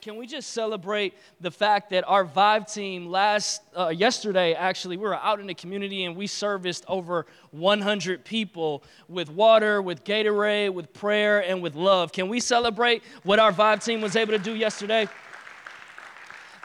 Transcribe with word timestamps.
can 0.00 0.16
we 0.16 0.26
just 0.26 0.52
celebrate 0.52 1.14
the 1.40 1.50
fact 1.50 1.90
that 1.90 2.04
our 2.06 2.24
Vive 2.24 2.66
team 2.66 3.06
last 3.06 3.62
uh, 3.76 3.88
yesterday 3.88 4.54
actually 4.54 4.96
we 4.96 5.04
were 5.04 5.14
out 5.14 5.40
in 5.40 5.46
the 5.46 5.54
community 5.54 6.04
and 6.04 6.16
we 6.16 6.26
serviced 6.26 6.84
over 6.88 7.26
100 7.50 8.24
people 8.24 8.82
with 9.08 9.30
water, 9.30 9.82
with 9.82 10.04
Gatorade, 10.04 10.72
with 10.72 10.92
prayer, 10.92 11.40
and 11.40 11.62
with 11.62 11.74
love. 11.74 12.12
Can 12.12 12.28
we 12.28 12.40
celebrate 12.40 13.02
what 13.24 13.38
our 13.38 13.52
Vive 13.52 13.84
team 13.84 14.00
was 14.00 14.16
able 14.16 14.32
to 14.32 14.38
do 14.38 14.54
yesterday? 14.54 15.08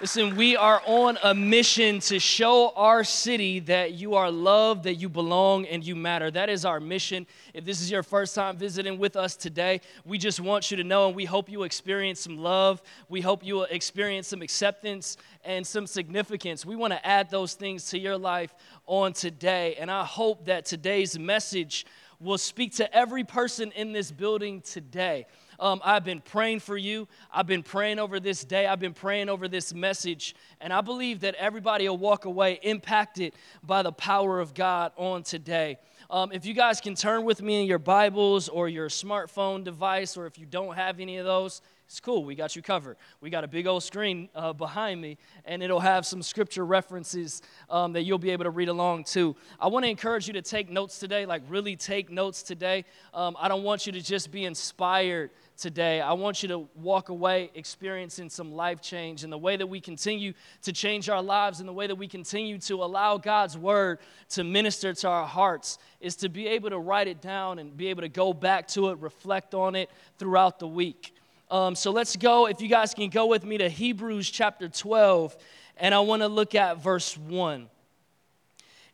Listen, 0.05 0.35
we 0.35 0.55
are 0.55 0.83
on 0.85 1.17
a 1.23 1.33
mission 1.33 1.99
to 1.99 2.19
show 2.19 2.71
our 2.75 3.03
city 3.03 3.59
that 3.61 3.93
you 3.93 4.13
are 4.13 4.29
loved, 4.29 4.83
that 4.83 4.93
you 4.97 5.09
belong, 5.09 5.65
and 5.65 5.83
you 5.83 5.95
matter. 5.95 6.29
That 6.29 6.47
is 6.47 6.63
our 6.63 6.79
mission. 6.79 7.25
If 7.55 7.65
this 7.65 7.81
is 7.81 7.89
your 7.89 8.03
first 8.03 8.35
time 8.35 8.55
visiting 8.55 8.99
with 8.99 9.15
us 9.15 9.35
today, 9.35 9.81
we 10.05 10.19
just 10.19 10.39
want 10.39 10.69
you 10.69 10.77
to 10.77 10.83
know 10.83 11.07
and 11.07 11.15
we 11.15 11.25
hope 11.25 11.49
you 11.49 11.63
experience 11.63 12.19
some 12.19 12.37
love. 12.37 12.83
We 13.09 13.21
hope 13.21 13.43
you 13.43 13.55
will 13.55 13.63
experience 13.63 14.27
some 14.27 14.43
acceptance 14.43 15.17
and 15.43 15.65
some 15.65 15.87
significance. 15.87 16.67
We 16.67 16.75
want 16.75 16.93
to 16.93 17.03
add 17.03 17.31
those 17.31 17.55
things 17.55 17.89
to 17.89 17.97
your 17.97 18.15
life 18.15 18.53
on 18.85 19.11
today. 19.11 19.73
And 19.79 19.89
I 19.89 20.05
hope 20.05 20.45
that 20.45 20.65
today's 20.65 21.17
message 21.17 21.83
will 22.19 22.37
speak 22.37 22.75
to 22.75 22.95
every 22.95 23.23
person 23.23 23.71
in 23.71 23.91
this 23.91 24.11
building 24.11 24.61
today. 24.61 25.25
Um, 25.59 25.81
I've 25.83 26.03
been 26.03 26.21
praying 26.21 26.59
for 26.59 26.77
you. 26.77 27.07
I've 27.31 27.47
been 27.47 27.63
praying 27.63 27.99
over 27.99 28.19
this 28.19 28.43
day. 28.43 28.67
I've 28.67 28.79
been 28.79 28.93
praying 28.93 29.29
over 29.29 29.47
this 29.47 29.73
message. 29.73 30.35
And 30.61 30.71
I 30.73 30.81
believe 30.81 31.21
that 31.21 31.35
everybody 31.35 31.87
will 31.87 31.97
walk 31.97 32.25
away 32.25 32.59
impacted 32.61 33.33
by 33.63 33.83
the 33.83 33.91
power 33.91 34.39
of 34.39 34.53
God 34.53 34.91
on 34.97 35.23
today. 35.23 35.77
Um, 36.09 36.31
if 36.31 36.45
you 36.45 36.53
guys 36.53 36.81
can 36.81 36.95
turn 36.95 37.25
with 37.25 37.41
me 37.41 37.61
in 37.61 37.67
your 37.67 37.79
Bibles 37.79 38.47
or 38.47 38.69
your 38.69 38.89
smartphone 38.89 39.63
device, 39.63 40.17
or 40.17 40.27
if 40.27 40.37
you 40.37 40.45
don't 40.45 40.75
have 40.75 40.99
any 40.99 41.17
of 41.17 41.25
those, 41.25 41.61
it's 41.87 41.99
cool. 41.99 42.25
We 42.25 42.33
got 42.33 42.55
you 42.55 42.63
covered. 42.63 42.97
We 43.21 43.29
got 43.29 43.43
a 43.43 43.47
big 43.47 43.67
old 43.67 43.83
screen 43.83 44.29
uh, 44.33 44.53
behind 44.53 44.99
me, 44.99 45.17
and 45.45 45.61
it'll 45.61 45.79
have 45.79 46.05
some 46.05 46.23
scripture 46.23 46.65
references 46.65 47.43
um, 47.69 47.93
that 47.93 48.03
you'll 48.03 48.17
be 48.17 48.31
able 48.31 48.43
to 48.45 48.49
read 48.49 48.69
along 48.69 49.03
to. 49.05 49.35
I 49.59 49.67
want 49.67 49.85
to 49.85 49.89
encourage 49.89 50.25
you 50.25 50.33
to 50.33 50.41
take 50.41 50.69
notes 50.69 50.97
today, 50.97 51.27
like 51.27 51.43
really 51.47 51.75
take 51.75 52.09
notes 52.09 52.41
today. 52.41 52.85
Um, 53.13 53.37
I 53.39 53.47
don't 53.47 53.63
want 53.63 53.85
you 53.85 53.91
to 53.91 54.01
just 54.01 54.31
be 54.31 54.45
inspired 54.45 55.29
today. 55.57 56.01
I 56.01 56.13
want 56.13 56.41
you 56.41 56.49
to 56.49 56.67
walk 56.75 57.09
away 57.09 57.51
experiencing 57.55 58.29
some 58.29 58.51
life 58.53 58.81
change 58.81 59.23
and 59.23 59.31
the 59.31 59.37
way 59.37 59.57
that 59.57 59.67
we 59.67 59.79
continue 59.79 60.33
to 60.63 60.73
change 60.73 61.09
our 61.09 61.21
lives 61.21 61.59
and 61.59 61.69
the 61.69 61.73
way 61.73 61.87
that 61.87 61.95
we 61.95 62.07
continue 62.07 62.57
to 62.59 62.83
allow 62.83 63.17
God's 63.17 63.57
word 63.57 63.99
to 64.29 64.43
minister 64.43 64.93
to 64.93 65.07
our 65.07 65.25
hearts 65.25 65.77
is 66.01 66.15
to 66.17 66.29
be 66.29 66.47
able 66.47 66.69
to 66.69 66.79
write 66.79 67.07
it 67.07 67.21
down 67.21 67.59
and 67.59 67.75
be 67.75 67.87
able 67.87 68.01
to 68.01 68.09
go 68.09 68.33
back 68.33 68.67
to 68.69 68.89
it, 68.89 68.99
reflect 68.99 69.53
on 69.53 69.75
it 69.75 69.89
throughout 70.17 70.59
the 70.59 70.67
week. 70.67 71.15
Um, 71.49 71.75
so 71.75 71.91
let's 71.91 72.15
go, 72.15 72.47
if 72.47 72.59
you 72.59 72.67
guys 72.67 72.93
can 72.93 73.09
go 73.09 73.27
with 73.27 73.45
me 73.45 73.57
to 73.59 73.69
Hebrews 73.69 74.29
chapter 74.29 74.67
12, 74.67 75.37
and 75.77 75.93
I 75.93 75.99
want 75.99 76.21
to 76.21 76.27
look 76.27 76.55
at 76.55 76.81
verse 76.81 77.17
1. 77.17 77.69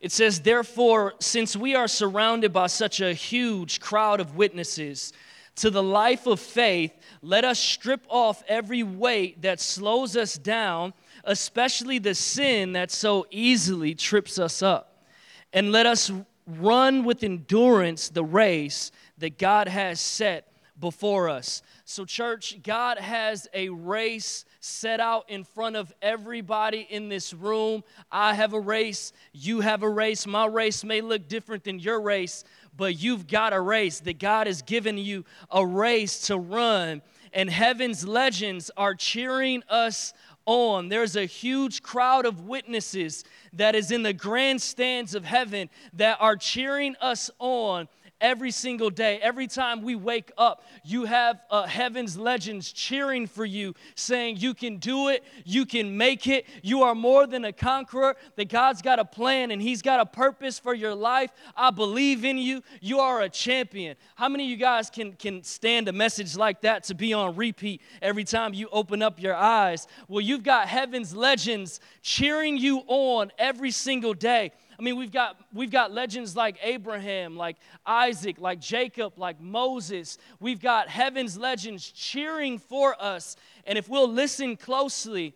It 0.00 0.10
says, 0.10 0.40
Therefore, 0.40 1.14
since 1.20 1.56
we 1.56 1.76
are 1.76 1.86
surrounded 1.86 2.52
by 2.52 2.66
such 2.66 3.00
a 3.00 3.14
huge 3.14 3.80
crowd 3.80 4.18
of 4.18 4.36
witnesses, 4.36 5.12
to 5.56 5.70
the 5.70 5.82
life 5.82 6.26
of 6.26 6.40
faith, 6.40 6.92
let 7.20 7.44
us 7.44 7.58
strip 7.58 8.04
off 8.08 8.42
every 8.48 8.82
weight 8.82 9.42
that 9.42 9.60
slows 9.60 10.16
us 10.16 10.38
down, 10.38 10.94
especially 11.24 11.98
the 11.98 12.14
sin 12.14 12.72
that 12.72 12.90
so 12.90 13.26
easily 13.30 13.94
trips 13.94 14.38
us 14.38 14.62
up. 14.62 15.04
And 15.52 15.70
let 15.70 15.86
us 15.86 16.10
run 16.46 17.04
with 17.04 17.22
endurance 17.22 18.08
the 18.08 18.24
race 18.24 18.90
that 19.18 19.38
God 19.38 19.68
has 19.68 20.00
set 20.00 20.48
before 20.82 21.28
us. 21.28 21.62
So, 21.84 22.04
church, 22.04 22.58
God 22.62 22.98
has 22.98 23.46
a 23.54 23.68
race 23.68 24.44
set 24.60 24.98
out 24.98 25.30
in 25.30 25.44
front 25.44 25.76
of 25.76 25.92
everybody 26.02 26.86
in 26.90 27.08
this 27.08 27.32
room. 27.32 27.84
I 28.10 28.34
have 28.34 28.52
a 28.52 28.60
race, 28.60 29.12
you 29.32 29.60
have 29.60 29.82
a 29.82 29.88
race. 29.88 30.26
My 30.26 30.46
race 30.46 30.84
may 30.84 31.00
look 31.00 31.28
different 31.28 31.64
than 31.64 31.78
your 31.78 32.00
race, 32.00 32.44
but 32.76 33.00
you've 33.00 33.26
got 33.26 33.52
a 33.52 33.60
race 33.60 34.00
that 34.00 34.18
God 34.18 34.46
has 34.46 34.62
given 34.62 34.98
you 34.98 35.24
a 35.50 35.64
race 35.64 36.22
to 36.22 36.36
run. 36.36 37.02
And 37.32 37.48
heaven's 37.48 38.06
legends 38.06 38.70
are 38.76 38.94
cheering 38.94 39.62
us 39.68 40.12
on. 40.44 40.88
There's 40.88 41.16
a 41.16 41.24
huge 41.24 41.82
crowd 41.82 42.26
of 42.26 42.42
witnesses 42.42 43.24
that 43.54 43.74
is 43.74 43.90
in 43.90 44.02
the 44.02 44.12
grandstands 44.12 45.14
of 45.14 45.24
heaven 45.24 45.70
that 45.94 46.18
are 46.20 46.36
cheering 46.36 46.96
us 47.00 47.30
on 47.38 47.88
every 48.22 48.52
single 48.52 48.88
day. 48.88 49.18
Every 49.20 49.46
time 49.46 49.82
we 49.82 49.96
wake 49.96 50.32
up, 50.38 50.64
you 50.84 51.04
have 51.04 51.42
uh, 51.50 51.66
heaven's 51.66 52.16
legends 52.16 52.72
cheering 52.72 53.26
for 53.26 53.44
you, 53.44 53.74
saying, 53.96 54.38
You 54.38 54.54
can 54.54 54.78
do 54.78 55.08
it, 55.08 55.24
you 55.44 55.66
can 55.66 55.98
make 55.98 56.26
it, 56.26 56.46
you 56.62 56.84
are 56.84 56.94
more 56.94 57.26
than 57.26 57.44
a 57.44 57.52
conqueror, 57.52 58.16
that 58.36 58.48
God's 58.48 58.80
got 58.80 58.98
a 58.98 59.04
plan 59.04 59.50
and 59.50 59.60
He's 59.60 59.82
got 59.82 60.00
a 60.00 60.06
purpose 60.06 60.58
for 60.58 60.72
your 60.72 60.94
life. 60.94 61.30
I 61.56 61.70
believe 61.70 62.24
in 62.24 62.38
you, 62.38 62.62
you 62.80 63.00
are 63.00 63.20
a 63.20 63.28
champion. 63.28 63.96
How 64.14 64.28
many 64.28 64.44
of 64.44 64.50
you 64.50 64.56
guys 64.56 64.88
can, 64.88 65.12
can 65.12 65.42
stand 65.42 65.88
a 65.88 65.92
message 65.92 66.36
like 66.36 66.62
that 66.62 66.84
to 66.84 66.94
be 66.94 67.12
on 67.12 67.34
repeat 67.34 67.82
every 68.00 68.24
time 68.24 68.54
you 68.54 68.68
open 68.70 69.02
up 69.02 69.20
your 69.20 69.34
eyes? 69.34 69.88
Well, 70.06 70.20
you've 70.20 70.44
got 70.44 70.68
heaven's 70.68 71.14
legends 71.14 71.80
cheering 72.02 72.56
you 72.56 72.84
on 72.86 73.32
every 73.36 73.72
single 73.72 74.14
day. 74.14 74.52
I 74.78 74.82
mean, 74.82 74.96
we've 74.96 75.12
got, 75.12 75.38
we've 75.52 75.70
got 75.70 75.92
legends 75.92 76.34
like 76.34 76.56
Abraham, 76.62 77.36
like 77.36 77.56
Isaac, 77.84 78.40
like 78.40 78.60
Jacob, 78.60 79.14
like 79.16 79.40
Moses. 79.40 80.18
We've 80.40 80.60
got 80.60 80.88
heaven's 80.88 81.36
legends 81.36 81.90
cheering 81.90 82.58
for 82.58 83.00
us. 83.00 83.36
And 83.66 83.78
if 83.78 83.88
we'll 83.88 84.10
listen 84.10 84.56
closely, 84.56 85.34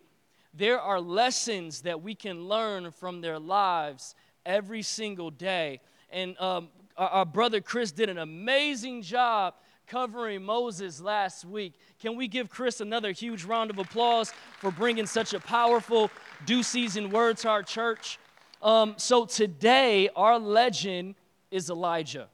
there 0.53 0.79
are 0.79 0.99
lessons 0.99 1.81
that 1.81 2.01
we 2.01 2.15
can 2.15 2.45
learn 2.47 2.91
from 2.91 3.21
their 3.21 3.39
lives 3.39 4.15
every 4.45 4.81
single 4.81 5.29
day. 5.29 5.81
And 6.09 6.39
um, 6.39 6.69
our, 6.97 7.09
our 7.09 7.25
brother 7.25 7.61
Chris 7.61 7.91
did 7.91 8.09
an 8.09 8.17
amazing 8.17 9.03
job 9.03 9.53
covering 9.87 10.43
Moses 10.43 10.99
last 10.99 11.45
week. 11.45 11.73
Can 11.99 12.15
we 12.15 12.27
give 12.27 12.49
Chris 12.49 12.81
another 12.81 13.11
huge 13.11 13.43
round 13.45 13.69
of 13.69 13.77
applause 13.77 14.33
for 14.59 14.71
bringing 14.71 15.05
such 15.05 15.33
a 15.33 15.39
powerful 15.39 16.11
due 16.45 16.63
season 16.63 17.09
word 17.09 17.37
to 17.37 17.49
our 17.49 17.63
church? 17.63 18.19
Um, 18.61 18.95
so 18.97 19.25
today, 19.25 20.09
our 20.15 20.39
legend 20.39 21.15
is 21.51 21.69
Elijah. 21.69 22.27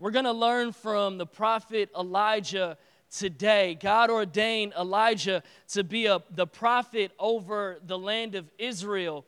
We're 0.00 0.10
going 0.10 0.24
to 0.24 0.32
learn 0.32 0.72
from 0.72 1.16
the 1.16 1.26
prophet 1.26 1.90
Elijah 1.96 2.76
today. 3.16 3.78
God 3.80 4.10
ordained 4.10 4.72
Elijah 4.78 5.44
to 5.68 5.84
be 5.84 6.06
a, 6.06 6.20
the 6.32 6.46
prophet 6.46 7.12
over 7.20 7.78
the 7.86 7.96
land 7.96 8.34
of 8.34 8.50
Israel 8.58 9.24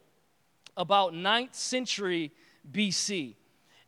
about 0.76 1.12
9th 1.12 1.54
century 1.54 2.32
BC. 2.72 3.36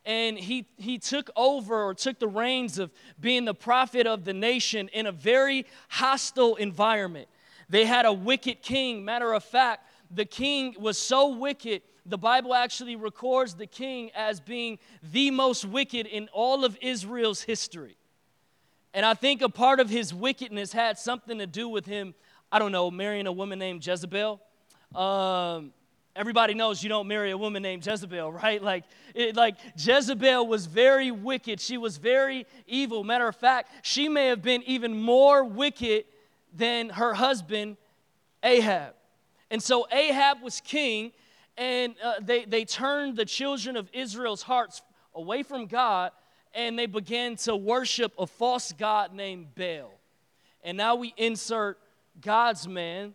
And 0.05 0.39
he, 0.39 0.65
he 0.77 0.97
took 0.97 1.29
over 1.35 1.83
or 1.83 1.93
took 1.93 2.19
the 2.19 2.27
reins 2.27 2.79
of 2.79 2.89
being 3.19 3.43
the 3.43 3.53
prophet 3.53 4.07
of 4.07 4.23
the 4.23 4.33
nation 4.33 4.87
in 4.93 5.07
a 5.07 5.11
very 5.11 5.65
hostile 5.89 6.55
environment. 6.55 7.27
They 7.67 7.83
had 7.83 8.05
a 8.05 8.13
wicked 8.13 8.61
king. 8.61 9.03
Matter 9.03 9.33
of 9.33 9.43
fact, 9.43 9.85
the 10.09 10.25
king 10.25 10.75
was 10.79 10.97
so 10.97 11.35
wicked 11.35 11.81
the 12.09 12.17
Bible 12.17 12.53
actually 12.53 12.95
records 12.95 13.55
the 13.55 13.67
king 13.67 14.11
as 14.15 14.39
being 14.39 14.79
the 15.11 15.31
most 15.31 15.65
wicked 15.65 16.07
in 16.07 16.27
all 16.33 16.65
of 16.65 16.77
Israel's 16.81 17.41
history. 17.41 17.97
And 18.93 19.05
I 19.05 19.13
think 19.13 19.41
a 19.41 19.49
part 19.49 19.79
of 19.79 19.89
his 19.89 20.13
wickedness 20.13 20.73
had 20.73 20.97
something 20.97 21.37
to 21.37 21.47
do 21.47 21.69
with 21.69 21.85
him, 21.85 22.15
I 22.51 22.59
don't 22.59 22.71
know, 22.71 22.89
marrying 22.89 23.27
a 23.27 23.31
woman 23.31 23.59
named 23.59 23.85
Jezebel. 23.85 24.41
Um, 24.95 25.71
everybody 26.15 26.55
knows 26.55 26.81
you 26.81 26.89
don't 26.89 27.07
marry 27.07 27.29
a 27.31 27.37
woman 27.37 27.61
named 27.61 27.85
Jezebel, 27.85 28.31
right? 28.43 28.61
Like, 28.61 28.85
it, 29.13 29.35
like 29.35 29.55
Jezebel 29.77 30.47
was 30.47 30.65
very 30.65 31.11
wicked. 31.11 31.59
She 31.59 31.77
was 31.77 31.97
very 31.97 32.47
evil. 32.65 33.03
Matter 33.03 33.27
of 33.27 33.35
fact, 33.35 33.71
she 33.83 34.09
may 34.09 34.27
have 34.27 34.41
been 34.41 34.63
even 34.63 34.99
more 34.99 35.43
wicked 35.43 36.05
than 36.55 36.89
her 36.89 37.13
husband, 37.13 37.77
Ahab. 38.43 38.95
And 39.51 39.61
so 39.61 39.87
Ahab 39.91 40.41
was 40.41 40.61
king, 40.61 41.11
and 41.59 41.95
uh, 42.01 42.13
they, 42.21 42.45
they 42.45 42.63
turned 42.63 43.17
the 43.17 43.25
children 43.25 43.75
of 43.75 43.89
Israel's 43.91 44.41
hearts 44.41 44.81
away 45.13 45.43
from 45.43 45.67
God 45.67 46.11
and 46.55 46.79
they 46.79 46.85
began 46.85 47.35
to 47.35 47.55
worship 47.55 48.13
a 48.17 48.25
false 48.25 48.71
God 48.71 49.13
named 49.13 49.53
Baal. 49.55 49.91
And 50.63 50.77
now 50.77 50.95
we 50.95 51.13
insert 51.17 51.77
God's 52.21 52.67
man, 52.67 53.13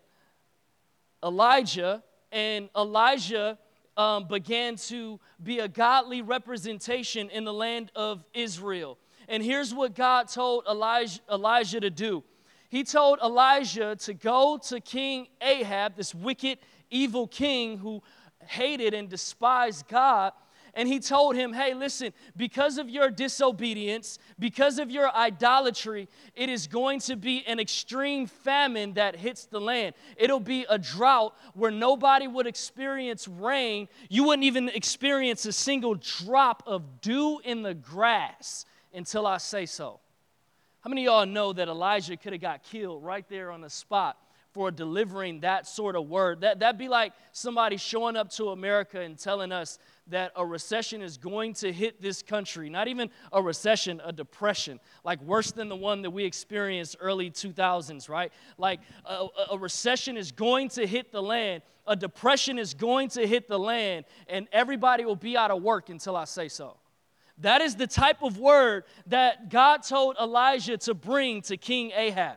Elijah, 1.25 2.05
and 2.31 2.69
Elijah 2.77 3.59
um, 3.97 4.29
began 4.29 4.77
to 4.77 5.19
be 5.43 5.61
a 5.61 5.69
godly 5.69 6.21
representation 6.21 7.31
in 7.31 7.45
the 7.45 7.53
land 7.53 7.91
of 7.97 8.25
Israel. 8.35 8.99
And 9.27 9.43
here's 9.43 9.75
what 9.75 9.95
God 9.95 10.29
told 10.29 10.65
Elijah, 10.71 11.21
Elijah 11.33 11.81
to 11.81 11.91
do 11.91 12.23
He 12.69 12.85
told 12.85 13.21
Elijah 13.21 13.97
to 13.97 14.15
go 14.15 14.59
to 14.69 14.81
King 14.81 15.29
Ahab, 15.41 15.97
this 15.97 16.15
wicked, 16.15 16.59
evil 16.91 17.27
king 17.27 17.79
who 17.79 18.03
hated 18.49 18.95
and 18.95 19.09
despised 19.09 19.89
God, 19.89 20.33
and 20.77 20.89
he 20.89 20.99
told 20.99 21.37
him, 21.37 21.53
Hey, 21.53 21.75
listen, 21.75 22.13
because 22.37 22.79
of 22.79 22.91
your 22.91 23.11
disobedience, 23.11 24.19
because 24.39 24.79
of 24.79 24.91
your 24.91 25.15
idolatry, 25.15 26.09
it 26.35 26.49
is 26.49 26.67
going 26.67 27.01
to 27.01 27.17
be 27.17 27.45
an 27.47 27.61
extreme 27.61 28.27
famine 28.27 28.95
that 28.95 29.17
hits 29.17 29.47
the 29.47 29.61
land. 29.61 29.95
It'll 30.17 30.41
be 30.41 30.67
a 30.69 30.79
drought 30.79 31.35
where 31.55 31.71
nobody 31.71 32.27
would 32.27 32.47
experience 32.47 33.29
rain. 33.29 33.89
You 34.09 34.25
wouldn't 34.25 34.45
even 34.45 34.69
experience 34.69 35.47
a 35.47 35.53
single 35.53 35.95
drop 35.95 36.63
of 36.67 37.01
dew 37.01 37.41
in 37.45 37.63
the 37.63 37.75
grass 37.75 38.67
until 38.93 39.27
I 39.27 39.39
say 39.39 39.67
so. 39.67 40.01
How 40.81 40.91
many 40.91 41.07
of 41.07 41.13
y'all 41.13 41.27
know 41.27 41.53
that 41.53 41.69
Elijah 41.69 42.17
could 42.17 42.33
have 42.33 42.43
got 42.43 42.63
killed 42.63 43.03
right 43.03 43.27
there 43.29 43.51
on 43.51 43.61
the 43.61 43.71
spot 43.71 44.19
for 44.55 44.71
delivering 44.71 45.41
that 45.41 45.67
sort 45.67 45.97
of 45.97 46.09
word? 46.09 46.43
That, 46.43 46.61
that'd 46.61 46.79
be 46.79 46.89
like 46.89 47.13
somebody 47.33 47.77
showing 47.77 48.17
up 48.17 48.31
to 48.31 48.51
America 48.51 49.01
and 49.01 49.19
telling 49.19 49.51
us 49.51 49.79
that 50.07 50.31
a 50.37 50.47
recession 50.47 51.03
is 51.03 51.19
going 51.19 51.55
to 51.55 51.73
hit 51.73 52.01
this 52.01 52.23
country. 52.23 52.71
Not 52.71 52.87
even 52.87 53.11
a 53.33 53.43
recession, 53.43 54.01
a 54.05 54.13
depression, 54.13 54.79
like 55.03 55.21
worse 55.23 55.51
than 55.51 55.69
the 55.69 55.77
one 55.77 56.03
that 56.03 56.11
we 56.11 56.25
experienced 56.25 56.97
early 57.01 57.31
2000s, 57.31 58.09
right? 58.09 58.33
Like 58.57 58.81
a, 59.05 59.27
a 59.51 59.59
recession 59.59 60.17
is 60.17 60.31
going 60.31 60.69
to 60.71 60.87
hit 60.87 61.11
the 61.11 61.23
land, 61.23 61.63
a 61.87 61.97
depression 61.97 62.59
is 62.59 62.75
going 62.75 63.09
to 63.11 63.27
hit 63.27 63.49
the 63.49 63.59
land, 63.59 64.05
and 64.29 64.47
everybody 64.53 65.05
will 65.05 65.17
be 65.17 65.37
out 65.37 65.51
of 65.51 65.63
work 65.63 65.89
until 65.89 66.17
I 66.17 66.25
say 66.25 66.49
so. 66.49 66.77
That 67.39 67.61
is 67.61 67.75
the 67.75 67.89
type 67.89 68.23
of 68.23 68.39
word 68.39 68.85
that 69.07 69.51
God 69.51 69.83
told 69.83 70.17
Elijah 70.21 70.79
to 70.79 70.95
bring 70.95 71.43
to 71.43 71.57
King 71.57 71.91
Ahab. 71.91 72.37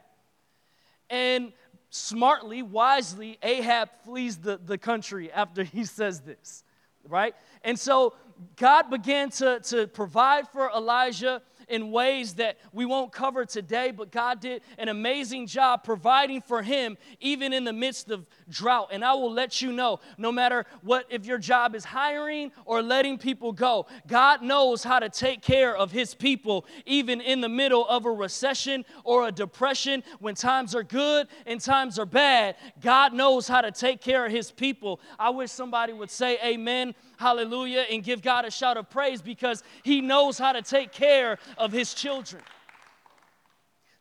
And 1.10 1.54
smartly, 1.90 2.62
wisely, 2.62 3.38
Ahab 3.42 3.90
flees 4.04 4.38
the, 4.38 4.58
the 4.58 4.78
country 4.78 5.32
after 5.32 5.64
he 5.64 5.86
says 5.86 6.22
this, 6.22 6.64
right? 7.08 7.36
And 7.64 7.80
so 7.80 8.14
God 8.56 8.90
began 8.90 9.30
to, 9.32 9.60
to 9.62 9.88
provide 9.88 10.48
for 10.50 10.70
Elijah 10.70 11.42
in 11.68 11.92
ways 11.92 12.36
that 12.36 12.58
we 12.72 12.86
won't 12.86 13.12
cover 13.12 13.46
today, 13.46 13.92
but 13.92 14.12
God 14.12 14.40
did 14.40 14.62
an 14.78 14.88
amazing 14.88 15.48
job 15.48 15.84
providing 15.84 16.42
for 16.42 16.62
him 16.62 16.98
even 17.20 17.52
in 17.52 17.64
the 17.64 17.74
midst 17.74 18.10
of 18.10 18.26
drought. 18.50 18.90
And 18.92 19.04
I 19.04 19.14
will 19.14 19.32
let 19.32 19.62
you 19.62 19.72
know 19.72 20.00
no 20.18 20.32
matter 20.32 20.66
what, 20.82 21.06
if 21.10 21.26
your 21.26 21.38
job 21.38 21.76
is 21.76 21.86
hiring 21.86 22.52
or 22.66 22.82
letting 22.82 23.18
people 23.18 23.52
go, 23.52 23.88
God 24.08 24.42
knows 24.42 24.84
how 24.84 25.00
to 25.00 25.10
take 25.10 25.42
care 25.42 25.76
of 25.76 25.92
his 25.92 26.14
people 26.14 26.66
even 26.86 27.22
in 27.22 27.42
the 27.42 27.50
middle 27.50 27.88
of 27.88 28.06
a 28.06 28.12
recession 28.12 28.86
or 29.04 29.28
a 29.28 29.32
depression 29.32 30.04
when 30.20 30.36
times 30.36 30.76
are 30.76 30.84
good 30.84 31.28
and 31.46 31.60
times 31.60 32.00
are 32.00 32.06
bad. 32.06 32.56
God 32.82 33.14
knows 33.14 33.48
how 33.48 33.62
to 33.62 33.72
take 33.72 34.02
care 34.02 34.26
of 34.26 34.32
his 34.32 34.52
people. 34.52 35.00
I 35.20 35.30
wish 35.30 35.52
somebody 35.52 35.94
would 35.94 36.12
say 36.12 36.38
amen, 36.44 36.96
hallelujah, 37.18 37.86
and 37.92 38.04
give 38.04 38.22
God 38.22 38.46
a 38.46 38.52
shout 38.52 38.78
of 38.78 38.90
praise 38.90 39.22
because 39.22 39.64
he 39.84 40.02
knows 40.02 40.38
how 40.38 40.52
to 40.54 40.62
take 40.62 40.92
care 40.92 41.38
of 41.58 41.72
his 41.72 41.94
children. 41.94 42.44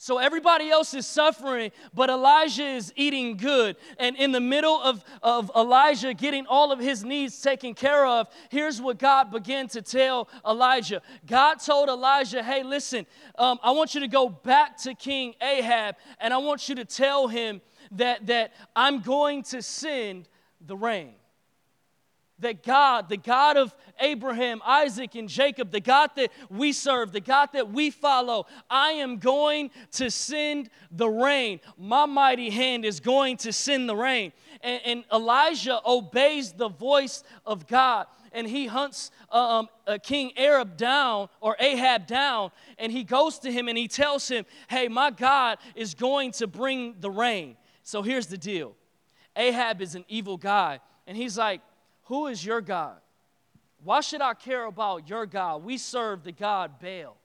So 0.07 0.19
everybody 0.19 0.71
else 0.71 0.95
is 0.95 1.05
suffering, 1.05 1.73
but 1.93 2.11
Elijah 2.11 2.65
is 2.65 2.93
eating 2.95 3.37
good. 3.37 3.75
And 3.99 4.15
in 4.15 4.31
the 4.31 4.39
middle 4.39 4.81
of, 4.81 5.03
of 5.21 5.51
Elijah 5.57 6.15
getting 6.15 6.47
all 6.47 6.71
of 6.71 6.79
his 6.79 7.03
needs 7.03 7.43
taken 7.43 7.75
care 7.75 8.07
of, 8.07 8.29
here's 8.49 8.81
what 8.81 9.01
God 9.01 9.33
began 9.33 9.67
to 9.71 9.83
tell 9.83 10.29
Elijah. 10.47 11.03
God 11.27 11.57
told 11.57 11.89
Elijah, 11.89 12.41
hey, 12.41 12.63
listen, 12.63 13.05
um, 13.37 13.59
I 13.65 13.73
want 13.73 13.97
you 13.97 14.01
to 14.03 14.07
go 14.07 14.29
back 14.29 14.77
to 14.83 14.95
King 14.95 15.35
Ahab, 15.43 15.97
and 16.21 16.33
I 16.33 16.37
want 16.37 16.69
you 16.69 16.77
to 16.77 16.85
tell 16.85 17.27
him 17.27 17.61
that, 17.91 18.29
that 18.29 18.53
I'm 18.77 19.01
going 19.01 19.43
to 19.43 19.61
send 19.61 20.29
the 20.65 20.77
rain 20.77 21.15
that 22.39 22.63
God, 22.63 23.09
the 23.09 23.17
God 23.17 23.57
of 23.57 23.75
Abraham, 23.99 24.61
Isaac, 24.65 25.15
and 25.15 25.29
Jacob, 25.29 25.71
the 25.71 25.81
God 25.81 26.11
that 26.17 26.31
we 26.51 26.73
serve, 26.73 27.13
the 27.13 27.21
God 27.21 27.51
that 27.55 27.73
we 27.73 27.91
follow, 27.91 28.47
I 28.69 28.91
am 28.93 29.19
going 29.19 29.71
to 29.93 30.11
send 30.11 30.69
the 30.91 31.09
rain. 31.09 31.61
My 31.79 32.07
mighty 32.07 32.51
hand 32.51 32.85
is 32.85 33.01
going 33.01 33.39
to 33.39 33.53
send 33.53 33.89
the 33.89 33.97
rain. 33.97 34.33
And, 34.61 34.81
and 34.85 35.05
Elijah 35.13 35.81
obeys 35.87 36.53
the 36.53 36.69
voice 36.69 37.25
of 37.47 37.67
God. 37.67 38.07
And 38.33 38.47
he 38.47 38.67
hunts 38.67 39.11
um, 39.31 39.69
King 40.03 40.37
Arab 40.37 40.77
down 40.77 41.29
or 41.41 41.57
Ahab 41.59 42.07
down, 42.07 42.51
and 42.79 42.93
he 42.93 43.03
goes 43.03 43.39
to 43.41 43.53
him 43.53 43.69
and 43.69 43.79
he 43.79 43.89
tells 43.89 44.29
him, 44.29 44.45
Hey, 44.69 44.89
my 44.89 45.11
God 45.11 45.57
is 45.75 45.95
going 45.95 46.33
to 46.33 46.47
bring 46.47 46.97
the 47.01 47.11
rain. 47.11 47.57
So 47.83 48.03
here's 48.03 48.27
the 48.27 48.37
deal 48.37 48.75
Ahab 49.37 49.81
is 49.81 49.95
an 49.95 50.05
evil 50.09 50.37
guy, 50.37 50.81
and 51.07 51.17
he's 51.17 51.39
like, 51.39 51.63
who 52.07 52.27
is 52.29 52.45
your 52.45 52.61
God? 52.61 52.99
Why 53.83 54.01
should 54.01 54.21
I 54.21 54.35
care 54.35 54.65
about 54.65 55.09
your 55.09 55.27
God? 55.27 55.65
We 55.65 55.79
serve 55.79 56.25
the 56.25 56.33
God 56.33 56.81
Baal. 56.81 57.17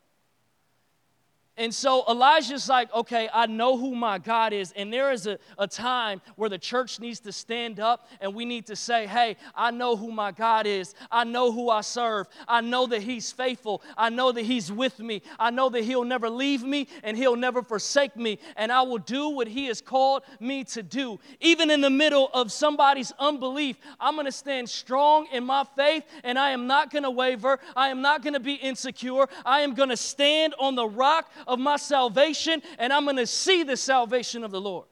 And 1.62 1.72
so 1.72 2.04
Elijah's 2.10 2.68
like, 2.68 2.92
okay, 2.92 3.30
I 3.32 3.46
know 3.46 3.78
who 3.78 3.94
my 3.94 4.18
God 4.18 4.52
is. 4.52 4.74
And 4.76 4.92
there 4.92 5.12
is 5.12 5.28
a, 5.28 5.38
a 5.60 5.68
time 5.68 6.20
where 6.36 6.50
the 6.50 6.58
church 6.58 7.00
needs 7.00 7.20
to 7.20 7.32
stand 7.32 7.80
up 7.80 8.08
and 8.20 8.34
we 8.34 8.46
need 8.46 8.66
to 8.66 8.76
say, 8.76 9.06
hey, 9.06 9.38
I 9.54 9.70
know 9.70 9.96
who 9.96 10.12
my 10.12 10.32
God 10.32 10.66
is. 10.66 10.96
I 11.12 11.24
know 11.24 11.52
who 11.52 11.70
I 11.70 11.82
serve. 11.82 12.26
I 12.48 12.62
know 12.62 12.88
that 12.88 13.04
He's 13.04 13.32
faithful. 13.32 13.84
I 13.96 14.10
know 14.10 14.32
that 14.32 14.42
He's 14.42 14.72
with 14.72 14.98
me. 14.98 15.22
I 15.38 15.52
know 15.52 15.70
that 15.70 15.84
He'll 15.84 16.04
never 16.04 16.32
leave 16.32 16.64
me 16.64 16.88
and 17.04 17.16
He'll 17.16 17.36
never 17.36 17.62
forsake 17.62 18.16
me. 18.16 18.40
And 18.56 18.72
I 18.72 18.82
will 18.82 18.98
do 18.98 19.30
what 19.30 19.48
He 19.48 19.68
has 19.68 19.82
called 19.82 20.24
me 20.40 20.64
to 20.64 20.82
do. 20.82 21.20
Even 21.42 21.70
in 21.70 21.82
the 21.82 21.92
middle 21.92 22.32
of 22.34 22.52
somebody's 22.52 23.14
unbelief, 23.20 23.78
I'm 24.00 24.16
going 24.16 24.26
to 24.26 24.32
stand 24.32 24.68
strong 24.68 25.28
in 25.32 25.44
my 25.44 25.64
faith 25.76 26.06
and 26.24 26.40
I 26.40 26.50
am 26.50 26.66
not 26.66 26.90
going 26.90 27.04
to 27.04 27.12
waver. 27.12 27.60
I 27.76 27.90
am 27.90 28.02
not 28.02 28.24
going 28.24 28.34
to 28.34 28.40
be 28.40 28.56
insecure. 28.56 29.28
I 29.46 29.60
am 29.60 29.76
going 29.76 29.90
to 29.90 29.98
stand 29.98 30.56
on 30.58 30.74
the 30.74 30.88
rock 30.88 31.30
of 31.52 31.60
my 31.60 31.76
salvation, 31.76 32.64
and 32.80 32.94
I'm 32.94 33.04
going 33.04 33.18
to 33.18 33.28
see 33.28 33.64
the 33.64 33.76
salvation 33.76 34.44
of 34.44 34.52
the 34.52 34.62
Lord. 34.62 34.86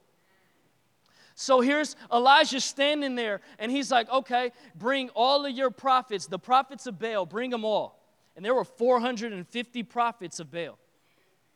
So 1.34 1.62
here's 1.62 1.96
Elijah 2.12 2.60
standing 2.60 3.14
there, 3.14 3.40
and 3.58 3.72
he's 3.72 3.90
like, 3.90 4.10
Okay, 4.10 4.52
bring 4.74 5.08
all 5.10 5.46
of 5.46 5.52
your 5.52 5.70
prophets, 5.70 6.26
the 6.26 6.38
prophets 6.38 6.86
of 6.86 6.98
Baal, 6.98 7.24
bring 7.24 7.48
them 7.48 7.64
all. 7.64 7.98
And 8.36 8.44
there 8.44 8.54
were 8.54 8.64
450 8.64 9.82
prophets 9.84 10.38
of 10.38 10.50
Baal. 10.50 10.78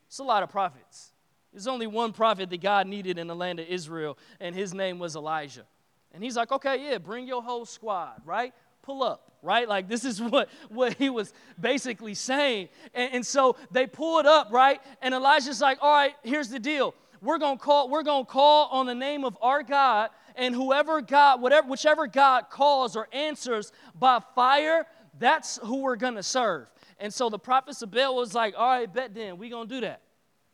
It's 0.07 0.19
a 0.19 0.25
lot 0.25 0.43
of 0.43 0.49
prophets. 0.49 1.13
There's 1.53 1.67
only 1.67 1.87
one 1.87 2.13
prophet 2.13 2.49
that 2.51 2.63
God 2.63 2.87
needed 2.87 3.19
in 3.19 3.27
the 3.27 3.37
land 3.37 3.61
of 3.61 3.67
Israel, 3.69 4.17
and 4.41 4.55
his 4.57 4.73
name 4.73 4.99
was 4.99 5.17
Elijah. 5.17 5.67
And 6.13 6.25
he's 6.25 6.37
like, 6.37 6.51
Okay, 6.51 6.91
yeah, 6.91 6.97
bring 6.97 7.27
your 7.27 7.43
whole 7.43 7.67
squad, 7.67 8.23
right? 8.25 8.55
Pull 8.85 9.03
up, 9.03 9.33
right? 9.43 9.69
Like 9.69 9.89
this 9.89 10.05
is 10.05 10.21
what, 10.23 10.49
what 10.69 10.95
he 10.95 11.11
was 11.11 11.33
basically 11.61 12.15
saying. 12.15 12.69
And, 12.95 13.15
and 13.15 13.27
so 13.27 13.57
they 13.71 13.87
pull 13.87 14.19
it 14.19 14.27
up, 14.27 14.49
right? 14.53 14.81
And 15.03 15.15
Elijah's 15.15 15.61
like, 15.61 15.79
all 15.81 15.93
right, 15.93 16.15
here's 16.23 16.49
the 16.49 16.59
deal. 16.59 16.95
We're 17.21 17.39
gonna 17.39 17.59
call, 17.59 17.89
we're 17.89 18.03
gonna 18.03 18.27
call 18.27 18.69
on 18.69 18.87
the 18.87 18.95
name 18.95 19.25
of 19.25 19.37
our 19.41 19.63
God, 19.63 20.11
and 20.37 20.55
whoever 20.55 21.01
God, 21.01 21.41
whatever, 21.41 21.69
whichever 21.69 22.07
God 22.07 22.51
calls 22.51 22.97
or 22.97 23.09
answers 23.13 23.73
by 23.99 24.21
fire, 24.35 24.87
that's 25.19 25.59
who 25.63 25.79
we're 25.79 25.97
gonna 25.97 26.23
serve. 26.23 26.71
And 26.99 27.13
so 27.13 27.31
the 27.31 27.39
prophets 27.39 27.81
of 27.83 27.91
Baal 27.91 28.15
was 28.15 28.35
like, 28.35 28.55
all 28.57 28.69
right, 28.69 28.93
bet 28.93 29.15
then, 29.15 29.39
we 29.39 29.49
gonna 29.49 29.69
do 29.69 29.81
that. 29.81 30.03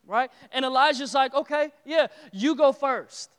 Right? 0.06 0.30
And 0.52 0.64
Elijah's 0.64 1.14
like, 1.14 1.34
okay, 1.34 1.70
yeah, 1.84 2.06
you 2.32 2.54
go 2.54 2.72
first. 2.72 3.30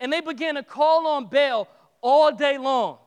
And 0.00 0.12
they 0.12 0.20
began 0.20 0.54
to 0.54 0.62
call 0.62 1.06
on 1.06 1.26
Baal 1.26 1.68
all 2.00 2.32
day 2.32 2.58
long. 2.58 2.98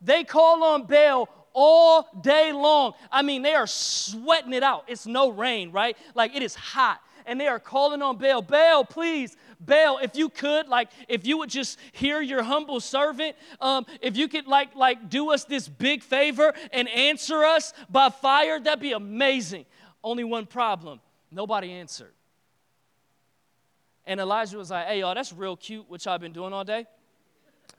They 0.00 0.24
call 0.24 0.62
on 0.62 0.84
Baal 0.84 1.28
all 1.52 2.08
day 2.20 2.52
long. 2.52 2.92
I 3.10 3.22
mean, 3.22 3.42
they 3.42 3.54
are 3.54 3.66
sweating 3.66 4.52
it 4.52 4.62
out. 4.62 4.84
It's 4.88 5.06
no 5.06 5.30
rain, 5.30 5.72
right? 5.72 5.96
Like 6.14 6.36
it 6.36 6.42
is 6.42 6.54
hot. 6.54 7.00
And 7.24 7.40
they 7.40 7.48
are 7.48 7.58
calling 7.58 8.02
on 8.02 8.18
Baal, 8.18 8.40
Baal, 8.40 8.84
please, 8.84 9.36
Baal, 9.58 9.98
if 9.98 10.14
you 10.16 10.28
could, 10.28 10.68
like, 10.68 10.90
if 11.08 11.26
you 11.26 11.38
would 11.38 11.50
just 11.50 11.78
hear 11.90 12.20
your 12.20 12.42
humble 12.44 12.78
servant, 12.78 13.34
um, 13.60 13.84
if 14.00 14.16
you 14.16 14.28
could, 14.28 14.46
like, 14.46 14.76
like, 14.76 15.10
do 15.10 15.32
us 15.32 15.44
this 15.44 15.66
big 15.66 16.04
favor 16.04 16.52
and 16.72 16.88
answer 16.88 17.42
us 17.42 17.72
by 17.90 18.10
fire, 18.10 18.60
that'd 18.60 18.80
be 18.80 18.92
amazing. 18.92 19.64
Only 20.04 20.22
one 20.22 20.46
problem: 20.46 21.00
nobody 21.32 21.72
answered. 21.72 22.12
And 24.06 24.20
Elijah 24.20 24.56
was 24.56 24.70
like, 24.70 24.86
"Hey, 24.86 25.00
y'all, 25.00 25.14
that's 25.14 25.32
real 25.32 25.56
cute, 25.56 25.90
which 25.90 26.06
I've 26.06 26.20
been 26.20 26.32
doing 26.32 26.52
all 26.52 26.64
day, 26.64 26.86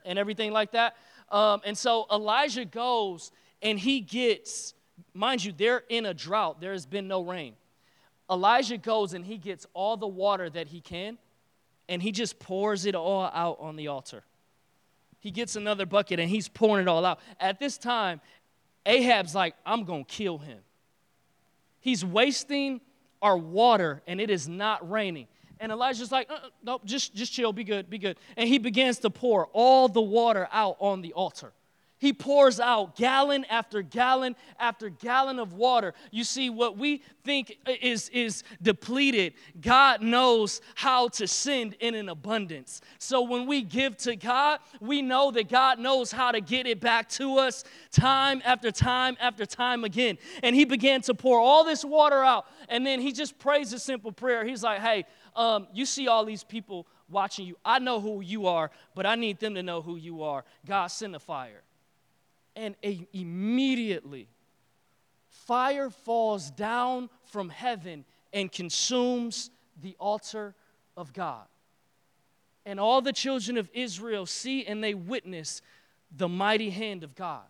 and 0.04 0.18
everything 0.18 0.52
like 0.52 0.72
that." 0.72 0.94
Um, 1.30 1.60
and 1.64 1.76
so 1.76 2.06
Elijah 2.10 2.64
goes 2.64 3.32
and 3.62 3.78
he 3.78 4.00
gets, 4.00 4.74
mind 5.12 5.44
you, 5.44 5.52
they're 5.52 5.84
in 5.88 6.06
a 6.06 6.14
drought. 6.14 6.60
There 6.60 6.72
has 6.72 6.86
been 6.86 7.08
no 7.08 7.22
rain. 7.22 7.54
Elijah 8.30 8.78
goes 8.78 9.14
and 9.14 9.24
he 9.24 9.38
gets 9.38 9.66
all 9.74 9.96
the 9.96 10.06
water 10.06 10.48
that 10.50 10.68
he 10.68 10.80
can 10.80 11.18
and 11.88 12.02
he 12.02 12.12
just 12.12 12.38
pours 12.38 12.86
it 12.86 12.94
all 12.94 13.30
out 13.32 13.58
on 13.60 13.76
the 13.76 13.88
altar. 13.88 14.22
He 15.20 15.30
gets 15.30 15.56
another 15.56 15.86
bucket 15.86 16.20
and 16.20 16.30
he's 16.30 16.48
pouring 16.48 16.82
it 16.82 16.88
all 16.88 17.04
out. 17.04 17.20
At 17.40 17.58
this 17.58 17.78
time, 17.78 18.20
Ahab's 18.86 19.34
like, 19.34 19.54
I'm 19.66 19.84
going 19.84 20.04
to 20.04 20.10
kill 20.10 20.38
him. 20.38 20.58
He's 21.80 22.04
wasting 22.04 22.80
our 23.20 23.36
water 23.36 24.02
and 24.06 24.20
it 24.20 24.30
is 24.30 24.48
not 24.48 24.88
raining. 24.88 25.26
And 25.60 25.72
Elijah's 25.72 26.12
like, 26.12 26.30
uh, 26.30 26.38
no, 26.62 26.80
just, 26.84 27.14
just 27.14 27.32
chill, 27.32 27.52
be 27.52 27.64
good, 27.64 27.90
be 27.90 27.98
good. 27.98 28.18
And 28.36 28.48
he 28.48 28.58
begins 28.58 28.98
to 29.00 29.10
pour 29.10 29.46
all 29.52 29.88
the 29.88 30.00
water 30.00 30.48
out 30.52 30.76
on 30.80 31.02
the 31.02 31.12
altar. 31.12 31.52
He 31.98 32.12
pours 32.12 32.60
out 32.60 32.94
gallon 32.94 33.44
after 33.50 33.82
gallon 33.82 34.36
after 34.58 34.88
gallon 34.88 35.40
of 35.40 35.52
water. 35.52 35.94
You 36.12 36.22
see, 36.22 36.48
what 36.48 36.78
we 36.78 37.02
think 37.24 37.58
is, 37.66 38.08
is 38.10 38.44
depleted, 38.62 39.34
God 39.60 40.00
knows 40.00 40.60
how 40.76 41.08
to 41.08 41.26
send 41.26 41.74
in 41.80 41.96
an 41.96 42.08
abundance. 42.08 42.80
So 42.98 43.22
when 43.22 43.46
we 43.46 43.62
give 43.62 43.96
to 43.98 44.14
God, 44.14 44.60
we 44.80 45.02
know 45.02 45.32
that 45.32 45.48
God 45.48 45.80
knows 45.80 46.12
how 46.12 46.30
to 46.30 46.40
get 46.40 46.66
it 46.68 46.80
back 46.80 47.08
to 47.10 47.38
us 47.38 47.64
time 47.90 48.42
after 48.44 48.70
time 48.70 49.16
after 49.20 49.44
time 49.44 49.82
again. 49.82 50.18
And 50.44 50.54
He 50.54 50.64
began 50.64 51.02
to 51.02 51.14
pour 51.14 51.40
all 51.40 51.64
this 51.64 51.84
water 51.84 52.22
out. 52.22 52.46
And 52.68 52.86
then 52.86 53.00
He 53.00 53.10
just 53.10 53.38
prays 53.40 53.72
a 53.72 53.78
simple 53.78 54.12
prayer. 54.12 54.44
He's 54.44 54.62
like, 54.62 54.80
hey, 54.80 55.04
um, 55.38 55.68
you 55.72 55.86
see 55.86 56.08
all 56.08 56.24
these 56.24 56.44
people 56.44 56.86
watching 57.08 57.46
you. 57.46 57.56
I 57.64 57.78
know 57.78 58.00
who 58.00 58.20
you 58.20 58.48
are, 58.48 58.70
but 58.94 59.06
I 59.06 59.14
need 59.14 59.38
them 59.38 59.54
to 59.54 59.62
know 59.62 59.80
who 59.80 59.96
you 59.96 60.22
are. 60.22 60.44
God, 60.66 60.88
send 60.88 61.14
a 61.14 61.18
fire 61.18 61.62
and 62.56 62.74
a, 62.84 63.06
immediately 63.12 64.28
fire 65.28 65.90
falls 65.90 66.50
down 66.50 67.08
from 67.24 67.48
heaven 67.48 68.04
and 68.32 68.50
consumes 68.50 69.50
the 69.80 69.96
altar 70.00 70.54
of 70.96 71.12
God. 71.12 71.46
And 72.66 72.80
all 72.80 73.00
the 73.00 73.12
children 73.12 73.56
of 73.56 73.70
Israel 73.72 74.26
see 74.26 74.66
and 74.66 74.82
they 74.82 74.92
witness 74.92 75.62
the 76.14 76.28
mighty 76.28 76.70
hand 76.70 77.04
of 77.04 77.14
God. 77.14 77.44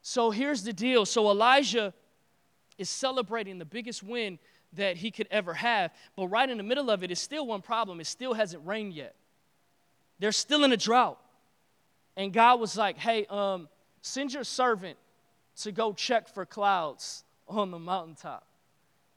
So 0.00 0.30
here's 0.30 0.62
the 0.62 0.72
deal. 0.72 1.04
So 1.04 1.30
Elijah 1.30 1.92
is 2.78 2.88
celebrating 2.88 3.58
the 3.58 3.64
biggest 3.64 4.02
win 4.02 4.38
that 4.74 4.96
he 4.96 5.10
could 5.10 5.28
ever 5.30 5.54
have, 5.54 5.92
but 6.16 6.28
right 6.28 6.48
in 6.48 6.58
the 6.58 6.62
middle 6.62 6.90
of 6.90 7.02
it 7.02 7.10
is 7.10 7.18
still 7.18 7.46
one 7.46 7.62
problem. 7.62 8.00
It 8.00 8.06
still 8.06 8.34
hasn't 8.34 8.66
rained 8.66 8.92
yet. 8.92 9.14
They're 10.18 10.32
still 10.32 10.64
in 10.64 10.72
a 10.72 10.76
drought. 10.76 11.18
And 12.16 12.32
God 12.32 12.60
was 12.60 12.76
like, 12.76 12.98
hey, 12.98 13.26
um, 13.30 13.68
Send 14.02 14.32
your 14.32 14.44
servant 14.44 14.96
to 15.62 15.72
go 15.72 15.92
check 15.92 16.28
for 16.28 16.46
clouds 16.46 17.24
on 17.48 17.70
the 17.70 17.78
mountaintop. 17.78 18.46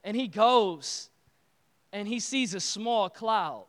And 0.03 0.17
he 0.17 0.27
goes 0.27 1.09
and 1.93 2.07
he 2.07 2.19
sees 2.19 2.53
a 2.53 2.59
small 2.59 3.09
cloud. 3.09 3.65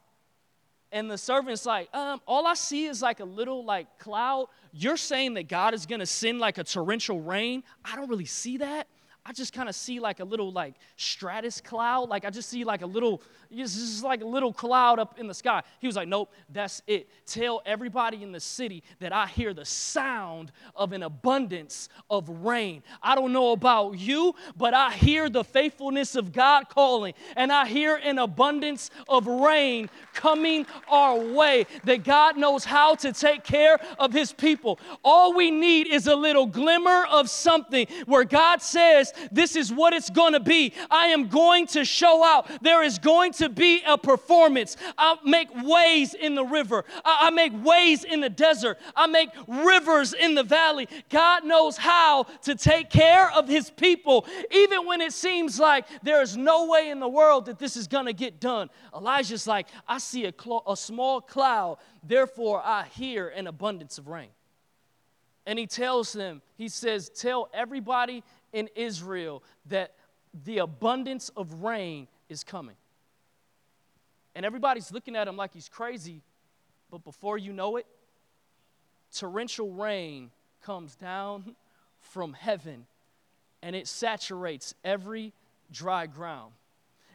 And 0.91 1.11
the 1.11 1.19
servant's 1.19 1.65
like, 1.65 1.89
um, 1.95 2.21
all 2.27 2.47
I 2.47 2.55
see 2.55 2.87
is 2.87 3.03
like 3.03 3.21
a 3.21 3.25
little 3.25 3.65
like 3.65 3.99
cloud. 3.99 4.49
You're 4.73 4.97
saying 4.97 5.35
that 5.35 5.49
God 5.49 5.75
is 5.75 5.87
gonna 5.87 6.07
send 6.07 6.39
like 6.39 6.59
a 6.59 6.65
torrential 6.65 7.21
rain. 7.21 7.63
I 7.85 7.97
don't 7.97 8.09
really 8.09 8.27
see 8.27 8.59
that. 8.59 8.89
I 9.25 9.33
just 9.33 9.53
kind 9.53 9.69
of 9.69 9.77
see 9.77 10.01
like 10.01 10.19
a 10.19 10.25
little 10.25 10.51
like 10.51 10.75
stratus 10.97 11.61
cloud. 11.61 12.09
Like 12.09 12.25
I 12.25 12.31
just 12.31 12.49
see 12.49 12.65
like 12.65 12.83
a 12.83 12.87
little, 12.87 13.23
it's 13.53 13.75
just 13.75 14.03
like 14.03 14.21
a 14.21 14.27
little 14.27 14.53
cloud 14.53 14.99
up 14.99 15.17
in 15.21 15.29
the 15.29 15.35
sky. 15.35 15.63
He 15.79 15.87
was 15.87 15.95
like, 15.95 16.09
nope, 16.09 16.33
that's 16.49 16.83
it. 16.89 17.09
Tell 17.25 17.63
everybody 17.65 18.25
in 18.25 18.33
the 18.33 18.41
city 18.41 18.83
that 18.99 19.13
I 19.13 19.29
hear 19.29 19.55
the 19.55 19.65
sound 19.65 20.51
of 20.75 20.93
an 20.93 21.05
abundance 21.05 21.89
of 22.11 22.29
rain. 22.29 22.83
I 23.01 23.15
don't 23.15 23.33
know 23.33 23.53
about 23.53 23.97
you, 23.97 24.35
but 24.57 24.75
I 24.75 24.91
hear 24.91 25.29
the 25.29 25.45
faithfulness 25.45 26.17
of 26.17 26.33
God 26.33 26.69
calling, 26.69 27.15
and 27.37 27.53
I 27.53 27.67
hear 27.67 27.97
an 27.97 28.19
abundance 28.19 28.91
of 29.09 29.29
rain 29.29 29.89
coming 30.15 30.67
our 30.89 31.17
way. 31.17 31.67
That 31.85 32.03
God 32.03 32.37
knows 32.37 32.65
how 32.65 32.97
to 32.97 33.13
take 33.13 33.45
care 33.45 33.79
of 34.01 34.13
his 34.13 34.33
people. 34.33 34.81
All 35.05 35.33
we 35.33 35.53
need 35.53 35.87
is 35.87 36.09
a 36.09 36.17
little 36.17 36.47
glimmer 36.47 37.05
of 37.09 37.31
something 37.31 37.87
where 38.07 38.25
God 38.25 38.63
says, 38.63 39.12
this 39.31 39.57
is 39.57 39.73
what 39.73 39.93
it's 39.93 40.11
going 40.11 40.33
to 40.33 40.41
be. 40.41 40.73
I 40.91 41.07
am 41.09 41.29
going 41.29 41.67
to 41.69 41.85
show 41.85 42.25
out. 42.25 42.51
There 42.63 42.83
is 42.83 42.99
going 42.99 43.33
to 43.35 43.49
be 43.49 43.83
a 43.87 43.99
performance. 43.99 44.77
I 44.99 45.17
make 45.25 45.49
ways 45.65 46.15
in 46.15 46.35
the 46.35 46.45
river, 46.45 46.85
I, 47.05 47.31
make 47.31 47.53
ways 47.65 48.05
in 48.05 48.21
the 48.21 48.29
desert, 48.29 48.79
I 48.95 49.07
make 49.07 49.31
rivers 49.47 50.13
in 50.13 50.35
the 50.35 50.43
valley. 50.43 50.89
God 51.09 51.45
knows 51.45 51.77
how 51.77 52.25
to 52.43 52.55
take 52.55 52.91
care 52.91 53.31
of 53.33 53.49
his 53.49 53.71
people, 53.71 54.27
even 54.51 54.87
when 54.87 55.01
it 55.01 55.13
seems 55.13 55.59
like 55.59 55.87
there 56.03 56.23
is 56.23 56.37
no 56.37 56.67
way 56.67 56.91
in 56.91 57.01
the 57.01 57.09
world 57.09 57.47
that 57.47 57.59
this 57.59 57.77
is 57.77 57.87
going 57.87 58.07
to 58.07 58.13
get 58.13 58.41
done. 58.41 58.71
Elijah's 58.95 59.47
like, 59.47 59.69
I 59.89 59.99
see 59.99 60.27
a, 60.27 60.33
cl- 60.39 60.65
a 60.67 60.77
small 60.77 61.21
cloud, 61.21 61.79
therefore 62.03 62.63
I 62.65 62.85
hear 62.95 63.29
an 63.29 63.47
abundance 63.47 63.99
of 63.99 64.09
rain. 64.09 64.29
And 65.47 65.59
he 65.59 65.67
tells 65.67 66.13
them, 66.13 66.41
he 66.57 66.69
says, 66.69 67.09
Tell 67.09 67.49
everybody 67.53 68.23
in 68.53 68.69
Israel 68.75 69.43
that 69.67 69.95
the 70.45 70.59
abundance 70.59 71.31
of 71.31 71.63
rain 71.63 72.09
is 72.29 72.45
coming. 72.45 72.77
And 74.35 74.47
everybody's 74.47 74.91
looking 74.93 75.17
at 75.17 75.29
him 75.29 75.37
like 75.37 75.53
he's 75.53 75.69
crazy, 75.69 76.23
but 76.91 77.05
before 77.05 77.37
you 77.37 77.53
know 77.53 77.77
it, 77.77 77.87
torrential 79.15 79.71
rain 79.73 80.31
comes 80.63 80.97
down 80.97 81.55
from 82.01 82.33
heaven 82.33 82.87
and 83.63 83.77
it 83.77 83.87
saturates 83.87 84.75
every 84.85 85.33
dry 85.71 86.07
ground. 86.07 86.53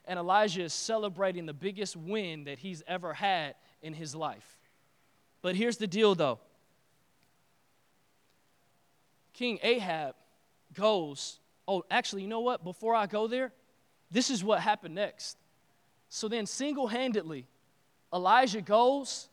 And 0.05 0.17
Elijah 0.17 0.63
is 0.63 0.73
celebrating 0.73 1.45
the 1.45 1.53
biggest 1.53 1.97
win 1.97 2.45
that 2.45 2.59
he's 2.59 2.81
ever 2.87 3.13
had 3.13 3.55
in 3.81 3.93
his 3.93 4.15
life. 4.15 4.57
But 5.41 5.55
here's 5.55 5.77
the 5.77 5.87
deal 5.87 6.15
though 6.15 6.39
King 9.33 9.59
Ahab 9.61 10.15
goes, 10.73 11.39
oh, 11.67 11.83
actually, 11.89 12.23
you 12.23 12.27
know 12.27 12.41
what? 12.41 12.63
Before 12.63 12.95
I 12.95 13.05
go 13.05 13.27
there, 13.27 13.51
this 14.11 14.29
is 14.29 14.43
what 14.43 14.59
happened 14.59 14.95
next. 14.95 15.37
So 16.09 16.27
then, 16.27 16.45
single 16.45 16.87
handedly, 16.87 17.45
Elijah 18.13 18.61
goes 18.61 19.27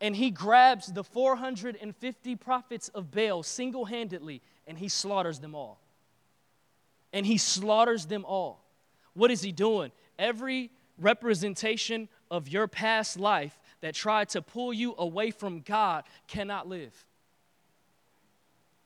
and 0.00 0.16
he 0.16 0.30
grabs 0.30 0.92
the 0.92 1.04
450 1.04 2.36
prophets 2.36 2.88
of 2.88 3.10
Baal 3.10 3.42
single 3.42 3.84
handedly 3.84 4.42
and 4.66 4.78
he 4.78 4.88
slaughters 4.88 5.38
them 5.38 5.54
all. 5.54 5.80
And 7.12 7.24
he 7.24 7.38
slaughters 7.38 8.06
them 8.06 8.24
all. 8.24 8.64
What 9.12 9.30
is 9.30 9.42
he 9.42 9.52
doing? 9.52 9.92
Every 10.18 10.70
representation 10.98 12.08
of 12.30 12.48
your 12.48 12.66
past 12.66 13.18
life 13.18 13.58
that 13.80 13.94
tried 13.94 14.30
to 14.30 14.42
pull 14.42 14.72
you 14.72 14.94
away 14.98 15.30
from 15.30 15.60
God 15.60 16.04
cannot 16.26 16.68
live. 16.68 17.04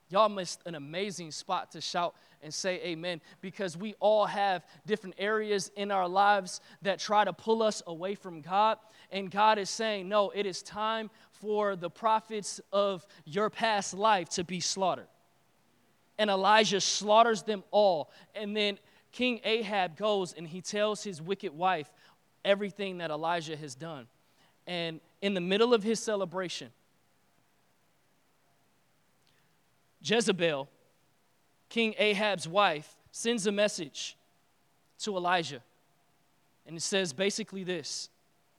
Y'all 0.09 0.29
missed 0.29 0.61
an 0.65 0.73
amazing 0.73 1.31
spot 1.31 1.71
to 1.71 1.81
shout 1.81 2.15
and 2.41 2.51
say 2.51 2.81
amen 2.83 3.21
because 3.41 3.77
we 3.77 3.93
all 3.99 4.25
have 4.25 4.65
different 4.87 5.15
areas 5.19 5.69
in 5.75 5.91
our 5.91 6.07
lives 6.07 6.61
that 6.81 6.99
try 6.99 7.23
to 7.23 7.31
pull 7.31 7.61
us 7.61 7.83
away 7.85 8.15
from 8.15 8.41
God. 8.41 8.77
And 9.11 9.29
God 9.29 9.59
is 9.59 9.69
saying, 9.69 10.09
no, 10.09 10.31
it 10.31 10.47
is 10.47 10.63
time 10.63 11.11
for 11.31 11.75
the 11.75 11.89
prophets 11.89 12.59
of 12.73 13.05
your 13.25 13.49
past 13.51 13.93
life 13.93 14.29
to 14.29 14.43
be 14.43 14.59
slaughtered. 14.59 15.07
And 16.17 16.29
Elijah 16.29 16.81
slaughters 16.81 17.43
them 17.43 17.63
all. 17.69 18.11
And 18.33 18.57
then 18.57 18.79
King 19.11 19.41
Ahab 19.43 19.95
goes 19.95 20.33
and 20.33 20.47
he 20.47 20.61
tells 20.61 21.03
his 21.03 21.21
wicked 21.21 21.55
wife 21.55 21.91
everything 22.43 22.97
that 22.97 23.11
Elijah 23.11 23.55
has 23.55 23.75
done. 23.75 24.07
And 24.65 25.01
in 25.21 25.33
the 25.33 25.41
middle 25.41 25.73
of 25.73 25.83
his 25.83 25.99
celebration, 25.99 26.69
Jezebel, 30.01 30.69
King 31.69 31.93
Ahab's 31.97 32.47
wife, 32.47 32.95
sends 33.11 33.47
a 33.47 33.51
message 33.51 34.15
to 34.99 35.15
Elijah. 35.15 35.61
And 36.65 36.77
it 36.77 36.81
says 36.81 37.13
basically 37.13 37.63
this 37.63 38.09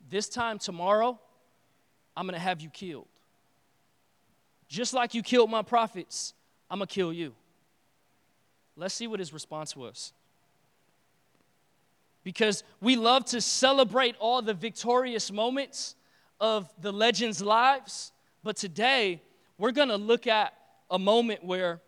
this 0.08 0.28
time 0.28 0.58
tomorrow, 0.58 1.18
I'm 2.16 2.26
going 2.26 2.34
to 2.34 2.40
have 2.40 2.60
you 2.60 2.70
killed. 2.70 3.06
Just 4.68 4.94
like 4.94 5.14
you 5.14 5.22
killed 5.22 5.50
my 5.50 5.62
prophets, 5.62 6.34
I'm 6.70 6.78
going 6.78 6.86
to 6.88 6.94
kill 6.94 7.12
you. 7.12 7.34
Let's 8.76 8.94
see 8.94 9.06
what 9.06 9.18
his 9.18 9.32
response 9.32 9.76
was. 9.76 10.12
Because 12.22 12.64
we 12.80 12.96
love 12.96 13.24
to 13.26 13.40
celebrate 13.40 14.14
all 14.18 14.42
the 14.42 14.54
victorious 14.54 15.32
moments 15.32 15.96
of 16.40 16.72
the 16.80 16.92
legends' 16.92 17.42
lives, 17.42 18.12
but 18.42 18.56
today 18.56 19.22
we're 19.58 19.72
going 19.72 19.88
to 19.88 19.96
look 19.96 20.26
at 20.26 20.54
a 20.90 20.98
moment 20.98 21.44
where 21.44 21.80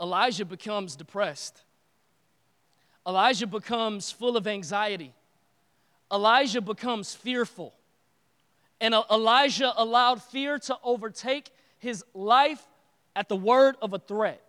Elijah 0.00 0.44
becomes 0.44 0.96
depressed. 0.96 1.62
Elijah 3.06 3.46
becomes 3.46 4.10
full 4.10 4.36
of 4.36 4.46
anxiety. 4.46 5.12
Elijah 6.12 6.60
becomes 6.60 7.14
fearful. 7.14 7.74
And 8.80 8.94
Elijah 9.10 9.72
allowed 9.76 10.22
fear 10.22 10.58
to 10.60 10.76
overtake 10.82 11.50
his 11.78 12.04
life 12.14 12.62
at 13.14 13.28
the 13.28 13.36
word 13.36 13.76
of 13.82 13.92
a 13.92 13.98
threat. 13.98 14.42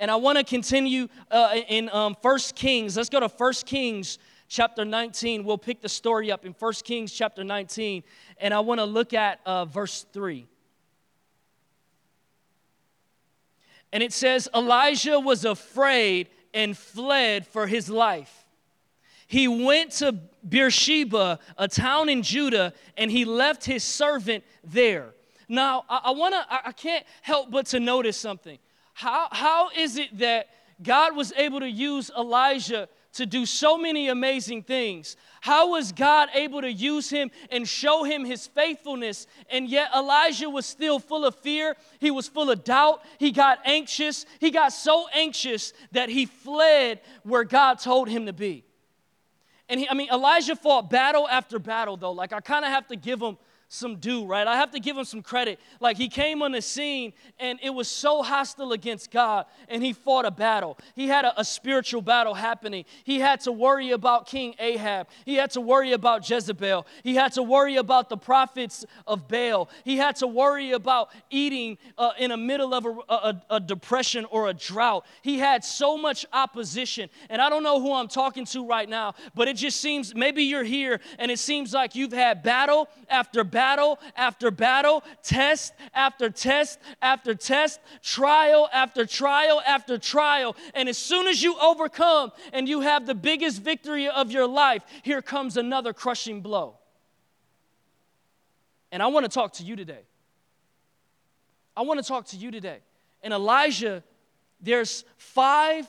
And 0.00 0.10
I 0.10 0.16
want 0.16 0.38
to 0.38 0.44
continue 0.44 1.08
uh, 1.30 1.56
in 1.68 1.88
um, 1.90 2.16
1 2.22 2.38
Kings. 2.54 2.96
Let's 2.96 3.08
go 3.08 3.20
to 3.20 3.28
1 3.28 3.52
Kings 3.66 4.18
chapter 4.48 4.84
19. 4.84 5.44
We'll 5.44 5.58
pick 5.58 5.80
the 5.80 5.88
story 5.88 6.30
up 6.30 6.46
in 6.46 6.54
1 6.58 6.72
Kings 6.84 7.12
chapter 7.12 7.42
19. 7.42 8.04
And 8.38 8.54
I 8.54 8.60
want 8.60 8.78
to 8.78 8.84
look 8.84 9.12
at 9.12 9.40
uh, 9.44 9.64
verse 9.64 10.06
3. 10.12 10.46
And 13.92 14.02
it 14.02 14.12
says, 14.12 14.48
Elijah 14.54 15.18
was 15.18 15.44
afraid 15.44 16.28
and 16.52 16.76
fled 16.76 17.46
for 17.46 17.66
his 17.66 17.88
life. 17.88 18.44
He 19.26 19.46
went 19.46 19.92
to 19.92 20.12
Beersheba, 20.48 21.38
a 21.58 21.68
town 21.68 22.08
in 22.08 22.22
Judah, 22.22 22.72
and 22.96 23.10
he 23.10 23.24
left 23.24 23.64
his 23.64 23.84
servant 23.84 24.44
there. 24.64 25.12
Now, 25.48 25.84
I, 25.88 26.00
I 26.04 26.10
wanna, 26.12 26.46
I, 26.48 26.60
I 26.66 26.72
can't 26.72 27.04
help 27.22 27.50
but 27.50 27.66
to 27.66 27.80
notice 27.80 28.16
something. 28.16 28.58
How, 28.94 29.28
how 29.30 29.70
is 29.76 29.96
it 29.96 30.18
that 30.18 30.48
God 30.82 31.14
was 31.14 31.32
able 31.36 31.60
to 31.60 31.68
use 31.68 32.10
Elijah 32.16 32.88
to 33.14 33.26
do 33.26 33.46
so 33.46 33.78
many 33.78 34.08
amazing 34.08 34.62
things? 34.62 35.16
How 35.40 35.70
was 35.70 35.92
God 35.92 36.28
able 36.34 36.60
to 36.60 36.70
use 36.70 37.10
him 37.10 37.30
and 37.50 37.68
show 37.68 38.04
him 38.04 38.24
his 38.24 38.46
faithfulness? 38.46 39.26
And 39.50 39.68
yet 39.68 39.90
Elijah 39.94 40.50
was 40.50 40.66
still 40.66 40.98
full 40.98 41.24
of 41.24 41.34
fear. 41.36 41.76
He 41.98 42.10
was 42.10 42.28
full 42.28 42.50
of 42.50 42.64
doubt. 42.64 43.02
He 43.18 43.30
got 43.30 43.60
anxious. 43.64 44.26
He 44.40 44.50
got 44.50 44.72
so 44.72 45.06
anxious 45.12 45.72
that 45.92 46.08
he 46.08 46.26
fled 46.26 47.00
where 47.22 47.44
God 47.44 47.78
told 47.78 48.08
him 48.08 48.26
to 48.26 48.32
be. 48.32 48.64
And 49.68 49.80
he, 49.80 49.88
I 49.88 49.94
mean, 49.94 50.08
Elijah 50.10 50.56
fought 50.56 50.88
battle 50.88 51.28
after 51.28 51.58
battle, 51.58 51.96
though. 51.96 52.12
Like, 52.12 52.32
I 52.32 52.40
kind 52.40 52.64
of 52.64 52.70
have 52.70 52.86
to 52.88 52.96
give 52.96 53.20
him 53.20 53.36
some 53.68 53.96
due, 53.96 54.24
right? 54.24 54.46
I 54.46 54.56
have 54.56 54.70
to 54.70 54.80
give 54.80 54.96
him 54.96 55.04
some 55.04 55.22
credit. 55.22 55.60
Like 55.78 55.98
he 55.98 56.08
came 56.08 56.42
on 56.42 56.52
the 56.52 56.62
scene 56.62 57.12
and 57.38 57.58
it 57.62 57.70
was 57.70 57.86
so 57.86 58.22
hostile 58.22 58.72
against 58.72 59.10
God 59.10 59.44
and 59.68 59.82
he 59.82 59.92
fought 59.92 60.24
a 60.24 60.30
battle. 60.30 60.78
He 60.94 61.06
had 61.06 61.26
a, 61.26 61.38
a, 61.40 61.44
spiritual 61.44 62.00
battle 62.00 62.34
happening. 62.34 62.86
He 63.04 63.20
had 63.20 63.40
to 63.40 63.52
worry 63.52 63.90
about 63.90 64.26
King 64.26 64.54
Ahab. 64.58 65.08
He 65.26 65.34
had 65.34 65.50
to 65.50 65.60
worry 65.60 65.92
about 65.92 66.28
Jezebel. 66.28 66.86
He 67.02 67.14
had 67.14 67.32
to 67.34 67.42
worry 67.42 67.76
about 67.76 68.08
the 68.08 68.16
prophets 68.16 68.86
of 69.06 69.28
Baal. 69.28 69.68
He 69.84 69.98
had 69.98 70.16
to 70.16 70.26
worry 70.26 70.72
about 70.72 71.10
eating 71.28 71.76
uh, 71.98 72.12
in 72.18 72.30
the 72.30 72.36
middle 72.36 72.72
of 72.72 72.86
a, 72.86 73.12
a, 73.12 73.42
a 73.50 73.60
depression 73.60 74.24
or 74.30 74.48
a 74.48 74.54
drought. 74.54 75.04
He 75.20 75.38
had 75.38 75.62
so 75.62 75.98
much 75.98 76.24
opposition. 76.32 77.10
And 77.28 77.42
I 77.42 77.50
don't 77.50 77.62
know 77.62 77.80
who 77.80 77.92
I'm 77.92 78.08
talking 78.08 78.46
to 78.46 78.66
right 78.66 78.88
now, 78.88 79.14
but 79.34 79.46
it 79.46 79.56
just 79.56 79.80
seems 79.80 80.14
maybe 80.14 80.44
you're 80.44 80.64
here 80.64 81.00
and 81.18 81.30
it 81.30 81.38
seems 81.38 81.74
like 81.74 81.94
you've 81.94 82.12
had 82.12 82.42
battle 82.42 82.88
after 83.10 83.44
battle 83.44 83.57
battle 83.58 83.98
after 84.14 84.52
battle, 84.52 85.02
test 85.24 85.72
after 85.92 86.30
test 86.30 86.78
after 87.02 87.34
test, 87.34 87.80
trial 88.04 88.70
after 88.72 89.04
trial 89.04 89.60
after 89.66 89.98
trial. 89.98 90.54
And 90.74 90.88
as 90.88 90.96
soon 90.96 91.26
as 91.26 91.42
you 91.42 91.58
overcome 91.60 92.30
and 92.52 92.68
you 92.68 92.82
have 92.82 93.04
the 93.04 93.16
biggest 93.16 93.60
victory 93.60 94.06
of 94.06 94.30
your 94.30 94.46
life, 94.46 94.84
here 95.02 95.20
comes 95.20 95.56
another 95.56 95.92
crushing 95.92 96.40
blow. 96.40 96.76
And 98.92 99.02
I 99.02 99.08
want 99.08 99.24
to 99.24 99.28
talk 99.28 99.54
to 99.54 99.64
you 99.64 99.74
today. 99.74 100.04
I 101.76 101.82
want 101.82 101.98
to 101.98 102.06
talk 102.06 102.26
to 102.26 102.36
you 102.36 102.52
today. 102.52 102.78
And 103.24 103.34
Elijah, 103.34 104.04
there's 104.60 105.04
five 105.16 105.84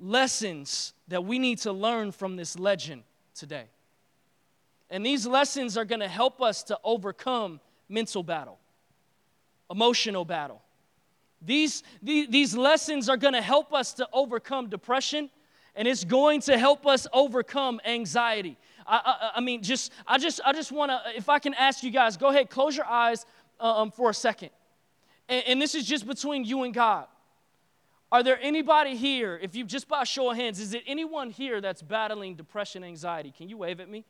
lessons 0.00 0.94
that 1.08 1.22
we 1.26 1.38
need 1.38 1.58
to 1.58 1.72
learn 1.74 2.10
from 2.10 2.36
this 2.36 2.58
legend 2.58 3.02
today. 3.34 3.66
And 4.90 5.04
these 5.04 5.26
lessons 5.26 5.76
are 5.76 5.84
going 5.84 6.00
to 6.00 6.08
help 6.08 6.40
us 6.40 6.62
to 6.64 6.78
overcome 6.84 7.60
mental 7.88 8.22
battle, 8.22 8.58
emotional 9.70 10.24
battle. 10.24 10.62
These, 11.42 11.82
these, 12.02 12.28
these 12.28 12.56
lessons 12.56 13.08
are 13.08 13.16
going 13.16 13.34
to 13.34 13.42
help 13.42 13.72
us 13.72 13.92
to 13.94 14.08
overcome 14.12 14.68
depression, 14.68 15.30
and 15.74 15.86
it's 15.86 16.04
going 16.04 16.40
to 16.42 16.56
help 16.56 16.86
us 16.86 17.06
overcome 17.12 17.80
anxiety. 17.84 18.56
I, 18.86 19.00
I, 19.04 19.30
I 19.36 19.40
mean, 19.40 19.62
just 19.62 19.92
I 20.06 20.18
just 20.18 20.40
I 20.44 20.52
just 20.52 20.72
want 20.72 20.90
to, 20.90 21.00
if 21.16 21.28
I 21.28 21.38
can 21.40 21.52
ask 21.54 21.82
you 21.82 21.90
guys, 21.90 22.16
go 22.16 22.28
ahead, 22.28 22.48
close 22.48 22.76
your 22.76 22.86
eyes 22.86 23.26
um, 23.60 23.90
for 23.90 24.10
a 24.10 24.14
second, 24.14 24.50
and, 25.28 25.44
and 25.46 25.62
this 25.62 25.74
is 25.74 25.84
just 25.84 26.06
between 26.06 26.44
you 26.44 26.62
and 26.62 26.72
God. 26.72 27.06
Are 28.12 28.22
there 28.22 28.38
anybody 28.40 28.96
here, 28.96 29.38
if 29.42 29.56
you 29.56 29.64
just 29.64 29.88
by 29.88 30.04
show 30.04 30.30
of 30.30 30.36
hands, 30.36 30.60
is 30.60 30.72
it 30.72 30.84
anyone 30.86 31.30
here 31.30 31.60
that's 31.60 31.82
battling 31.82 32.36
depression, 32.36 32.84
anxiety? 32.84 33.32
Can 33.36 33.48
you 33.48 33.56
wave 33.58 33.80
at 33.80 33.88
me? 33.88 34.04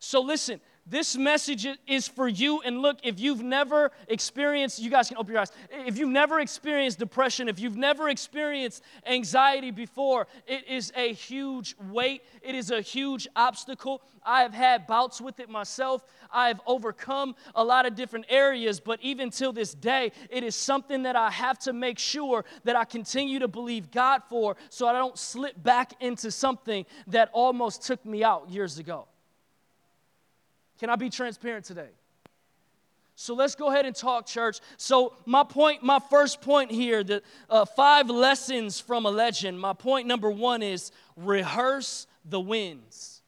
So 0.00 0.22
listen, 0.22 0.60
this 0.86 1.14
message 1.14 1.68
is 1.86 2.08
for 2.08 2.26
you. 2.26 2.62
And 2.62 2.80
look, 2.80 2.98
if 3.04 3.20
you've 3.20 3.42
never 3.42 3.92
experienced, 4.08 4.78
you 4.80 4.90
guys 4.90 5.08
can 5.08 5.18
open 5.18 5.32
your 5.32 5.42
eyes. 5.42 5.52
If 5.70 5.98
you've 5.98 6.08
never 6.08 6.40
experienced 6.40 6.98
depression, 6.98 7.50
if 7.50 7.60
you've 7.60 7.76
never 7.76 8.08
experienced 8.08 8.82
anxiety 9.06 9.70
before, 9.70 10.26
it 10.46 10.66
is 10.66 10.90
a 10.96 11.12
huge 11.12 11.76
weight. 11.90 12.22
It 12.42 12.54
is 12.54 12.70
a 12.70 12.80
huge 12.80 13.28
obstacle. 13.36 14.00
I 14.24 14.40
have 14.40 14.54
had 14.54 14.86
bouts 14.86 15.20
with 15.20 15.38
it 15.38 15.50
myself. 15.50 16.02
I've 16.32 16.60
overcome 16.66 17.36
a 17.54 17.62
lot 17.62 17.84
of 17.84 17.94
different 17.94 18.24
areas, 18.30 18.80
but 18.80 19.00
even 19.02 19.28
till 19.28 19.52
this 19.52 19.74
day, 19.74 20.12
it 20.30 20.42
is 20.42 20.56
something 20.56 21.02
that 21.02 21.14
I 21.14 21.30
have 21.30 21.58
to 21.60 21.74
make 21.74 21.98
sure 21.98 22.46
that 22.64 22.74
I 22.74 22.84
continue 22.86 23.38
to 23.40 23.48
believe 23.48 23.90
God 23.90 24.22
for 24.30 24.56
so 24.70 24.88
I 24.88 24.94
don't 24.94 25.18
slip 25.18 25.62
back 25.62 25.92
into 26.00 26.30
something 26.30 26.86
that 27.08 27.28
almost 27.34 27.82
took 27.82 28.04
me 28.06 28.24
out 28.24 28.48
years 28.48 28.78
ago. 28.78 29.06
Can 30.80 30.88
I 30.88 30.96
be 30.96 31.10
transparent 31.10 31.66
today? 31.66 31.90
So 33.14 33.34
let's 33.34 33.54
go 33.54 33.68
ahead 33.68 33.84
and 33.84 33.94
talk, 33.94 34.24
church. 34.24 34.60
So, 34.78 35.12
my 35.26 35.44
point, 35.44 35.82
my 35.82 35.98
first 35.98 36.40
point 36.40 36.70
here, 36.70 37.04
the 37.04 37.22
uh, 37.50 37.66
five 37.66 38.08
lessons 38.08 38.80
from 38.80 39.04
a 39.04 39.10
legend. 39.10 39.60
My 39.60 39.74
point 39.74 40.06
number 40.06 40.30
one 40.30 40.62
is 40.62 40.90
rehearse 41.16 42.06
the 42.24 42.40
wins. 42.40 43.20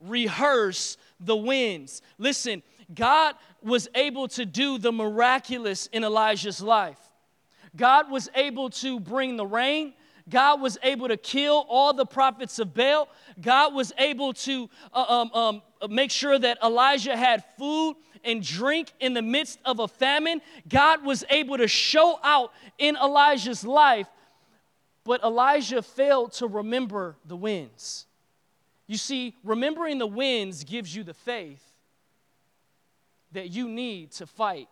Rehearse 0.00 0.96
the 1.20 1.36
wins. 1.36 2.00
Listen, 2.16 2.62
God 2.94 3.34
was 3.62 3.88
able 3.94 4.26
to 4.28 4.46
do 4.46 4.78
the 4.78 4.90
miraculous 4.90 5.86
in 5.88 6.02
Elijah's 6.02 6.62
life. 6.62 6.98
God 7.76 8.10
was 8.10 8.30
able 8.34 8.70
to 8.70 8.98
bring 8.98 9.36
the 9.36 9.46
rain. 9.46 9.92
God 10.28 10.60
was 10.60 10.78
able 10.82 11.08
to 11.08 11.16
kill 11.16 11.66
all 11.68 11.92
the 11.92 12.06
prophets 12.06 12.58
of 12.58 12.74
Baal. 12.74 13.08
God 13.40 13.74
was 13.74 13.92
able 13.98 14.32
to 14.34 14.68
uh, 14.92 15.04
um, 15.08 15.32
um, 15.32 15.62
make 15.90 16.10
sure 16.10 16.38
that 16.38 16.58
Elijah 16.62 17.16
had 17.16 17.44
food 17.58 17.96
and 18.24 18.42
drink 18.42 18.92
in 19.00 19.14
the 19.14 19.22
midst 19.22 19.58
of 19.64 19.80
a 19.80 19.88
famine. 19.88 20.40
God 20.68 21.04
was 21.04 21.24
able 21.30 21.58
to 21.58 21.66
show 21.68 22.18
out 22.22 22.52
in 22.78 22.96
Elijah's 22.96 23.64
life, 23.64 24.06
but 25.04 25.22
Elijah 25.24 25.82
failed 25.82 26.32
to 26.34 26.46
remember 26.46 27.16
the 27.24 27.36
winds. 27.36 28.06
You 28.86 28.96
see, 28.96 29.34
remembering 29.42 29.98
the 29.98 30.06
winds 30.06 30.64
gives 30.64 30.94
you 30.94 31.02
the 31.02 31.14
faith 31.14 31.64
that 33.32 33.50
you 33.50 33.68
need 33.68 34.12
to 34.12 34.26
fight 34.26 34.68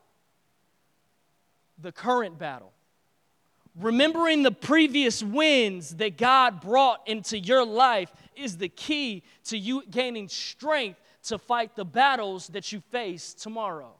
the 1.80 1.92
current 1.92 2.38
battle. 2.38 2.72
Remembering 3.80 4.42
the 4.42 4.52
previous 4.52 5.22
wins 5.22 5.96
that 5.96 6.18
God 6.18 6.60
brought 6.60 7.08
into 7.08 7.38
your 7.38 7.64
life 7.64 8.12
is 8.36 8.58
the 8.58 8.68
key 8.68 9.22
to 9.44 9.56
you 9.56 9.82
gaining 9.90 10.28
strength 10.28 11.00
to 11.24 11.38
fight 11.38 11.74
the 11.76 11.84
battles 11.84 12.48
that 12.48 12.72
you 12.72 12.80
face 12.90 13.32
tomorrow. 13.32 13.94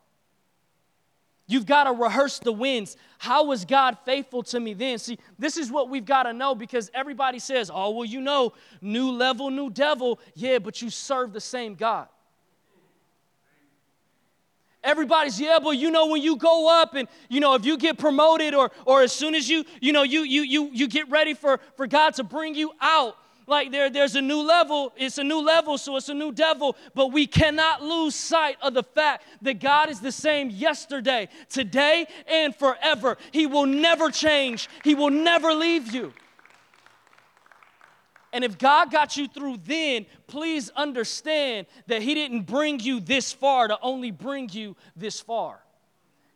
You've 1.47 1.67
got 1.67 1.85
to 1.85 1.93
rehearse 1.93 2.39
the 2.39 2.53
wins. 2.53 2.97
How 3.19 3.45
was 3.45 3.65
God 3.65 3.97
faithful 4.05 4.43
to 4.45 4.61
me 4.61 4.75
then? 4.75 4.99
See, 4.99 5.19
this 5.39 5.57
is 5.57 5.71
what 5.71 5.89
we've 5.89 6.05
got 6.05 6.25
to 6.25 6.33
know 6.35 6.55
because 6.55 6.91
everybody 6.93 7.39
says, 7.39 7.71
oh, 7.73 7.91
well, 7.91 8.05
you 8.05 8.21
know, 8.21 8.53
new 8.83 9.11
level, 9.11 9.51
new 9.51 9.71
devil. 9.71 10.21
Yeah, 10.35 10.59
but 10.59 10.83
you 10.83 10.91
serve 10.91 11.33
the 11.33 11.41
same 11.41 11.75
God. 11.75 12.07
Everybody's, 14.83 15.39
yeah, 15.39 15.59
but 15.63 15.73
you 15.73 15.91
know, 15.91 16.07
when 16.07 16.23
you 16.23 16.37
go 16.37 16.69
up 16.81 16.95
and, 16.95 17.07
you 17.29 17.41
know, 17.41 17.55
if 17.55 17.67
you 17.67 17.77
get 17.77 17.99
promoted 17.99 18.55
or, 18.55 18.71
or 18.87 19.03
as 19.03 19.13
soon 19.13 19.35
as 19.35 19.49
you, 19.49 19.65
you 19.81 19.93
know, 19.93 20.03
you, 20.03 20.23
you, 20.23 20.43
you, 20.43 20.71
you 20.73 20.89
get 20.89 21.11
ready 21.11 21.35
for, 21.35 21.61
for 21.77 21.87
God 21.87 22.15
to 22.15 22.25
bring 22.25 22.55
you 22.55 22.73
out, 22.81 23.17
like 23.47 23.73
there, 23.73 23.91
there's 23.91 24.15
a 24.15 24.23
new 24.23 24.41
level. 24.41 24.93
It's 24.97 25.19
a 25.19 25.25
new 25.25 25.41
level, 25.41 25.77
so 25.77 25.97
it's 25.97 26.09
a 26.09 26.15
new 26.15 26.33
devil. 26.33 26.77
But 26.95 27.09
we 27.09 27.27
cannot 27.27 27.83
lose 27.83 28.15
sight 28.15 28.57
of 28.63 28.75
the 28.75 28.85
fact 28.85 29.25
that 29.43 29.59
God 29.59 29.91
is 29.91 30.01
the 30.01 30.13
same 30.13 30.51
yesterday, 30.51 31.29
today, 31.49 32.07
and 32.29 32.55
forever. 32.55 33.19
He 33.33 33.47
will 33.47 33.67
never 33.67 34.11
change, 34.11 34.69
He 34.85 34.95
will 34.95 35.11
never 35.11 35.53
leave 35.53 35.93
you. 35.93 36.13
And 38.33 38.45
if 38.45 38.59
God 38.59 38.91
got 38.93 39.17
you 39.17 39.27
through 39.27 39.59
then, 39.65 40.07
please 40.27 40.71
understand 40.77 41.67
that 41.89 42.03
He 42.03 42.15
didn't 42.15 42.43
bring 42.43 42.79
you 42.81 43.01
this 43.01 43.33
far 43.33 43.69
to 43.69 43.79
only 43.83 44.11
bring 44.11 44.49
you 44.51 44.77
this 44.97 45.21
far. 45.21 45.61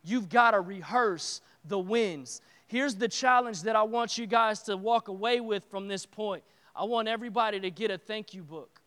You've 0.03 0.29
got 0.29 0.51
to 0.51 0.61
rehearse 0.61 1.41
the 1.63 1.79
wins. 1.79 2.41
Here's 2.67 2.95
the 2.95 3.07
challenge 3.07 3.63
that 3.63 3.75
I 3.75 3.83
want 3.83 4.17
you 4.17 4.27
guys 4.27 4.63
to 4.63 4.75
walk 4.75 5.07
away 5.07 5.39
with 5.39 5.63
from 5.65 5.87
this 5.87 6.05
point 6.05 6.43
I 6.75 6.83
want 6.83 7.07
everybody 7.07 7.59
to 7.61 7.71
get 7.71 7.89
a 7.89 7.97
thank 7.97 8.33
you 8.33 8.43
book. 8.43 8.81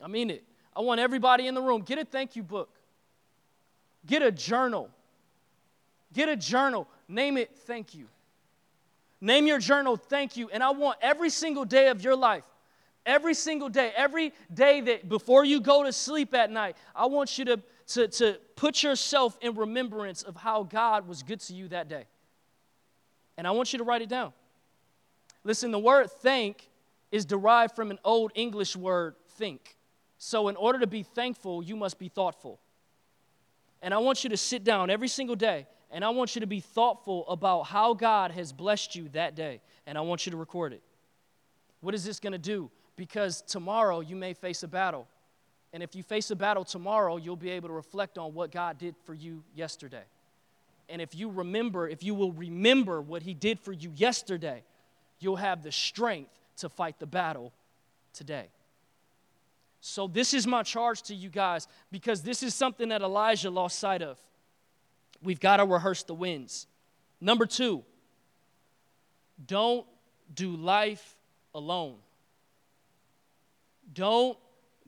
I 0.00 0.06
mean 0.06 0.30
it. 0.30 0.44
I 0.76 0.80
want 0.80 1.00
everybody 1.00 1.48
in 1.48 1.54
the 1.54 1.62
room, 1.62 1.82
get 1.82 1.98
a 1.98 2.04
thank 2.04 2.36
you 2.36 2.42
book. 2.42 2.70
Get 4.04 4.22
a 4.22 4.30
journal. 4.30 4.90
Get 6.12 6.28
a 6.28 6.36
journal. 6.36 6.86
Name 7.08 7.36
it 7.36 7.50
thank 7.66 7.94
you. 7.94 8.06
Name 9.20 9.46
your 9.46 9.58
journal 9.58 9.96
thank 9.96 10.36
you. 10.36 10.50
And 10.50 10.62
I 10.62 10.70
want 10.70 10.98
every 11.00 11.30
single 11.30 11.64
day 11.64 11.88
of 11.88 12.02
your 12.02 12.16
life, 12.16 12.44
every 13.04 13.34
single 13.34 13.68
day, 13.68 13.92
every 13.96 14.32
day 14.52 14.80
that 14.82 15.08
before 15.08 15.44
you 15.44 15.60
go 15.60 15.82
to 15.82 15.92
sleep 15.92 16.34
at 16.34 16.50
night, 16.50 16.76
I 16.94 17.06
want 17.06 17.38
you 17.38 17.44
to, 17.46 17.62
to, 17.88 18.08
to 18.08 18.38
put 18.56 18.82
yourself 18.82 19.38
in 19.40 19.54
remembrance 19.54 20.22
of 20.22 20.36
how 20.36 20.64
God 20.64 21.08
was 21.08 21.22
good 21.22 21.40
to 21.40 21.54
you 21.54 21.68
that 21.68 21.88
day. 21.88 22.04
And 23.38 23.46
I 23.46 23.52
want 23.52 23.72
you 23.72 23.78
to 23.78 23.84
write 23.84 24.02
it 24.02 24.08
down. 24.08 24.32
Listen, 25.44 25.70
the 25.70 25.78
word 25.78 26.10
thank 26.10 26.68
is 27.12 27.24
derived 27.24 27.74
from 27.76 27.90
an 27.90 27.98
old 28.04 28.32
English 28.34 28.76
word, 28.76 29.14
think. 29.36 29.76
So, 30.18 30.48
in 30.48 30.56
order 30.56 30.80
to 30.80 30.86
be 30.86 31.02
thankful, 31.02 31.62
you 31.62 31.76
must 31.76 31.98
be 31.98 32.08
thoughtful. 32.08 32.58
And 33.82 33.92
I 33.92 33.98
want 33.98 34.24
you 34.24 34.30
to 34.30 34.36
sit 34.36 34.64
down 34.64 34.90
every 34.90 35.08
single 35.08 35.36
day 35.36 35.66
and 35.90 36.04
I 36.04 36.10
want 36.10 36.34
you 36.34 36.40
to 36.40 36.46
be 36.46 36.60
thoughtful 36.60 37.26
about 37.28 37.62
how 37.62 37.94
God 37.94 38.32
has 38.32 38.52
blessed 38.52 38.96
you 38.96 39.08
that 39.10 39.34
day. 39.34 39.60
And 39.86 39.96
I 39.96 40.00
want 40.00 40.26
you 40.26 40.30
to 40.30 40.36
record 40.36 40.72
it. 40.72 40.82
What 41.80 41.94
is 41.94 42.04
this 42.04 42.18
going 42.18 42.32
to 42.32 42.38
do? 42.38 42.70
Because 42.96 43.42
tomorrow 43.42 44.00
you 44.00 44.16
may 44.16 44.34
face 44.34 44.62
a 44.62 44.68
battle. 44.68 45.06
And 45.72 45.82
if 45.82 45.94
you 45.94 46.02
face 46.02 46.30
a 46.30 46.36
battle 46.36 46.64
tomorrow, 46.64 47.16
you'll 47.18 47.36
be 47.36 47.50
able 47.50 47.68
to 47.68 47.74
reflect 47.74 48.18
on 48.18 48.34
what 48.34 48.50
God 48.50 48.78
did 48.78 48.96
for 49.04 49.14
you 49.14 49.42
yesterday. 49.54 50.02
And 50.88 51.02
if 51.02 51.14
you 51.14 51.28
remember, 51.30 51.88
if 51.88 52.02
you 52.02 52.14
will 52.14 52.32
remember 52.32 53.00
what 53.00 53.22
He 53.22 53.34
did 53.34 53.60
for 53.60 53.72
you 53.72 53.92
yesterday, 53.94 54.62
you'll 55.20 55.36
have 55.36 55.62
the 55.62 55.72
strength 55.72 56.30
to 56.58 56.68
fight 56.68 56.98
the 56.98 57.06
battle 57.06 57.52
today. 58.12 58.46
So, 59.80 60.08
this 60.08 60.34
is 60.34 60.46
my 60.46 60.62
charge 60.62 61.02
to 61.02 61.14
you 61.14 61.28
guys 61.28 61.68
because 61.92 62.22
this 62.22 62.42
is 62.42 62.54
something 62.54 62.88
that 62.88 63.02
Elijah 63.02 63.50
lost 63.50 63.78
sight 63.78 64.02
of. 64.02 64.18
We've 65.22 65.40
got 65.40 65.58
to 65.58 65.64
rehearse 65.64 66.02
the 66.02 66.14
wins. 66.14 66.66
Number 67.20 67.46
two, 67.46 67.82
don't 69.44 69.86
do 70.34 70.56
life 70.56 71.16
alone. 71.54 71.96
Don't 73.92 74.38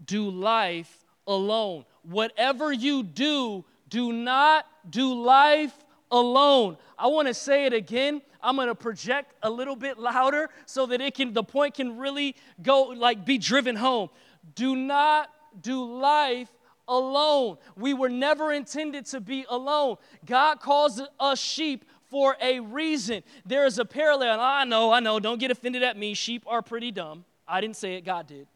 do 0.05 0.31
life 0.31 1.05
alone. 1.27 1.85
Whatever 2.03 2.73
you 2.73 3.03
do, 3.03 3.65
do 3.89 4.13
not 4.13 4.67
do 4.89 5.23
life 5.23 5.75
alone. 6.11 6.77
I 6.99 7.07
want 7.09 7.29
to 7.29 7.35
say 7.35 7.67
it 7.67 7.73
again. 7.73 8.23
I'm 8.43 8.57
going 8.57 8.69
to 8.69 8.75
project 8.75 9.35
a 9.43 9.51
little 9.51 9.77
bit 9.77 9.99
louder 9.99 10.51
so 10.67 10.87
that 10.87 11.01
it 11.01 11.15
can 11.15 11.33
the 11.33 11.43
point 11.43 11.75
can 11.75 11.99
really 11.99 12.37
go 12.63 12.83
like 12.83 13.25
be 13.25 13.39
driven 13.39 13.77
home. 13.77 14.11
Do 14.55 14.77
not 14.77 15.31
do 15.61 15.85
life 15.85 16.49
alone. 16.89 17.59
We 17.77 17.95
were 17.95 18.09
never 18.09 18.53
intended 18.53 19.07
to 19.07 19.21
be 19.21 19.45
alone. 19.49 19.97
God 20.25 20.61
calls 20.61 21.01
us 21.21 21.39
sheep 21.39 21.85
for 22.11 22.37
a 22.41 22.61
reason. 22.61 23.23
There 23.47 23.67
is 23.67 23.79
a 23.79 23.85
parallel. 23.85 24.41
I 24.41 24.65
know, 24.65 24.93
I 24.93 25.01
know, 25.01 25.21
don't 25.21 25.39
get 25.39 25.51
offended 25.51 25.83
at 25.83 25.97
me. 25.97 26.15
Sheep 26.15 26.45
are 26.47 26.63
pretty 26.63 26.91
dumb. 26.91 27.25
I 27.47 27.61
didn't 27.61 27.77
say 27.77 27.95
it, 27.95 28.05
God 28.05 28.27
did. 28.27 28.47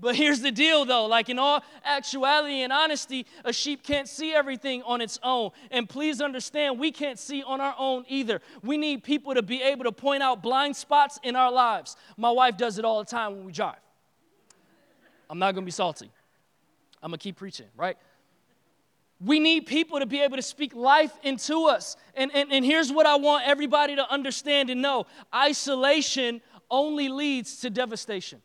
But 0.00 0.16
here's 0.16 0.40
the 0.40 0.50
deal 0.50 0.84
though, 0.84 1.06
like 1.06 1.28
in 1.28 1.38
all 1.38 1.62
actuality 1.84 2.62
and 2.62 2.72
honesty, 2.72 3.26
a 3.44 3.52
sheep 3.52 3.82
can't 3.82 4.08
see 4.08 4.34
everything 4.34 4.82
on 4.82 5.00
its 5.00 5.18
own. 5.22 5.50
And 5.70 5.88
please 5.88 6.20
understand, 6.20 6.78
we 6.78 6.90
can't 6.90 7.18
see 7.18 7.42
on 7.42 7.60
our 7.60 7.74
own 7.78 8.04
either. 8.08 8.40
We 8.62 8.76
need 8.76 9.04
people 9.04 9.34
to 9.34 9.42
be 9.42 9.62
able 9.62 9.84
to 9.84 9.92
point 9.92 10.22
out 10.22 10.42
blind 10.42 10.76
spots 10.76 11.20
in 11.22 11.36
our 11.36 11.50
lives. 11.50 11.96
My 12.16 12.30
wife 12.30 12.56
does 12.56 12.78
it 12.78 12.84
all 12.84 12.98
the 12.98 13.10
time 13.10 13.36
when 13.36 13.46
we 13.46 13.52
drive. 13.52 13.76
I'm 15.28 15.38
not 15.38 15.54
gonna 15.54 15.64
be 15.64 15.70
salty. 15.70 16.10
I'm 17.02 17.10
gonna 17.10 17.18
keep 17.18 17.36
preaching, 17.36 17.66
right? 17.76 17.96
We 19.20 19.40
need 19.40 19.66
people 19.66 20.00
to 20.00 20.06
be 20.06 20.20
able 20.20 20.36
to 20.36 20.42
speak 20.42 20.74
life 20.74 21.12
into 21.22 21.66
us. 21.66 21.96
And, 22.14 22.34
and, 22.34 22.52
and 22.52 22.64
here's 22.64 22.92
what 22.92 23.06
I 23.06 23.16
want 23.16 23.46
everybody 23.46 23.96
to 23.96 24.10
understand 24.10 24.70
and 24.70 24.82
know 24.82 25.06
isolation 25.34 26.42
only 26.70 27.08
leads 27.08 27.60
to 27.60 27.70
devastation. 27.70 28.42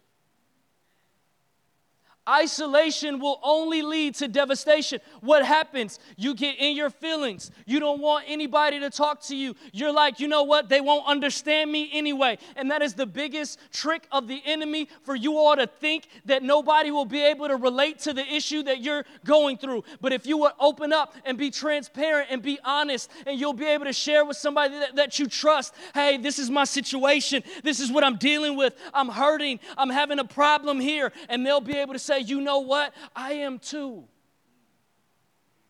Isolation 2.29 3.19
will 3.19 3.39
only 3.41 3.81
lead 3.81 4.15
to 4.15 4.27
devastation. 4.27 4.99
What 5.21 5.43
happens? 5.43 5.99
You 6.15 6.35
get 6.35 6.59
in 6.59 6.75
your 6.75 6.91
feelings. 6.91 7.49
You 7.65 7.79
don't 7.79 8.01
want 8.01 8.25
anybody 8.27 8.79
to 8.81 8.91
talk 8.91 9.21
to 9.23 9.35
you. 9.35 9.55
You're 9.73 9.91
like, 9.91 10.19
you 10.19 10.27
know 10.27 10.43
what? 10.43 10.69
They 10.69 10.81
won't 10.81 11.07
understand 11.07 11.71
me 11.71 11.89
anyway. 11.91 12.37
And 12.55 12.69
that 12.69 12.81
is 12.81 12.93
the 12.93 13.07
biggest 13.07 13.59
trick 13.73 14.07
of 14.11 14.27
the 14.27 14.41
enemy 14.45 14.89
for 15.03 15.15
you 15.15 15.37
all 15.37 15.55
to 15.55 15.65
think 15.65 16.07
that 16.25 16.43
nobody 16.43 16.91
will 16.91 17.05
be 17.05 17.21
able 17.21 17.47
to 17.47 17.55
relate 17.55 17.99
to 17.99 18.13
the 18.13 18.25
issue 18.33 18.61
that 18.63 18.81
you're 18.81 19.05
going 19.25 19.57
through. 19.57 19.83
But 19.99 20.13
if 20.13 20.27
you 20.27 20.37
would 20.37 20.53
open 20.59 20.93
up 20.93 21.15
and 21.25 21.37
be 21.37 21.49
transparent 21.49 22.27
and 22.29 22.41
be 22.41 22.59
honest, 22.63 23.09
and 23.25 23.39
you'll 23.39 23.53
be 23.53 23.65
able 23.65 23.85
to 23.85 23.93
share 23.93 24.23
with 24.23 24.37
somebody 24.37 24.75
that, 24.75 24.95
that 24.95 25.19
you 25.19 25.27
trust 25.27 25.73
hey, 25.93 26.17
this 26.17 26.39
is 26.39 26.49
my 26.49 26.63
situation. 26.63 27.43
This 27.63 27.79
is 27.79 27.91
what 27.91 28.03
I'm 28.03 28.17
dealing 28.17 28.55
with. 28.55 28.75
I'm 28.93 29.09
hurting. 29.09 29.59
I'm 29.77 29.89
having 29.89 30.19
a 30.19 30.23
problem 30.23 30.79
here. 30.79 31.11
And 31.29 31.45
they'll 31.45 31.61
be 31.61 31.77
able 31.77 31.93
to 31.93 31.99
say, 31.99 32.18
you 32.19 32.41
know 32.41 32.59
what? 32.59 32.93
I 33.15 33.33
am 33.33 33.59
too. 33.59 34.05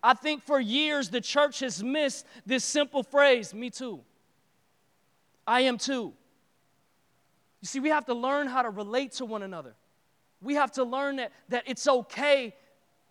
I 0.01 0.13
think 0.13 0.43
for 0.43 0.59
years 0.59 1.09
the 1.09 1.21
church 1.21 1.59
has 1.59 1.83
missed 1.83 2.25
this 2.45 2.63
simple 2.63 3.03
phrase, 3.03 3.53
me 3.53 3.69
too. 3.69 4.01
I 5.45 5.61
am 5.61 5.77
too. 5.77 6.13
You 7.61 7.65
see, 7.65 7.79
we 7.79 7.89
have 7.89 8.05
to 8.05 8.13
learn 8.13 8.47
how 8.47 8.61
to 8.61 8.69
relate 8.69 9.13
to 9.13 9.25
one 9.25 9.43
another. 9.43 9.75
We 10.41 10.55
have 10.55 10.71
to 10.73 10.83
learn 10.83 11.17
that, 11.17 11.33
that 11.49 11.63
it's 11.67 11.87
okay 11.87 12.55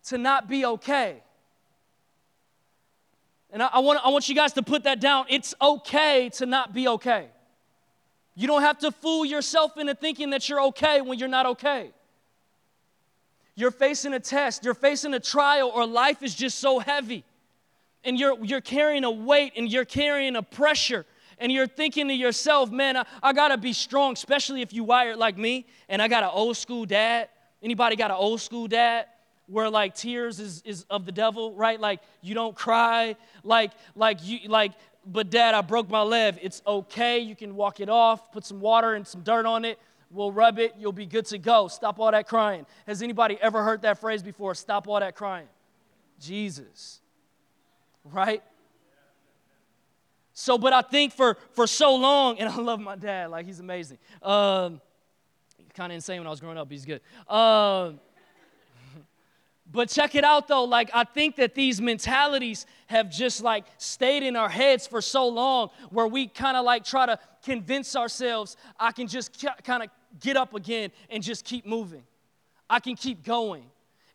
to 0.05 0.17
not 0.17 0.47
be 0.47 0.65
okay. 0.65 1.21
And 3.51 3.61
I, 3.61 3.69
I, 3.73 3.79
want, 3.79 3.99
I 4.03 4.09
want 4.09 4.27
you 4.29 4.35
guys 4.35 4.53
to 4.53 4.63
put 4.63 4.83
that 4.83 4.99
down. 4.99 5.25
It's 5.29 5.53
okay 5.61 6.29
to 6.33 6.45
not 6.45 6.73
be 6.73 6.87
okay. 6.87 7.27
You 8.35 8.47
don't 8.47 8.61
have 8.61 8.79
to 8.79 8.91
fool 8.91 9.25
yourself 9.25 9.77
into 9.77 9.93
thinking 9.93 10.31
that 10.31 10.49
you're 10.49 10.61
okay 10.67 11.01
when 11.01 11.19
you're 11.19 11.27
not 11.27 11.45
okay 11.45 11.91
you're 13.59 13.71
facing 13.71 14.13
a 14.13 14.19
test, 14.19 14.63
you're 14.63 14.73
facing 14.73 15.13
a 15.13 15.19
trial, 15.19 15.71
or 15.73 15.85
life 15.85 16.23
is 16.23 16.33
just 16.33 16.59
so 16.59 16.79
heavy. 16.79 17.23
And 18.03 18.17
you're, 18.17 18.43
you're 18.43 18.61
carrying 18.61 19.03
a 19.03 19.11
weight 19.11 19.53
and 19.57 19.69
you're 19.69 19.85
carrying 19.85 20.35
a 20.37 20.41
pressure. 20.41 21.05
And 21.37 21.51
you're 21.51 21.67
thinking 21.67 22.07
to 22.07 22.13
yourself, 22.13 22.71
man, 22.71 22.97
I, 22.97 23.05
I 23.21 23.33
gotta 23.33 23.57
be 23.57 23.73
strong, 23.73 24.13
especially 24.13 24.61
if 24.61 24.73
you 24.73 24.83
wired 24.83 25.17
like 25.17 25.37
me 25.37 25.65
and 25.89 26.01
I 26.01 26.07
got 26.07 26.23
an 26.23 26.29
old 26.31 26.55
school 26.57 26.85
dad. 26.85 27.29
Anybody 27.61 27.95
got 27.95 28.11
an 28.11 28.17
old 28.17 28.41
school 28.41 28.67
dad? 28.67 29.07
where 29.49 29.69
like 29.69 29.95
tears 29.95 30.39
is, 30.39 30.61
is 30.63 30.85
of 30.89 31.05
the 31.05 31.11
devil, 31.11 31.53
right? 31.55 31.79
Like 31.79 32.01
you 32.21 32.35
don't 32.35 32.55
cry, 32.55 33.15
like 33.43 33.71
like 33.95 34.19
you 34.23 34.47
like. 34.47 34.73
But 35.05 35.31
dad, 35.31 35.55
I 35.55 35.61
broke 35.61 35.89
my 35.89 36.03
leg. 36.03 36.37
It's 36.41 36.61
okay. 36.67 37.19
You 37.19 37.35
can 37.35 37.55
walk 37.55 37.79
it 37.79 37.89
off. 37.89 38.31
Put 38.31 38.45
some 38.45 38.59
water 38.59 38.93
and 38.93 39.07
some 39.07 39.21
dirt 39.21 39.47
on 39.47 39.65
it. 39.65 39.79
We'll 40.11 40.31
rub 40.31 40.57
it, 40.57 40.73
you'll 40.77 40.91
be 40.91 41.05
good 41.05 41.25
to 41.27 41.37
go. 41.37 41.67
Stop 41.67 41.99
all 41.99 42.11
that 42.11 42.27
crying. 42.27 42.65
Has 42.87 43.03
anybody 43.03 43.37
ever 43.41 43.63
heard 43.63 43.83
that 43.83 43.99
phrase 43.99 44.23
before? 44.23 44.55
Stop 44.55 44.87
all 44.87 44.99
that 44.99 45.15
crying. 45.15 45.47
Jesus. 46.19 46.99
Right? 48.03 48.41
So, 50.33 50.57
but 50.57 50.73
I 50.73 50.81
think 50.81 51.13
for 51.13 51.37
for 51.51 51.67
so 51.67 51.95
long, 51.95 52.39
and 52.39 52.49
I 52.53 52.55
love 52.55 52.79
my 52.79 52.95
dad, 52.95 53.29
like 53.29 53.45
he's 53.45 53.59
amazing. 53.59 53.97
Um, 54.21 54.81
kind 55.73 55.91
of 55.91 55.95
insane 55.95 56.19
when 56.19 56.27
I 56.27 56.29
was 56.29 56.39
growing 56.39 56.57
up, 56.57 56.71
he's 56.71 56.85
good. 56.85 57.01
Um, 57.27 57.99
but 59.71 59.89
check 59.89 60.15
it 60.15 60.23
out 60.23 60.47
though, 60.47 60.63
like 60.63 60.89
I 60.93 61.03
think 61.03 61.35
that 61.35 61.53
these 61.53 61.79
mentalities 61.79 62.65
have 62.87 63.09
just 63.09 63.41
like 63.41 63.65
stayed 63.77 64.23
in 64.23 64.35
our 64.35 64.49
heads 64.49 64.87
for 64.87 65.01
so 65.01 65.27
long 65.27 65.69
where 65.91 66.07
we 66.07 66.27
kind 66.27 66.57
of 66.57 66.65
like 66.65 66.83
try 66.83 67.05
to 67.05 67.19
convince 67.43 67.95
ourselves 67.95 68.57
I 68.79 68.91
can 68.91 69.07
just 69.07 69.45
kind 69.63 69.83
of 69.83 69.89
get 70.19 70.37
up 70.37 70.55
again 70.55 70.91
and 71.09 71.21
just 71.21 71.45
keep 71.45 71.65
moving. 71.65 72.03
I 72.69 72.79
can 72.79 72.95
keep 72.95 73.23
going. 73.23 73.65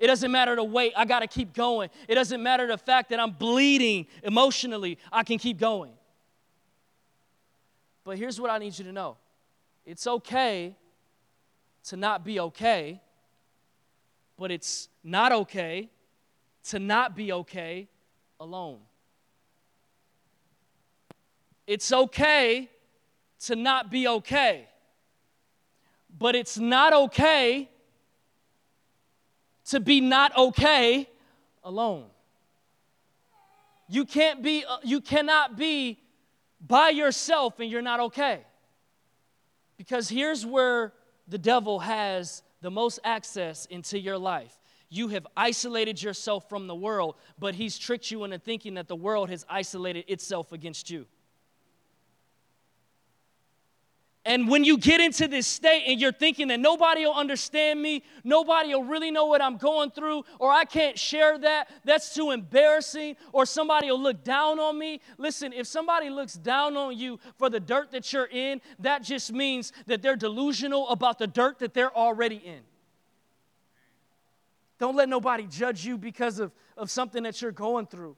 It 0.00 0.08
doesn't 0.08 0.30
matter 0.30 0.56
the 0.56 0.64
weight, 0.64 0.92
I 0.96 1.04
got 1.04 1.20
to 1.20 1.28
keep 1.28 1.54
going. 1.54 1.88
It 2.08 2.16
doesn't 2.16 2.42
matter 2.42 2.66
the 2.66 2.76
fact 2.76 3.10
that 3.10 3.20
I'm 3.20 3.30
bleeding 3.30 4.06
emotionally, 4.22 4.98
I 5.12 5.22
can 5.22 5.38
keep 5.38 5.58
going. 5.58 5.92
But 8.02 8.18
here's 8.18 8.40
what 8.40 8.50
I 8.50 8.58
need 8.58 8.76
you 8.76 8.84
to 8.84 8.92
know 8.92 9.16
it's 9.86 10.06
okay 10.06 10.76
to 11.84 11.96
not 11.96 12.24
be 12.24 12.40
okay, 12.40 13.00
but 14.38 14.50
it's 14.50 14.88
not 15.02 15.32
okay 15.32 15.88
to 16.64 16.78
not 16.78 17.14
be 17.14 17.32
okay 17.32 17.88
alone. 18.40 18.78
It's 21.66 21.92
okay 21.92 22.68
to 23.40 23.56
not 23.56 23.90
be 23.90 24.06
okay. 24.08 24.68
But 26.16 26.34
it's 26.34 26.58
not 26.58 26.92
okay 26.92 27.68
to 29.66 29.80
be 29.80 30.00
not 30.00 30.36
okay 30.36 31.08
alone. 31.62 32.06
You 33.88 34.04
can't 34.04 34.42
be 34.42 34.64
uh, 34.64 34.78
you 34.82 35.00
cannot 35.00 35.56
be 35.56 35.98
by 36.60 36.90
yourself 36.90 37.60
and 37.60 37.70
you're 37.70 37.82
not 37.82 38.00
okay. 38.00 38.40
Because 39.76 40.08
here's 40.08 40.46
where 40.46 40.92
the 41.28 41.38
devil 41.38 41.80
has 41.80 42.42
the 42.64 42.70
most 42.70 42.98
access 43.04 43.66
into 43.66 44.00
your 44.00 44.16
life. 44.16 44.58
You 44.88 45.08
have 45.08 45.26
isolated 45.36 46.02
yourself 46.02 46.48
from 46.48 46.66
the 46.66 46.74
world, 46.74 47.16
but 47.38 47.54
he's 47.54 47.76
tricked 47.76 48.10
you 48.10 48.24
into 48.24 48.38
thinking 48.38 48.74
that 48.74 48.88
the 48.88 48.96
world 48.96 49.28
has 49.28 49.44
isolated 49.50 50.06
itself 50.08 50.50
against 50.50 50.88
you. 50.88 51.04
And 54.26 54.48
when 54.48 54.64
you 54.64 54.78
get 54.78 55.02
into 55.02 55.28
this 55.28 55.46
state 55.46 55.84
and 55.86 56.00
you're 56.00 56.10
thinking 56.10 56.48
that 56.48 56.58
nobody 56.58 57.04
will 57.04 57.12
understand 57.12 57.82
me, 57.82 58.02
nobody 58.24 58.74
will 58.74 58.84
really 58.84 59.10
know 59.10 59.26
what 59.26 59.42
I'm 59.42 59.58
going 59.58 59.90
through, 59.90 60.24
or 60.38 60.50
I 60.50 60.64
can't 60.64 60.98
share 60.98 61.36
that, 61.38 61.68
that's 61.84 62.14
too 62.14 62.30
embarrassing, 62.30 63.16
or 63.32 63.44
somebody 63.44 63.90
will 63.90 64.00
look 64.00 64.24
down 64.24 64.58
on 64.58 64.78
me. 64.78 65.02
Listen, 65.18 65.52
if 65.52 65.66
somebody 65.66 66.08
looks 66.08 66.34
down 66.34 66.74
on 66.74 66.96
you 66.96 67.20
for 67.36 67.50
the 67.50 67.60
dirt 67.60 67.90
that 67.90 68.10
you're 68.14 68.28
in, 68.30 68.62
that 68.78 69.02
just 69.02 69.30
means 69.30 69.72
that 69.86 70.00
they're 70.00 70.16
delusional 70.16 70.88
about 70.88 71.18
the 71.18 71.26
dirt 71.26 71.58
that 71.58 71.74
they're 71.74 71.94
already 71.94 72.36
in. 72.36 72.60
Don't 74.78 74.96
let 74.96 75.10
nobody 75.10 75.46
judge 75.46 75.84
you 75.84 75.98
because 75.98 76.38
of, 76.38 76.50
of 76.78 76.90
something 76.90 77.24
that 77.24 77.42
you're 77.42 77.52
going 77.52 77.86
through. 77.86 78.16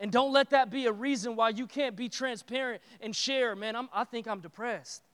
And 0.00 0.10
don't 0.10 0.32
let 0.32 0.50
that 0.50 0.68
be 0.68 0.86
a 0.86 0.92
reason 0.92 1.36
why 1.36 1.50
you 1.50 1.68
can't 1.68 1.94
be 1.94 2.08
transparent 2.08 2.82
and 3.00 3.14
share, 3.14 3.54
man, 3.54 3.76
I'm, 3.76 3.88
I 3.92 4.02
think 4.02 4.26
I'm 4.26 4.40
depressed. 4.40 5.04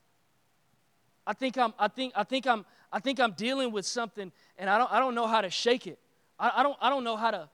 I 1.30 1.32
think 1.32 1.56
I'm, 1.56 1.72
I 1.78 1.86
think, 1.86 2.12
I 2.16 2.24
think 2.24 2.44
I'm, 2.48 2.66
I 2.92 2.98
think 2.98 3.20
I'm 3.20 3.30
dealing 3.34 3.70
with 3.70 3.86
something 3.86 4.32
and 4.58 4.68
I 4.68 4.78
don't, 4.78 4.90
I 4.90 4.98
don't 4.98 5.14
know 5.14 5.28
how 5.28 5.40
to 5.40 5.48
shake 5.48 5.86
it. 5.86 5.96
I, 6.40 6.50
I, 6.56 6.62
don't, 6.64 6.76
I 6.80 6.90
don't 6.90 7.04
know 7.04 7.16
how 7.16 7.30
to, 7.30 7.48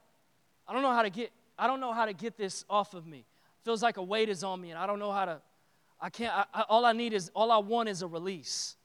I 0.67 0.73
don't 0.73 0.81
know 0.81 0.91
how 0.91 1.03
to 1.03 1.11
get, 1.11 1.29
I 1.59 1.67
don't 1.67 1.79
know 1.79 1.93
how 1.93 2.07
to 2.07 2.13
get 2.13 2.37
this 2.37 2.65
off 2.71 2.95
of 2.95 3.05
me. 3.05 3.19
It 3.19 3.63
feels 3.63 3.83
like 3.83 3.97
a 3.97 4.01
weight 4.01 4.29
is 4.29 4.43
on 4.43 4.59
me 4.59 4.71
and 4.71 4.79
I 4.79 4.87
don't 4.87 4.97
know 4.97 5.11
how 5.11 5.25
to, 5.25 5.41
I 6.01 6.09
can't, 6.09 6.35
I, 6.35 6.45
I, 6.55 6.61
all 6.69 6.85
I 6.85 6.93
need 6.93 7.13
is, 7.13 7.29
all 7.35 7.51
I 7.51 7.59
want 7.59 7.87
is 7.87 8.01
a 8.01 8.07
release. 8.07 8.77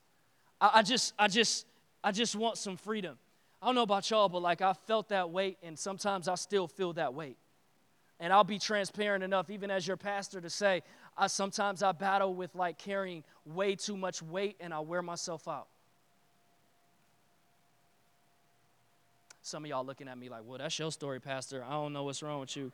I, 0.61 0.71
I 0.75 0.83
just, 0.83 1.15
I 1.19 1.27
just, 1.27 1.65
I 2.05 2.13
just 2.13 2.37
want 2.37 2.59
some 2.59 2.77
freedom. 2.77 3.17
I 3.63 3.67
don't 3.67 3.75
know 3.75 3.85
about 3.85 4.11
y'all, 4.11 4.29
but 4.29 4.43
like 4.43 4.61
I 4.61 4.75
felt 4.75 5.09
that 5.09 5.31
weight 5.31 5.57
and 5.63 5.79
sometimes 5.79 6.29
I 6.29 6.35
still 6.35 6.69
feel 6.69 6.93
that 6.95 7.15
weight. 7.15 7.39
And 8.21 8.31
I'll 8.31 8.45
be 8.45 8.59
transparent 8.59 9.25
enough, 9.25 9.49
even 9.49 9.71
as 9.71 9.87
your 9.87 9.97
pastor, 9.97 10.43
to 10.43 10.51
say, 10.51 10.83
I, 11.17 11.27
sometimes 11.27 11.83
I 11.83 11.93
battle 11.93 12.35
with 12.35 12.55
like 12.55 12.79
carrying 12.79 13.25
way 13.45 13.77
too 13.77 13.97
much 13.97 14.23
weight 14.23 14.57
and 14.61 14.73
I 14.73 14.81
wear 14.81 15.03
myself 15.03 15.47
out. 15.49 15.69
Some 19.43 19.65
of 19.65 19.71
y'all 19.71 19.85
looking 19.85 20.09
at 20.09 20.17
me 20.17 20.29
like, 20.29 20.43
well, 20.47 20.59
that's 20.59 20.79
your 20.79 20.93
story, 20.93 21.21
Pastor. 21.21 21.65
I 21.69 21.73
don't 21.73 21.93
know 21.93 22.05
what's 22.05 22.23
wrong 22.23 22.41
with 22.41 22.57
you. 22.57 22.71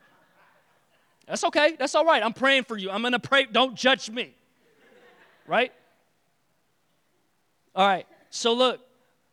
That's 1.27 1.43
okay. 1.45 1.75
That's 1.77 1.95
all 1.95 2.05
right. 2.05 2.23
I'm 2.23 2.33
praying 2.33 2.63
for 2.63 2.77
you. 2.77 2.91
I'm 2.91 3.01
going 3.01 3.13
to 3.13 3.19
pray. 3.19 3.45
Don't 3.51 3.75
judge 3.75 4.09
me. 4.09 4.33
Right? 5.47 5.71
All 7.75 7.87
right. 7.87 8.05
So, 8.29 8.53
look. 8.53 8.81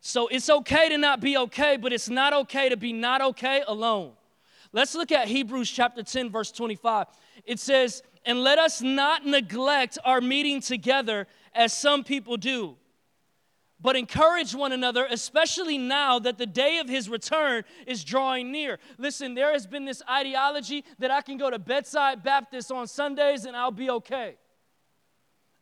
So, 0.00 0.28
it's 0.28 0.48
okay 0.48 0.88
to 0.90 0.98
not 0.98 1.20
be 1.20 1.36
okay, 1.36 1.76
but 1.76 1.92
it's 1.92 2.08
not 2.08 2.32
okay 2.32 2.68
to 2.68 2.76
be 2.76 2.92
not 2.92 3.20
okay 3.20 3.62
alone. 3.66 4.12
Let's 4.72 4.94
look 4.94 5.10
at 5.10 5.26
Hebrews 5.26 5.70
chapter 5.70 6.02
10, 6.02 6.30
verse 6.30 6.50
25. 6.52 7.06
It 7.44 7.58
says, 7.58 8.02
and 8.26 8.42
let 8.42 8.58
us 8.58 8.82
not 8.82 9.24
neglect 9.24 9.96
our 10.04 10.20
meeting 10.20 10.60
together 10.60 11.28
as 11.54 11.72
some 11.72 12.02
people 12.02 12.36
do, 12.36 12.76
but 13.80 13.94
encourage 13.94 14.52
one 14.52 14.72
another, 14.72 15.06
especially 15.08 15.78
now 15.78 16.18
that 16.18 16.36
the 16.36 16.44
day 16.44 16.78
of 16.78 16.88
his 16.88 17.08
return 17.08 17.62
is 17.86 18.02
drawing 18.02 18.50
near. 18.50 18.78
Listen, 18.98 19.34
there 19.34 19.52
has 19.52 19.66
been 19.66 19.84
this 19.84 20.02
ideology 20.10 20.84
that 20.98 21.12
I 21.12 21.22
can 21.22 21.38
go 21.38 21.48
to 21.48 21.58
Bedside 21.58 22.24
Baptist 22.24 22.72
on 22.72 22.88
Sundays 22.88 23.44
and 23.44 23.56
I'll 23.56 23.70
be 23.70 23.88
okay. 23.90 24.36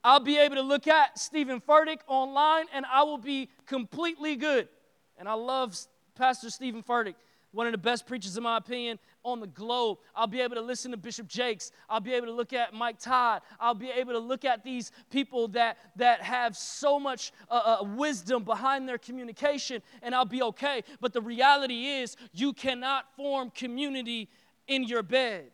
I'll 0.02 0.20
be 0.20 0.38
able 0.38 0.56
to 0.56 0.62
look 0.62 0.86
at 0.86 1.18
Steven 1.18 1.60
Furtick 1.60 1.98
online 2.06 2.64
and 2.72 2.86
I 2.90 3.02
will 3.02 3.18
be 3.18 3.50
completely 3.66 4.36
good. 4.36 4.68
And 5.18 5.28
I 5.28 5.34
love 5.34 5.76
Pastor 6.14 6.50
Steven 6.50 6.82
Furtick 6.82 7.14
one 7.54 7.66
of 7.66 7.72
the 7.72 7.78
best 7.78 8.06
preachers, 8.06 8.36
in 8.36 8.42
my 8.42 8.56
opinion, 8.56 8.98
on 9.24 9.40
the 9.40 9.46
globe. 9.46 9.98
I'll 10.14 10.26
be 10.26 10.40
able 10.40 10.54
to 10.56 10.60
listen 10.60 10.90
to 10.90 10.96
Bishop 10.96 11.26
Jakes. 11.26 11.72
I'll 11.88 12.00
be 12.00 12.12
able 12.12 12.26
to 12.26 12.32
look 12.32 12.52
at 12.52 12.74
Mike 12.74 12.98
Todd. 12.98 13.42
I'll 13.58 13.74
be 13.74 13.90
able 13.90 14.12
to 14.12 14.18
look 14.18 14.44
at 14.44 14.62
these 14.62 14.92
people 15.10 15.48
that, 15.48 15.78
that 15.96 16.20
have 16.22 16.56
so 16.56 17.00
much 17.00 17.32
uh, 17.50 17.78
uh, 17.80 17.84
wisdom 17.84 18.44
behind 18.44 18.88
their 18.88 18.98
communication, 18.98 19.82
and 20.02 20.14
I'll 20.14 20.24
be 20.24 20.42
okay. 20.42 20.84
But 21.00 21.12
the 21.12 21.22
reality 21.22 21.86
is, 21.86 22.16
you 22.32 22.52
cannot 22.52 23.06
form 23.16 23.50
community 23.50 24.28
in 24.68 24.84
your 24.84 25.02
bed. 25.02 25.46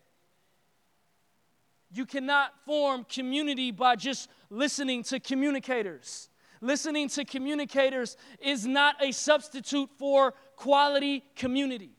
You 1.93 2.07
cannot 2.07 2.53
form 2.67 3.05
community 3.05 3.71
by 3.71 3.97
just 3.97 4.29
listening 4.49 5.03
to 5.05 5.19
communicators. 5.19 6.29
Listening 6.61 7.09
to 7.11 7.25
communicators 7.25 8.17
is 8.39 8.67
not 8.67 9.03
a 9.03 9.13
substitute 9.13 9.89
for 9.99 10.35
quality 10.57 11.25
community. 11.35 11.91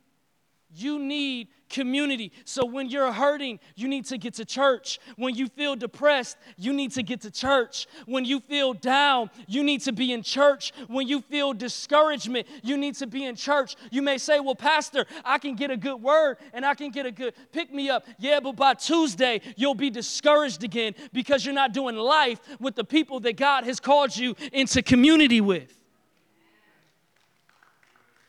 You 0.74 1.00
need 1.00 1.50
community. 1.72 2.32
So 2.46 2.66
when 2.66 2.90
you're 2.90 3.12
hurting, 3.12 3.60
you 3.76 3.88
need 3.88 4.06
to 4.06 4.18
get 4.18 4.36
to 4.36 4.46
church. 4.46 5.00
When 5.16 5.36
you 5.36 5.48
feel 5.48 5.76
depressed, 5.76 6.38
you 6.58 6.74
need 6.74 6.92
to 6.92 7.04
get 7.04 7.22
to 7.22 7.32
church. 7.32 7.88
When 8.06 8.26
you 8.26 8.40
feel 8.42 8.74
down, 8.74 9.32
you 9.48 9.64
need 9.64 9.82
to 9.82 9.92
be 9.92 10.14
in 10.14 10.22
church. 10.22 10.74
When 10.88 11.08
you 11.08 11.22
feel 11.22 11.54
discouragement, 11.54 12.48
you 12.62 12.78
need 12.78 12.96
to 12.96 13.08
be 13.08 13.26
in 13.26 13.36
church. 13.36 13.76
You 13.90 14.02
may 14.02 14.18
say, 14.18 14.40
Well, 14.40 14.56
Pastor, 14.56 15.06
I 15.26 15.40
can 15.40 15.56
get 15.56 15.72
a 15.72 15.78
good 15.78 16.02
word 16.02 16.38
and 16.54 16.66
I 16.66 16.76
can 16.76 16.92
get 16.92 17.06
a 17.06 17.12
good 17.12 17.34
pick 17.52 17.74
me 17.74 17.90
up. 17.90 18.06
Yeah, 18.20 18.40
but 18.40 18.56
by 18.56 18.74
Tuesday, 18.76 19.42
you'll 19.56 19.76
be 19.76 19.90
discouraged 19.90 20.64
again 20.64 20.94
because 21.14 21.46
you're 21.46 21.56
not 21.56 21.74
doing 21.74 21.96
life 21.96 22.40
with 22.60 22.76
the 22.76 22.84
people 22.84 23.20
that 23.22 23.38
God 23.38 23.64
has 23.64 23.80
called 23.80 24.16
you 24.16 24.36
into 24.52 24.82
community 24.82 25.42
with. 25.42 25.78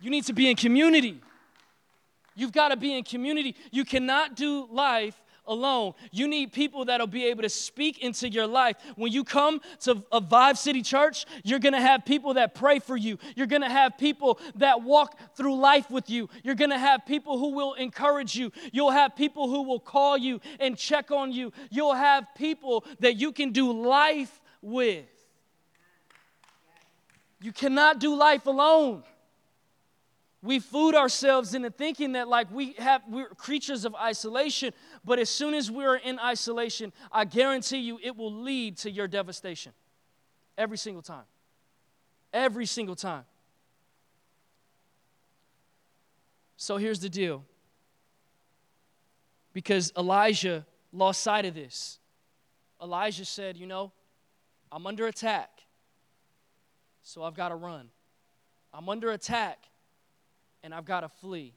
You 0.00 0.10
need 0.10 0.24
to 0.24 0.32
be 0.32 0.50
in 0.50 0.56
community. 0.56 1.20
You've 2.34 2.52
got 2.52 2.68
to 2.68 2.76
be 2.76 2.96
in 2.96 3.04
community. 3.04 3.56
You 3.70 3.84
cannot 3.84 4.36
do 4.36 4.66
life 4.70 5.20
alone. 5.46 5.94
You 6.10 6.28
need 6.28 6.52
people 6.52 6.84
that'll 6.84 7.06
be 7.06 7.26
able 7.26 7.42
to 7.42 7.48
speak 7.48 7.98
into 7.98 8.28
your 8.28 8.46
life. 8.46 8.76
When 8.96 9.12
you 9.12 9.24
come 9.24 9.60
to 9.80 10.02
a 10.12 10.20
Vive 10.20 10.58
City 10.58 10.82
Church, 10.82 11.26
you're 11.42 11.58
going 11.58 11.74
to 11.74 11.80
have 11.80 12.04
people 12.04 12.34
that 12.34 12.54
pray 12.54 12.78
for 12.78 12.96
you. 12.96 13.18
You're 13.36 13.46
going 13.46 13.62
to 13.62 13.68
have 13.68 13.98
people 13.98 14.38
that 14.56 14.82
walk 14.82 15.18
through 15.36 15.56
life 15.56 15.90
with 15.90 16.08
you. 16.10 16.28
You're 16.42 16.54
going 16.54 16.70
to 16.70 16.78
have 16.78 17.04
people 17.06 17.38
who 17.38 17.52
will 17.52 17.74
encourage 17.74 18.36
you. 18.36 18.52
You'll 18.72 18.90
have 18.90 19.16
people 19.16 19.48
who 19.48 19.62
will 19.62 19.80
call 19.80 20.16
you 20.16 20.40
and 20.60 20.76
check 20.76 21.10
on 21.10 21.32
you. 21.32 21.52
You'll 21.70 21.94
have 21.94 22.26
people 22.36 22.84
that 23.00 23.16
you 23.16 23.32
can 23.32 23.52
do 23.52 23.72
life 23.72 24.40
with. 24.60 25.06
You 27.40 27.52
cannot 27.52 27.98
do 27.98 28.14
life 28.14 28.46
alone 28.46 29.02
we 30.42 30.58
food 30.58 30.96
ourselves 30.96 31.54
into 31.54 31.70
thinking 31.70 32.12
that 32.12 32.26
like 32.28 32.50
we 32.50 32.72
have 32.72 33.02
we're 33.08 33.28
creatures 33.28 33.84
of 33.84 33.94
isolation 33.94 34.72
but 35.04 35.18
as 35.18 35.30
soon 35.30 35.54
as 35.54 35.70
we're 35.70 35.96
in 35.96 36.18
isolation 36.18 36.92
i 37.12 37.24
guarantee 37.24 37.78
you 37.78 37.98
it 38.02 38.16
will 38.16 38.32
lead 38.32 38.76
to 38.76 38.90
your 38.90 39.08
devastation. 39.08 39.72
Every 40.58 40.76
single 40.76 41.02
time. 41.02 41.24
Every 42.32 42.66
single 42.66 42.94
time. 42.94 43.24
So 46.58 46.76
here's 46.76 47.00
the 47.00 47.08
deal. 47.08 47.44
Because 49.52 49.92
elijah 49.96 50.66
lost 50.92 51.22
sight 51.22 51.46
of 51.46 51.54
this. 51.54 51.98
Elijah 52.82 53.24
said 53.24 53.56
you 53.56 53.66
know 53.66 53.92
i'm 54.72 54.86
under 54.86 55.06
attack 55.06 55.50
so 57.04 57.22
i've 57.22 57.34
got 57.34 57.50
to 57.50 57.54
run. 57.54 57.88
I'm 58.74 58.88
under 58.88 59.10
attack 59.10 59.68
and 60.62 60.74
I've 60.74 60.84
got 60.84 61.00
to 61.00 61.08
flee. 61.08 61.54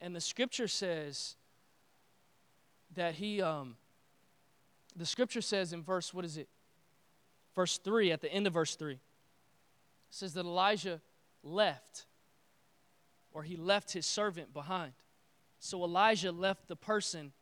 And 0.00 0.14
the 0.14 0.20
scripture 0.20 0.68
says 0.68 1.36
that 2.94 3.14
he, 3.14 3.42
um, 3.42 3.76
the 4.96 5.06
scripture 5.06 5.40
says 5.40 5.72
in 5.72 5.82
verse, 5.82 6.12
what 6.14 6.24
is 6.24 6.36
it? 6.36 6.48
Verse 7.54 7.78
3, 7.78 8.12
at 8.12 8.20
the 8.20 8.32
end 8.32 8.46
of 8.46 8.52
verse 8.52 8.76
3, 8.76 8.98
says 10.10 10.34
that 10.34 10.44
Elijah 10.44 11.00
left, 11.42 12.06
or 13.32 13.42
he 13.42 13.56
left 13.56 13.92
his 13.92 14.06
servant 14.06 14.52
behind. 14.52 14.92
So 15.58 15.82
Elijah 15.82 16.32
left 16.32 16.68
the 16.68 16.76
person 16.76 17.32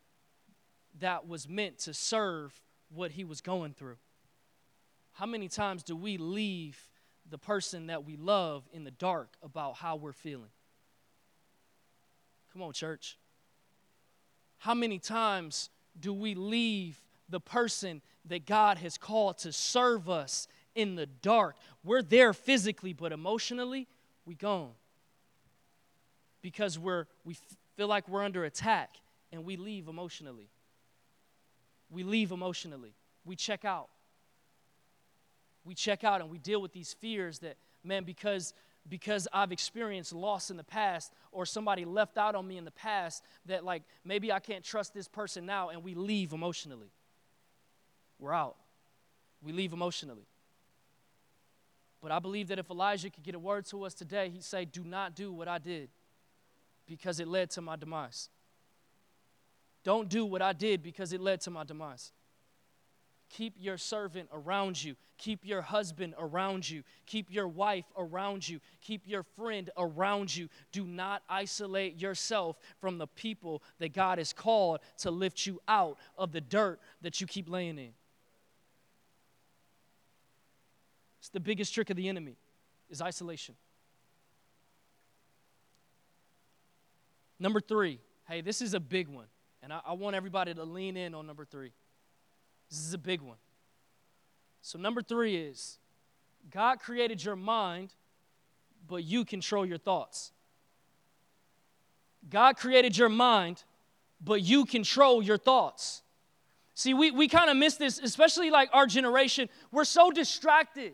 that 0.99 1.27
was 1.27 1.47
meant 1.47 1.77
to 1.79 1.93
serve 1.93 2.59
what 2.89 3.11
he 3.11 3.23
was 3.23 3.41
going 3.41 3.73
through. 3.73 3.97
How 5.13 5.25
many 5.25 5.47
times 5.47 5.83
do 5.83 5.95
we 5.95 6.17
leave 6.17 6.79
the 7.29 7.37
person 7.37 7.87
that 7.87 8.05
we 8.05 8.15
love 8.15 8.63
in 8.71 8.83
the 8.83 8.91
dark 8.91 9.35
about 9.43 9.75
how 9.75 9.95
we're 9.95 10.13
feeling? 10.13 10.49
Come 12.57 12.65
on, 12.65 12.73
church. 12.73 13.19
How 14.57 14.73
many 14.73 14.97
times 14.97 15.69
do 15.99 16.11
we 16.11 16.33
leave 16.33 16.99
the 17.29 17.39
person 17.39 18.01
that 18.25 18.47
God 18.47 18.79
has 18.79 18.97
called 18.97 19.37
to 19.39 19.51
serve 19.53 20.09
us 20.09 20.47
in 20.73 20.95
the 20.95 21.05
dark? 21.05 21.55
We're 21.83 22.01
there 22.01 22.33
physically, 22.33 22.93
but 22.93 23.11
emotionally, 23.11 23.87
we 24.25 24.33
gone. 24.33 24.71
Because 26.41 26.79
we're 26.79 27.05
we 27.23 27.37
feel 27.75 27.87
like 27.87 28.09
we're 28.09 28.23
under 28.23 28.43
attack 28.43 28.95
and 29.31 29.45
we 29.45 29.55
leave 29.55 29.87
emotionally. 29.87 30.49
We 31.91 32.01
leave 32.01 32.31
emotionally. 32.31 32.95
We 33.23 33.35
check 33.35 33.65
out. 33.65 33.89
We 35.63 35.75
check 35.75 36.03
out 36.03 36.21
and 36.21 36.31
we 36.31 36.39
deal 36.39 36.59
with 36.59 36.73
these 36.73 36.93
fears 36.93 37.37
that, 37.39 37.57
man, 37.83 38.03
because 38.03 38.55
because 38.89 39.27
I've 39.33 39.51
experienced 39.51 40.13
loss 40.13 40.49
in 40.49 40.57
the 40.57 40.63
past 40.63 41.13
or 41.31 41.45
somebody 41.45 41.85
left 41.85 42.17
out 42.17 42.35
on 42.35 42.47
me 42.47 42.57
in 42.57 42.65
the 42.65 42.71
past 42.71 43.23
that, 43.45 43.63
like, 43.63 43.83
maybe 44.05 44.31
I 44.31 44.39
can't 44.39 44.63
trust 44.63 44.93
this 44.93 45.07
person 45.07 45.45
now, 45.45 45.69
and 45.69 45.83
we 45.83 45.95
leave 45.95 46.33
emotionally. 46.33 46.91
We're 48.19 48.33
out. 48.33 48.55
We 49.41 49.51
leave 49.51 49.73
emotionally. 49.73 50.25
But 52.01 52.11
I 52.11 52.19
believe 52.19 52.47
that 52.49 52.59
if 52.59 52.69
Elijah 52.69 53.09
could 53.09 53.23
get 53.23 53.35
a 53.35 53.39
word 53.39 53.65
to 53.67 53.83
us 53.83 53.93
today, 53.93 54.29
he'd 54.29 54.43
say, 54.43 54.65
Do 54.65 54.83
not 54.83 55.15
do 55.15 55.31
what 55.31 55.47
I 55.47 55.57
did 55.57 55.89
because 56.87 57.19
it 57.19 57.27
led 57.27 57.49
to 57.51 57.61
my 57.61 57.75
demise. 57.75 58.29
Don't 59.83 60.09
do 60.09 60.25
what 60.25 60.41
I 60.41 60.53
did 60.53 60.83
because 60.83 61.13
it 61.13 61.21
led 61.21 61.41
to 61.41 61.51
my 61.51 61.63
demise. 61.63 62.11
Keep 63.29 63.55
your 63.59 63.77
servant 63.77 64.29
around 64.31 64.81
you. 64.81 64.95
Keep 65.17 65.45
your 65.45 65.61
husband 65.61 66.13
around 66.17 66.69
you. 66.69 66.83
Keep 67.05 67.27
your 67.29 67.47
wife 67.47 67.85
around 67.97 68.47
you. 68.47 68.59
Keep 68.81 69.01
your 69.05 69.23
friend 69.23 69.69
around 69.77 70.33
you. 70.35 70.47
Do 70.71 70.85
not 70.85 71.23
isolate 71.29 71.99
yourself 71.99 72.57
from 72.79 72.97
the 72.97 73.07
people 73.07 73.61
that 73.79 73.93
God 73.93 74.17
has 74.17 74.31
called 74.31 74.79
to 74.99 75.11
lift 75.11 75.45
you 75.45 75.59
out 75.67 75.97
of 76.17 76.31
the 76.31 76.41
dirt 76.41 76.79
that 77.01 77.19
you 77.19 77.27
keep 77.27 77.49
laying 77.49 77.77
in. 77.77 77.91
It's 81.19 81.29
the 81.29 81.39
biggest 81.39 81.73
trick 81.73 81.89
of 81.89 81.97
the 81.97 82.07
enemy 82.07 82.37
is 82.89 83.01
isolation. 83.01 83.55
Number 87.39 87.59
three, 87.59 87.99
hey, 88.27 88.41
this 88.41 88.61
is 88.61 88.73
a 88.73 88.79
big 88.79 89.07
one. 89.07 89.27
And 89.61 89.73
I, 89.73 89.81
I 89.85 89.93
want 89.93 90.15
everybody 90.15 90.53
to 90.53 90.63
lean 90.63 90.95
in 90.95 91.13
on 91.13 91.27
number 91.27 91.43
three. 91.43 91.71
This 92.69 92.79
is 92.79 92.93
a 92.93 92.97
big 92.97 93.21
one. 93.21 93.37
So, 94.61 94.77
number 94.77 95.01
three 95.01 95.35
is 95.35 95.79
God 96.51 96.79
created 96.79 97.23
your 97.23 97.35
mind, 97.35 97.93
but 98.87 99.03
you 99.03 99.25
control 99.25 99.65
your 99.65 99.77
thoughts. 99.77 100.31
God 102.29 102.57
created 102.57 102.97
your 102.97 103.09
mind, 103.09 103.63
but 104.21 104.41
you 104.41 104.65
control 104.65 105.21
your 105.21 105.37
thoughts. 105.37 106.03
See, 106.73 106.93
we, 106.93 107.11
we 107.11 107.27
kind 107.27 107.49
of 107.49 107.57
miss 107.57 107.75
this, 107.75 107.99
especially 107.99 108.51
like 108.51 108.69
our 108.73 108.85
generation. 108.85 109.49
We're 109.71 109.85
so 109.85 110.11
distracted. 110.11 110.93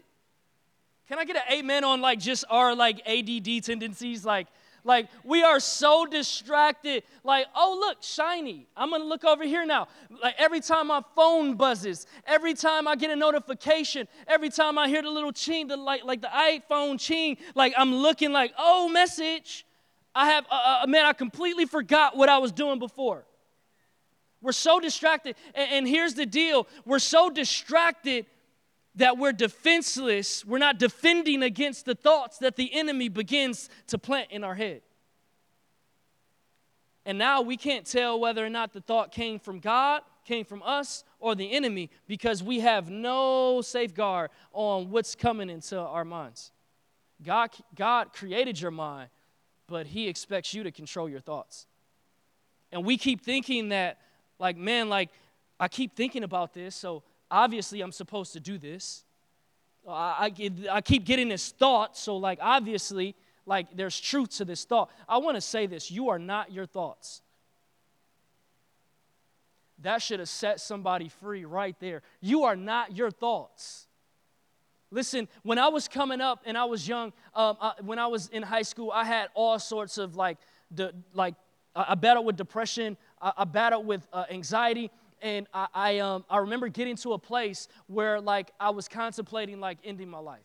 Can 1.08 1.20
I 1.20 1.26
get 1.26 1.36
an 1.36 1.42
amen 1.52 1.84
on 1.84 2.00
like 2.00 2.20
just 2.20 2.46
our 2.50 2.76
like 2.76 3.02
ADD 3.08 3.64
tendencies? 3.64 4.24
Like, 4.24 4.48
like 4.84 5.08
we 5.24 5.44
are 5.44 5.60
so 5.60 6.06
distracted. 6.06 7.04
Like, 7.24 7.48
oh 7.56 7.78
look, 7.80 7.98
shiny. 8.02 8.68
I'm 8.76 8.90
gonna 8.90 9.04
look 9.04 9.24
over 9.24 9.44
here 9.44 9.66
now. 9.66 9.88
Like 10.22 10.36
every 10.38 10.60
time 10.60 10.88
my 10.88 11.02
phone 11.16 11.56
buzzes, 11.56 12.06
every 12.26 12.54
time 12.54 12.88
I 12.88 12.96
get 12.96 13.12
a 13.12 13.16
notification, 13.16 14.08
every 14.28 14.50
time 14.50 14.78
I 14.78 14.88
hear 14.88 15.02
the 15.02 15.10
little 15.10 15.32
ching, 15.32 15.68
the 15.68 15.78
like 15.78 16.04
like 16.04 16.22
the 16.22 16.28
iPhone 16.28 17.00
ching, 17.00 17.38
like 17.56 17.74
I'm 17.78 17.96
looking 17.96 18.32
like, 18.32 18.54
oh 18.58 18.90
message. 18.90 19.66
I 20.16 20.28
have 20.30 20.46
uh, 20.52 20.82
uh, 20.84 20.88
man, 20.88 21.06
I 21.06 21.14
completely 21.14 21.66
forgot 21.66 22.16
what 22.16 22.30
I 22.30 22.38
was 22.38 22.52
doing 22.52 22.78
before. 22.78 23.26
We're 24.42 24.52
so 24.52 24.80
distracted. 24.80 25.36
And, 25.56 25.72
and 25.72 25.88
here's 25.88 26.14
the 26.14 26.26
deal: 26.26 26.68
we're 26.86 27.00
so 27.00 27.30
distracted 27.30 28.28
that 28.96 29.18
we're 29.18 29.32
defenseless, 29.32 30.46
we're 30.46 30.60
not 30.60 30.78
defending 30.78 31.44
against 31.44 31.86
the 31.86 31.96
thoughts 31.96 32.38
that 32.40 32.56
the 32.56 32.74
enemy 32.74 33.10
begins 33.10 33.70
to 33.88 33.98
plant 33.98 34.32
in 34.32 34.44
our 34.44 34.56
head. 34.56 34.82
And 37.06 37.18
now 37.18 37.42
we 37.42 37.58
can't 37.58 37.86
tell 37.86 38.20
whether 38.20 38.46
or 38.46 38.50
not 38.50 38.72
the 38.72 38.82
thought 38.82 39.12
came 39.12 39.40
from 39.40 39.60
God, 39.60 40.02
came 40.26 40.46
from 40.46 40.64
us, 40.64 41.04
or 41.20 41.36
the 41.36 41.52
enemy 41.52 41.90
because 42.08 42.42
we 42.42 42.62
have 42.62 42.90
no 42.90 43.62
safeguard 43.62 44.30
on 44.54 44.90
what's 44.90 45.16
coming 45.16 45.50
into 45.50 45.78
our 45.78 46.06
minds. 46.06 46.52
God, 47.22 47.50
God 47.76 48.14
created 48.14 48.60
your 48.60 48.72
mind, 48.72 49.10
but 49.68 49.88
He 49.88 50.08
expects 50.08 50.54
you 50.54 50.64
to 50.64 50.72
control 50.72 51.10
your 51.10 51.20
thoughts. 51.20 51.68
And 52.72 52.86
we 52.86 52.98
keep 52.98 53.22
thinking 53.22 53.70
that, 53.70 54.00
like, 54.40 54.58
man, 54.58 54.90
like, 54.90 55.10
I 55.60 55.68
keep 55.68 55.96
thinking 55.96 56.24
about 56.24 56.54
this, 56.54 56.76
so 56.76 57.04
obviously 57.34 57.82
I'm 57.82 57.92
supposed 57.92 58.34
to 58.34 58.40
do 58.40 58.58
this. 58.58 59.04
I, 59.90 60.32
I, 60.38 60.52
I 60.72 60.82
keep 60.82 61.04
getting 61.04 61.28
this 61.28 61.52
thought, 61.52 61.98
so 61.98 62.16
like 62.16 62.40
obviously, 62.42 63.16
like 63.46 63.76
there's 63.76 64.00
truth 64.00 64.38
to 64.38 64.46
this 64.46 64.64
thought. 64.64 64.90
I 65.10 65.18
want 65.18 65.36
to 65.36 65.42
say 65.42 65.66
this 65.66 65.92
you 65.92 66.10
are 66.10 66.20
not 66.20 66.52
your 66.52 66.66
thoughts. 66.66 67.22
That 69.80 70.02
should 70.02 70.20
have 70.20 70.30
set 70.30 70.62
somebody 70.62 71.10
free 71.10 71.44
right 71.44 71.76
there. 71.80 72.04
You 72.22 72.44
are 72.44 72.56
not 72.56 72.96
your 72.96 73.12
thoughts. 73.12 73.88
Listen, 74.92 75.28
when 75.42 75.58
I 75.58 75.68
was 75.70 75.88
coming 75.88 76.22
up 76.22 76.44
and 76.46 76.56
I 76.58 76.66
was 76.66 76.88
young, 76.88 77.12
um, 77.36 77.58
I, 77.60 77.74
when 77.82 77.98
I 77.98 78.08
was 78.08 78.30
in 78.30 78.44
high 78.44 78.62
school, 78.62 78.92
I 78.92 79.04
had 79.04 79.30
all 79.34 79.58
sorts 79.58 79.98
of 79.98 80.16
like, 80.16 80.38
the, 80.70 80.94
like 81.14 81.34
I 81.76 81.96
battled 81.96 82.28
with 82.28 82.38
depression, 82.38 82.96
I, 83.20 83.34
I 83.40 83.44
battled 83.44 83.88
with 83.88 84.08
uh, 84.14 84.26
anxiety, 84.30 84.92
and 85.24 85.48
I, 85.54 85.68
I, 85.74 86.00
um, 86.00 86.26
I 86.30 86.38
remember 86.40 86.68
getting 86.68 86.98
to 86.98 87.14
a 87.14 87.18
place 87.18 87.70
where 87.88 88.20
like 88.22 88.52
I 88.60 88.70
was 88.70 88.88
contemplating 88.88 89.60
like 89.60 89.80
ending 89.84 90.10
my 90.10 90.20
life. 90.20 90.44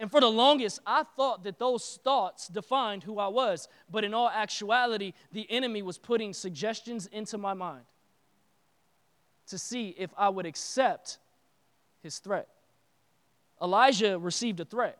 And 0.00 0.10
for 0.10 0.20
the 0.20 0.28
longest, 0.28 0.80
I 0.84 1.04
thought 1.16 1.44
that 1.44 1.60
those 1.60 2.00
thoughts 2.02 2.48
defined 2.48 3.04
who 3.04 3.20
I 3.20 3.28
was. 3.28 3.68
But 3.88 4.02
in 4.02 4.12
all 4.12 4.28
actuality, 4.28 5.12
the 5.30 5.48
enemy 5.48 5.80
was 5.80 5.96
putting 5.96 6.32
suggestions 6.32 7.06
into 7.06 7.38
my 7.38 7.54
mind 7.54 7.84
to 9.46 9.58
see 9.58 9.94
if 9.96 10.10
I 10.18 10.28
would 10.28 10.44
accept 10.44 11.18
his 12.02 12.18
threat. 12.18 12.48
Elijah 13.62 14.18
received 14.18 14.58
a 14.58 14.64
threat. 14.64 14.98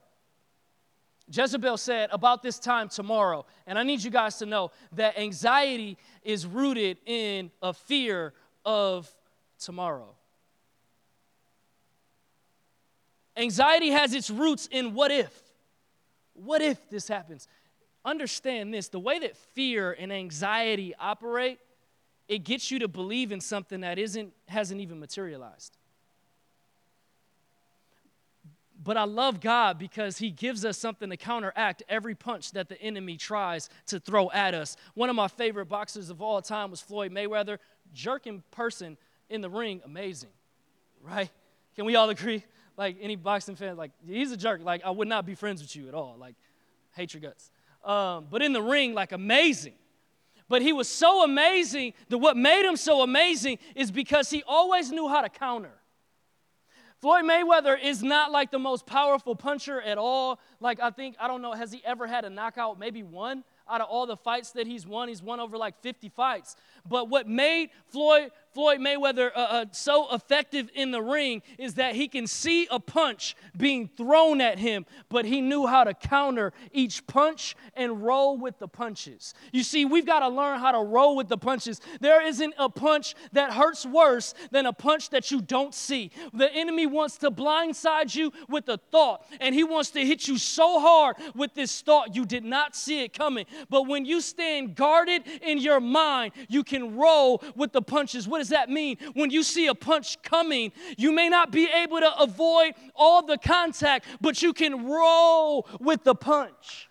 Jezebel 1.33 1.79
said, 1.79 2.11
About 2.13 2.43
this 2.43 2.59
time 2.59 2.89
tomorrow. 2.89 3.47
And 3.67 3.79
I 3.79 3.83
need 3.83 4.03
you 4.03 4.11
guys 4.11 4.37
to 4.39 4.47
know 4.47 4.71
that 4.93 5.19
anxiety 5.19 5.97
is 6.23 6.47
rooted 6.47 6.99
in 7.07 7.51
a 7.63 7.73
fear 7.73 8.35
of 8.65 9.11
tomorrow. 9.59 10.15
Anxiety 13.37 13.91
has 13.91 14.13
its 14.13 14.29
roots 14.29 14.69
in 14.71 14.93
what 14.93 15.11
if? 15.11 15.33
What 16.35 16.61
if 16.61 16.91
this 16.91 17.09
happens? 17.09 17.49
Understand 18.05 18.75
this 18.75 18.89
the 18.89 18.99
way 18.99 19.19
that 19.21 19.37
fear 19.37 19.93
and 19.93 20.13
anxiety 20.13 20.95
operate, 20.99 21.59
it 22.29 22.45
gets 22.45 22.71
you 22.71 22.81
to 22.81 22.89
believe 22.89 23.33
in 23.33 23.41
something 23.41 23.81
that 23.81 23.99
isn't, 23.99 24.33
hasn't 24.49 24.81
even 24.81 25.01
materialized. 25.01 25.79
But 28.85 28.97
I 28.97 29.05
love 29.05 29.41
God 29.41 29.79
because 29.79 30.19
He 30.19 30.31
gives 30.31 30.65
us 30.65 30.77
something 30.77 31.11
to 31.11 31.17
counteract 31.17 31.83
every 31.89 32.15
punch 32.15 32.53
that 32.53 32.69
the 32.69 32.81
enemy 32.81 33.17
tries 33.17 33.71
to 33.87 34.01
throw 34.01 34.31
at 34.31 34.55
us. 34.55 34.77
One 34.95 35.11
of 35.11 35.17
my 35.17 35.29
favorite 35.29 35.67
boxers 35.67 36.11
of 36.11 36.21
all 36.21 36.43
time 36.43 36.71
was 36.71 36.81
Floyd 36.81 37.13
Mayweather. 37.13 37.59
Jerking 37.93 38.43
person 38.51 38.97
in 39.29 39.41
the 39.41 39.51
ring, 39.51 39.83
amazing, 39.85 40.31
right? 41.03 41.31
Can 41.77 41.85
we 41.85 41.95
all 41.95 42.11
agree? 42.11 42.45
Like 42.77 42.97
any 43.01 43.17
boxing 43.17 43.55
fan, 43.55 43.77
like 43.77 43.93
he's 44.07 44.33
a 44.33 44.37
jerk. 44.37 44.63
Like 44.65 44.83
I 44.85 44.91
would 44.91 45.09
not 45.09 45.27
be 45.27 45.35
friends 45.35 45.61
with 45.61 45.77
you 45.77 45.89
at 45.89 45.95
all. 45.95 46.17
Like 46.19 46.35
hate 46.95 47.15
your 47.15 47.21
guts. 47.21 47.51
Um, 47.85 48.27
but 48.31 48.43
in 48.43 48.53
the 48.53 48.63
ring, 48.63 48.95
like 48.95 49.13
amazing. 49.13 49.75
But 50.49 50.63
he 50.63 50.73
was 50.73 50.89
so 50.89 51.23
amazing 51.23 51.95
that 52.09 52.19
what 52.19 52.37
made 52.37 52.67
him 52.67 52.77
so 52.77 53.03
amazing 53.03 53.59
is 53.75 53.91
because 53.91 54.31
he 54.31 54.43
always 54.47 54.91
knew 54.91 55.09
how 55.09 55.21
to 55.21 55.29
counter. 55.29 55.73
Floyd 57.03 57.25
Mayweather 57.25 57.77
is 57.83 58.01
not 58.01 58.31
like 58.31 58.53
the 58.53 58.61
most 58.61 58.87
powerful 58.87 59.35
puncher 59.35 59.81
at 59.81 59.99
all. 59.99 60.39
Like, 60.61 60.79
I 60.81 60.91
think, 60.91 61.17
I 61.19 61.27
don't 61.27 61.43
know, 61.43 61.53
has 61.53 61.73
he 61.73 61.83
ever 61.85 62.07
had 62.07 62.25
a 62.25 62.31
knockout? 62.31 62.79
Maybe 62.79 63.03
one 63.03 63.43
out 63.69 63.81
of 63.81 63.89
all 63.89 64.07
the 64.07 64.17
fights 64.17 64.53
that 64.53 64.69
he's 64.69 64.87
won. 64.87 65.09
He's 65.09 65.21
won 65.21 65.41
over 65.41 65.59
like 65.59 65.83
50 65.83 66.11
fights. 66.11 66.55
But 66.89 67.09
what 67.09 67.29
made 67.29 67.71
Floyd 67.89 68.31
Floyd 68.55 68.81
Mayweather 68.81 69.31
uh, 69.35 69.39
uh, 69.39 69.65
so 69.73 70.15
effective 70.15 70.71
in 70.75 70.91
the 70.91 71.01
ring 71.01 71.43
is 71.59 71.75
that 71.75 71.95
he 71.95 72.07
can 72.07 72.27
see 72.27 72.69
a 72.71 72.79
punch 72.79 73.35
being 73.57 73.89
thrown 73.97 74.41
at 74.41 74.59
him, 74.59 74.85
but 75.09 75.25
he 75.25 75.41
knew 75.41 75.67
how 75.67 75.85
to 75.85 75.95
counter 75.95 76.53
each 76.73 77.07
punch 77.07 77.57
and 77.75 78.05
roll 78.05 78.37
with 78.37 78.59
the 78.59 78.69
punches. 78.69 79.35
You 79.53 79.63
see, 79.63 79.85
we've 79.85 80.07
got 80.07 80.21
to 80.21 80.29
learn 80.29 80.59
how 80.59 80.73
to 80.73 80.81
roll 80.81 81.17
with 81.17 81.29
the 81.29 81.39
punches. 81.39 81.81
There 82.01 82.25
isn't 82.25 82.55
a 82.59 82.69
punch 82.69 83.15
that 83.33 83.53
hurts 83.53 83.87
worse 83.87 84.35
than 84.51 84.67
a 84.67 84.73
punch 84.73 85.11
that 85.11 85.31
you 85.31 85.41
don't 85.41 85.75
see. 85.75 86.11
The 86.35 86.53
enemy 86.53 86.87
wants 86.87 87.17
to 87.19 87.31
blindside 87.31 88.15
you 88.15 88.33
with 88.49 88.69
a 88.69 88.79
thought, 88.91 89.27
and 89.41 89.55
he 89.55 89.65
wants 89.65 89.91
to 89.91 90.05
hit 90.05 90.29
you 90.29 90.37
so 90.37 90.79
hard 90.79 91.17
with 91.35 91.55
this 91.55 91.81
thought 91.81 92.15
you 92.15 92.27
did 92.27 92.45
not 92.45 92.77
see 92.77 93.03
it 93.03 93.15
coming. 93.15 93.47
But 93.71 93.87
when 93.87 94.05
you 94.05 94.21
stand 94.21 94.75
guarded 94.75 95.23
in 95.41 95.59
your 95.59 95.81
mind, 95.81 96.33
you 96.49 96.65
can 96.65 96.97
roll 96.97 97.43
with 97.57 97.73
the 97.73 97.83
punches. 97.83 98.29
What 98.29 98.42
does 98.43 98.49
that 98.49 98.69
mean? 98.69 98.97
When 99.15 99.31
you 99.31 99.45
see 99.45 99.69
a 99.69 99.75
punch 99.75 100.21
coming, 100.21 100.73
you 100.99 101.13
may 101.13 101.29
not 101.29 101.53
be 101.53 101.69
able 101.69 102.01
to 102.01 102.13
avoid 102.19 102.75
all 102.97 103.25
the 103.25 103.39
contact, 103.39 104.05
but 104.21 104.43
you 104.43 104.53
can 104.53 104.85
roll 104.85 105.69
with 105.79 106.03
the 106.03 106.17
punch. 106.17 106.89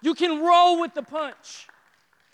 You 0.00 0.14
can 0.14 0.40
roll 0.40 0.80
with 0.80 0.94
the 0.94 1.02
punch. 1.02 1.68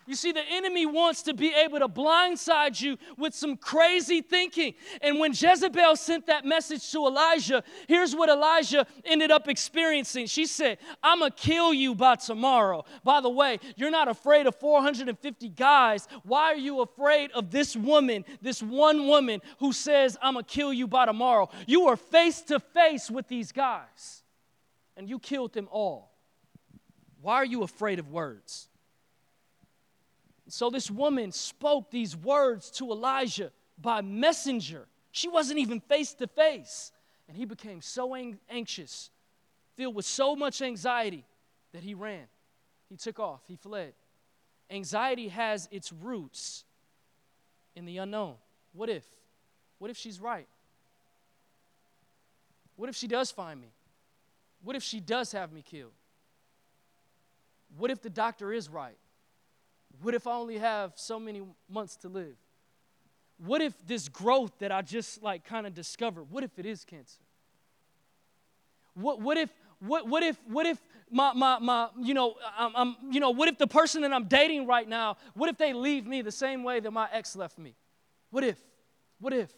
You 0.09 0.15
see, 0.15 0.33
the 0.33 0.43
enemy 0.53 0.87
wants 0.87 1.21
to 1.25 1.35
be 1.35 1.53
able 1.53 1.81
to 1.81 1.87
blindside 1.87 2.81
you 2.81 2.97
with 3.19 3.35
some 3.35 3.59
crazy 3.59 4.23
thinking. 4.23 4.73
And 5.03 5.19
when 5.21 5.33
Jezebel 5.33 5.97
sent 5.97 6.29
that 6.29 6.47
message 6.47 6.91
to 6.93 7.07
Elijah, 7.07 7.63
here's 7.87 8.17
what 8.17 8.31
Elijah 8.31 8.87
ended 9.05 9.31
up 9.31 9.49
experiencing. 9.49 10.25
She 10.25 10.47
said, 10.47 10.79
I'm 11.03 11.19
going 11.19 11.31
to 11.31 11.37
kill 11.37 11.75
you 11.75 11.95
by 11.95 12.15
tomorrow. 12.15 12.87
By 13.05 13.21
the 13.21 13.29
way, 13.29 13.61
you're 13.77 13.91
not 13.91 14.09
afraid 14.09 14.47
of 14.47 14.57
450 14.57 15.51
guys. 15.51 16.09
Why 16.23 16.53
are 16.53 16.57
you 16.57 16.81
afraid 16.81 17.31
of 17.33 17.51
this 17.51 17.77
woman, 17.77 18.25
this 18.41 18.63
one 18.63 19.09
woman 19.09 19.43
who 19.59 19.75
says, 19.75 20.17
I'm 20.23 20.33
going 20.33 20.47
to 20.47 20.51
kill 20.51 20.73
you 20.73 20.87
by 20.87 21.05
tomorrow? 21.05 21.51
You 21.67 21.89
are 21.89 21.99
face 21.99 22.41
to 22.43 22.61
face 22.61 23.11
with 23.11 23.29
these 23.29 23.53
guys, 23.53 24.23
and 24.97 25.07
you 25.07 25.19
killed 25.19 25.53
them 25.53 25.69
all. 25.71 26.15
Why 27.21 27.35
are 27.35 27.45
you 27.45 27.63
afraid 27.63 27.99
of 27.99 28.09
words? 28.09 28.68
So 30.49 30.71
this 30.71 30.91
woman 30.91 31.31
spoke 31.33 31.91
these 31.91 32.17
words 32.17 32.71
to 32.73 32.91
Elijah 32.91 33.53
by 33.81 34.01
messenger. 34.01 34.87
She 35.13 35.29
wasn't 35.29 35.59
even 35.59 35.81
face 35.81 36.15
to 36.15 36.27
face. 36.27 36.93
And 37.29 37.37
he 37.37 37.45
became 37.45 37.83
so 37.83 38.15
ang- 38.15 38.39
anxious, 38.49 39.11
filled 39.77 39.95
with 39.95 40.07
so 40.07 40.35
much 40.35 40.63
anxiety, 40.63 41.25
that 41.73 41.83
he 41.83 41.93
ran. 41.93 42.25
He 42.89 42.97
took 42.97 43.21
off, 43.21 43.43
he 43.47 43.57
fled. 43.57 43.93
Anxiety 44.71 45.29
has 45.29 45.69
its 45.71 45.93
roots 45.93 46.65
in 47.77 47.85
the 47.85 47.99
unknown. 47.99 48.37
What 48.73 48.89
if? 48.89 49.05
What 49.79 49.91
if 49.91 49.97
she's 49.97 50.21
right? 50.21 50.49
What 52.77 52.89
if 52.89 52.97
she 52.97 53.07
does 53.07 53.31
find 53.31 53.61
me? 53.61 53.69
What 54.63 54.77
if 54.77 54.83
she 54.83 55.01
does 55.01 55.33
have 55.33 55.53
me 55.53 55.63
killed? 55.63 55.93
What 57.77 57.91
if 57.91 58.01
the 58.01 58.11
doctor 58.11 58.53
is 58.53 58.69
right? 58.69 58.97
What 60.01 60.15
if 60.15 60.27
I 60.27 60.33
only 60.33 60.59
have 60.59 60.93
so 60.95 61.19
many 61.19 61.43
months 61.69 61.97
to 61.99 62.09
live? 62.09 62.37
What 63.39 63.61
if 63.61 63.75
this 63.87 64.09
growth 64.09 64.53
that 64.59 64.73
I 64.73 64.83
just 64.83 65.23
like 65.23 65.45
kind 65.45 65.67
of 65.67 65.75
discovered, 65.75 66.25
what 66.31 66.45
if 66.45 66.59
it 66.59 66.67
is 66.67 66.85
cancer? 66.85 67.21
What, 68.95 69.21
what 69.21 69.37
if 69.37 69.51
what, 69.81 70.09
what 70.09 70.23
if 70.23 70.37
what 70.47 70.67
if 70.67 70.79
my, 71.11 71.33
my, 71.33 71.59
my 71.59 71.89
you 72.01 72.15
know 72.15 72.35
I'm, 72.57 72.73
I'm 72.75 72.97
you 73.13 73.21
know 73.21 73.31
what 73.31 73.49
if 73.49 73.59
the 73.59 73.67
person 73.67 74.03
that 74.03 74.13
I'm 74.13 74.25
dating 74.25 74.67
right 74.67 74.89
now 74.89 75.17
what 75.35 75.49
if 75.49 75.57
they 75.57 75.73
leave 75.73 76.07
me 76.07 76.21
the 76.23 76.33
same 76.33 76.65
way 76.65 76.81
that 76.81 76.91
my 76.91 77.09
ex 77.13 77.37
left 77.37 77.59
me 77.59 77.75
what 78.31 78.43
if 78.43 78.59
what 79.21 79.33
if 79.33 79.53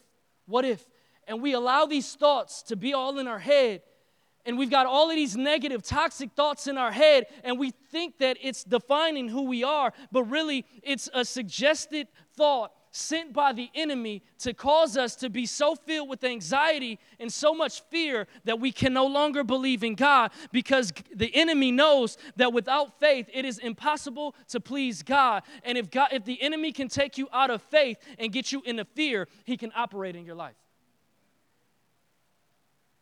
what 0.47 0.65
if 0.65 0.85
and 1.27 1.41
we 1.41 1.55
allow 1.55 1.87
these 1.87 2.15
thoughts 2.15 2.63
to 2.65 2.77
be 2.77 2.93
all 2.93 3.19
in 3.19 3.27
our 3.27 3.39
head 3.39 3.83
and 4.47 4.59
we've 4.59 4.71
got 4.71 4.87
all 4.87 5.11
of 5.11 5.17
these 5.17 5.37
negative, 5.37 5.83
toxic 5.83 6.31
thoughts 6.33 6.67
in 6.67 6.79
our 6.79 6.93
head, 6.93 7.27
and 7.45 7.59
we 7.59 7.73
think 7.91 8.19
that 8.19 8.37
it's 8.41 8.65
defining 8.65 9.29
who 9.29 9.43
we 9.43 9.63
are, 9.63 9.93
but 10.11 10.25
really 10.25 10.65
it's 10.83 11.09
a 11.13 11.25
suggested 11.25 12.09
thought 12.35 12.73
sent 12.93 13.33
by 13.33 13.53
the 13.53 13.71
enemy 13.75 14.23
to 14.39 14.53
cause 14.53 14.97
us 14.97 15.15
to 15.17 15.31
be 15.31 15.47
so 15.47 15.75
filled 15.75 16.09
with 16.09 16.25
anxiety 16.25 16.99
and 17.19 17.33
so 17.33 17.55
much 17.55 17.83
fear 17.83 18.27
that 18.45 18.59
we 18.59 18.73
can 18.73 18.93
no 18.93 19.07
longer 19.07 19.45
believe 19.45 19.85
in 19.85 19.95
God 19.95 20.33
because 20.51 20.93
the 21.15 21.35
enemy 21.35 21.71
knows 21.71 22.19
that 22.37 22.53
without 22.53 22.99
faith 22.99 23.29
it 23.33 23.45
is 23.45 23.59
impossible 23.59 24.35
to 24.49 24.61
please 24.61 25.03
God. 25.03 25.43
And 25.63 25.79
if 25.79 25.91
God 25.91 26.09
if 26.13 26.25
the 26.25 26.41
enemy 26.43 26.73
can 26.73 26.89
take 26.89 27.17
you 27.17 27.29
out 27.33 27.51
of 27.51 27.63
faith 27.63 27.99
and 28.19 28.33
get 28.33 28.51
you 28.51 28.63
into 28.65 28.85
fear, 28.85 29.29
he 29.45 29.57
can 29.57 29.71
operate 29.77 30.17
in 30.17 30.25
your 30.25 30.35
life. 30.35 30.57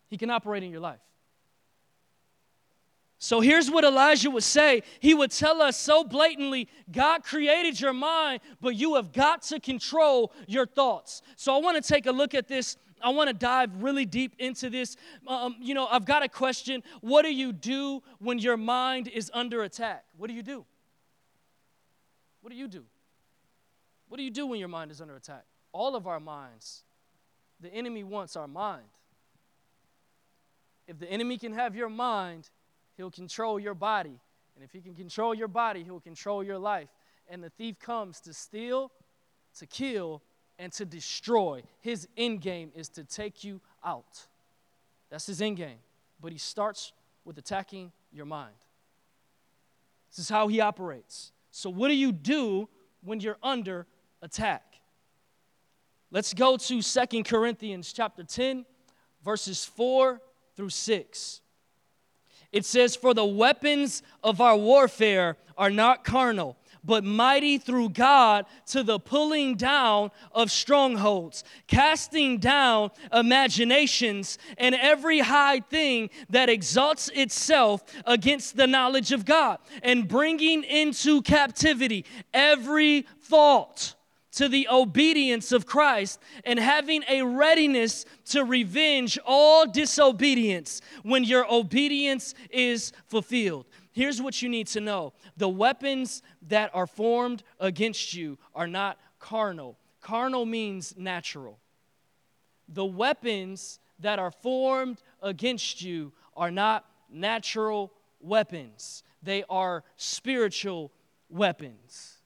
He 0.08 0.16
can 0.16 0.30
operate 0.30 0.62
in 0.62 0.70
your 0.70 0.80
life. 0.80 1.00
So 3.20 3.40
here's 3.40 3.68
what 3.68 3.84
Elijah 3.84 4.30
would 4.30 4.44
say. 4.44 4.82
He 5.00 5.12
would 5.12 5.32
tell 5.32 5.60
us 5.60 5.76
so 5.76 6.04
blatantly 6.04 6.68
God 6.90 7.24
created 7.24 7.80
your 7.80 7.92
mind, 7.92 8.40
but 8.60 8.76
you 8.76 8.94
have 8.94 9.12
got 9.12 9.42
to 9.42 9.58
control 9.58 10.32
your 10.46 10.66
thoughts. 10.66 11.22
So 11.36 11.54
I 11.54 11.58
want 11.58 11.82
to 11.82 11.86
take 11.86 12.06
a 12.06 12.12
look 12.12 12.34
at 12.34 12.46
this. 12.46 12.76
I 13.02 13.10
want 13.10 13.28
to 13.28 13.34
dive 13.34 13.82
really 13.82 14.06
deep 14.06 14.34
into 14.38 14.70
this. 14.70 14.96
Um, 15.26 15.56
you 15.60 15.74
know, 15.74 15.86
I've 15.86 16.04
got 16.04 16.22
a 16.22 16.28
question. 16.28 16.82
What 17.00 17.24
do 17.24 17.34
you 17.34 17.52
do 17.52 18.02
when 18.20 18.38
your 18.38 18.56
mind 18.56 19.08
is 19.08 19.30
under 19.34 19.64
attack? 19.64 20.04
What 20.16 20.28
do 20.28 20.34
you 20.34 20.42
do? 20.42 20.64
What 22.40 22.50
do 22.50 22.56
you 22.56 22.68
do? 22.68 22.84
What 24.08 24.16
do 24.16 24.22
you 24.22 24.30
do 24.30 24.46
when 24.46 24.60
your 24.60 24.68
mind 24.68 24.92
is 24.92 25.00
under 25.00 25.16
attack? 25.16 25.44
All 25.72 25.96
of 25.96 26.06
our 26.06 26.20
minds. 26.20 26.84
The 27.60 27.72
enemy 27.74 28.04
wants 28.04 28.36
our 28.36 28.48
mind. 28.48 28.86
If 30.86 30.98
the 30.98 31.10
enemy 31.10 31.36
can 31.36 31.52
have 31.52 31.74
your 31.76 31.88
mind, 31.90 32.48
He'll 32.98 33.12
control 33.12 33.60
your 33.60 33.74
body. 33.74 34.18
And 34.56 34.64
if 34.64 34.72
he 34.72 34.80
can 34.80 34.94
control 34.94 35.32
your 35.32 35.46
body, 35.46 35.84
he'll 35.84 36.00
control 36.00 36.42
your 36.42 36.58
life. 36.58 36.88
And 37.28 37.42
the 37.42 37.50
thief 37.50 37.78
comes 37.78 38.20
to 38.22 38.34
steal, 38.34 38.90
to 39.58 39.66
kill, 39.66 40.20
and 40.58 40.72
to 40.72 40.84
destroy. 40.84 41.62
His 41.80 42.08
end 42.16 42.40
game 42.40 42.72
is 42.74 42.88
to 42.90 43.04
take 43.04 43.44
you 43.44 43.60
out. 43.84 44.26
That's 45.10 45.26
his 45.26 45.40
end 45.40 45.58
game. 45.58 45.78
But 46.20 46.32
he 46.32 46.38
starts 46.38 46.92
with 47.24 47.38
attacking 47.38 47.92
your 48.12 48.26
mind. 48.26 48.56
This 50.10 50.18
is 50.18 50.28
how 50.28 50.48
he 50.48 50.60
operates. 50.60 51.30
So, 51.52 51.70
what 51.70 51.88
do 51.88 51.94
you 51.94 52.10
do 52.10 52.68
when 53.02 53.20
you're 53.20 53.38
under 53.44 53.86
attack? 54.22 54.64
Let's 56.10 56.34
go 56.34 56.56
to 56.56 56.82
Second 56.82 57.26
Corinthians 57.26 57.92
chapter 57.92 58.24
10, 58.24 58.66
verses 59.22 59.64
4 59.64 60.20
through 60.56 60.70
6. 60.70 61.42
It 62.52 62.64
says, 62.64 62.96
For 62.96 63.14
the 63.14 63.24
weapons 63.24 64.02
of 64.22 64.40
our 64.40 64.56
warfare 64.56 65.36
are 65.56 65.70
not 65.70 66.04
carnal, 66.04 66.56
but 66.84 67.04
mighty 67.04 67.58
through 67.58 67.90
God 67.90 68.46
to 68.66 68.82
the 68.82 68.98
pulling 68.98 69.56
down 69.56 70.10
of 70.32 70.50
strongholds, 70.50 71.44
casting 71.66 72.38
down 72.38 72.90
imaginations 73.12 74.38
and 74.56 74.74
every 74.74 75.18
high 75.18 75.60
thing 75.60 76.08
that 76.30 76.48
exalts 76.48 77.10
itself 77.14 77.82
against 78.06 78.56
the 78.56 78.66
knowledge 78.66 79.12
of 79.12 79.24
God, 79.24 79.58
and 79.82 80.08
bringing 80.08 80.64
into 80.64 81.20
captivity 81.22 82.04
every 82.32 83.06
thought 83.22 83.94
to 84.38 84.48
the 84.48 84.68
obedience 84.70 85.50
of 85.50 85.66
Christ 85.66 86.20
and 86.44 86.60
having 86.60 87.02
a 87.08 87.22
readiness 87.22 88.04
to 88.26 88.44
revenge 88.44 89.18
all 89.26 89.66
disobedience 89.66 90.80
when 91.02 91.24
your 91.24 91.44
obedience 91.52 92.36
is 92.48 92.92
fulfilled. 93.08 93.66
Here's 93.90 94.22
what 94.22 94.40
you 94.40 94.48
need 94.48 94.68
to 94.68 94.80
know 94.80 95.12
the 95.36 95.48
weapons 95.48 96.22
that 96.46 96.70
are 96.72 96.86
formed 96.86 97.42
against 97.58 98.14
you 98.14 98.38
are 98.54 98.68
not 98.68 98.96
carnal. 99.18 99.76
Carnal 100.00 100.46
means 100.46 100.94
natural. 100.96 101.58
The 102.68 102.84
weapons 102.84 103.80
that 103.98 104.20
are 104.20 104.30
formed 104.30 105.02
against 105.20 105.82
you 105.82 106.12
are 106.36 106.52
not 106.52 106.84
natural 107.10 107.92
weapons, 108.20 109.02
they 109.20 109.42
are 109.50 109.82
spiritual 109.96 110.92
weapons 111.28 112.18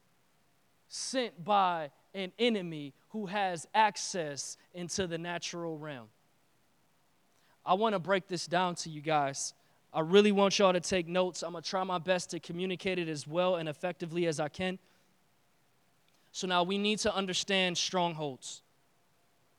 sent 0.93 1.43
by 1.43 1.89
an 2.13 2.31
enemy 2.39 2.93
who 3.09 3.25
has 3.25 3.67
access 3.73 4.57
into 4.73 5.07
the 5.07 5.17
natural 5.17 5.77
realm. 5.77 6.07
I 7.65 7.75
want 7.75 7.93
to 7.93 7.99
break 7.99 8.27
this 8.27 8.45
down 8.45 8.75
to 8.75 8.89
you 8.89 9.01
guys. 9.01 9.53
I 9.93 10.01
really 10.01 10.31
want 10.31 10.57
y'all 10.57 10.73
to 10.73 10.79
take 10.79 11.07
notes. 11.07 11.43
I'm 11.43 11.51
going 11.51 11.63
to 11.63 11.69
try 11.69 11.83
my 11.83 11.99
best 11.99 12.31
to 12.31 12.39
communicate 12.39 12.99
it 12.99 13.07
as 13.07 13.27
well 13.27 13.55
and 13.55 13.69
effectively 13.69 14.25
as 14.25 14.39
I 14.39 14.49
can. 14.49 14.79
So 16.31 16.47
now 16.47 16.63
we 16.63 16.77
need 16.77 16.99
to 16.99 17.15
understand 17.15 17.77
strongholds. 17.77 18.63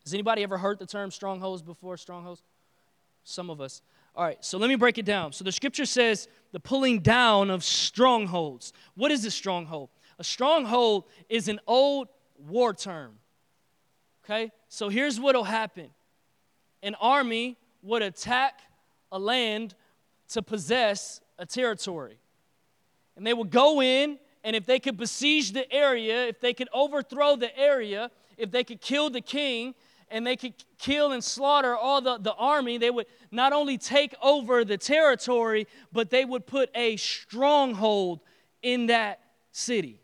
Has 0.03 0.13
anybody 0.13 0.43
ever 0.43 0.59
heard 0.59 0.79
the 0.79 0.87
term 0.87 1.11
strongholds 1.11 1.63
before? 1.63 1.97
Strongholds? 1.97 2.43
Some 3.23 3.49
of 3.49 3.61
us. 3.61 3.81
All 4.17 4.25
right, 4.25 4.45
so 4.45 4.59
let 4.59 4.69
me 4.69 4.77
break 4.77 4.99
it 4.99 5.05
down. 5.05 5.33
So 5.33 5.45
the 5.45 5.53
scripture 5.53 5.87
says 5.87 6.29
the 6.53 6.61
pulling 6.61 7.01
down 7.01 7.51
of 7.51 7.65
strongholds. 7.65 8.73
What 8.97 9.11
is 9.11 9.25
a 9.25 9.31
stronghold? 9.31 9.89
A 10.19 10.25
stronghold 10.25 11.05
is 11.29 11.49
an 11.49 11.59
old 11.67 12.09
war 12.39 12.74
term. 12.74 13.18
Okay? 14.24 14.51
So 14.68 14.89
here's 14.89 15.20
what'll 15.20 15.45
happen 15.45 15.91
an 16.82 16.95
army 17.01 17.57
would 17.82 18.03
attack 18.03 18.61
a 19.12 19.18
land 19.18 19.74
to 20.28 20.43
possess 20.43 21.20
a 21.39 21.47
territory. 21.47 22.18
And 23.16 23.26
they 23.26 23.32
would 23.32 23.51
go 23.51 23.80
in, 23.80 24.18
and 24.43 24.57
if 24.57 24.66
they 24.66 24.80
could 24.80 24.97
besiege 24.97 25.53
the 25.53 25.70
area, 25.72 26.26
if 26.26 26.41
they 26.41 26.53
could 26.53 26.68
overthrow 26.72 27.37
the 27.37 27.57
area, 27.59 28.11
if 28.37 28.51
they 28.51 28.64
could 28.64 28.80
kill 28.80 29.11
the 29.11 29.20
king, 29.20 29.74
and 30.11 30.26
they 30.26 30.37
could 30.37 30.55
kill 30.78 31.12
and 31.12 31.24
slaughter 31.24 31.74
all 31.74 32.01
the, 32.01 32.18
the 32.18 32.35
army, 32.35 32.78
they 32.78 32.91
would 32.91 33.07
not 33.30 33.53
only 33.53 33.78
take 33.78 34.14
over 34.22 34.64
the 34.64 34.76
territory, 34.76 35.66
but 35.93 36.11
they 36.11 36.24
would 36.24 36.47
put 36.47 36.70
a 36.74 36.97
stronghold 36.97 38.20
in 38.62 38.87
that 38.87 39.20
city. 39.51 40.01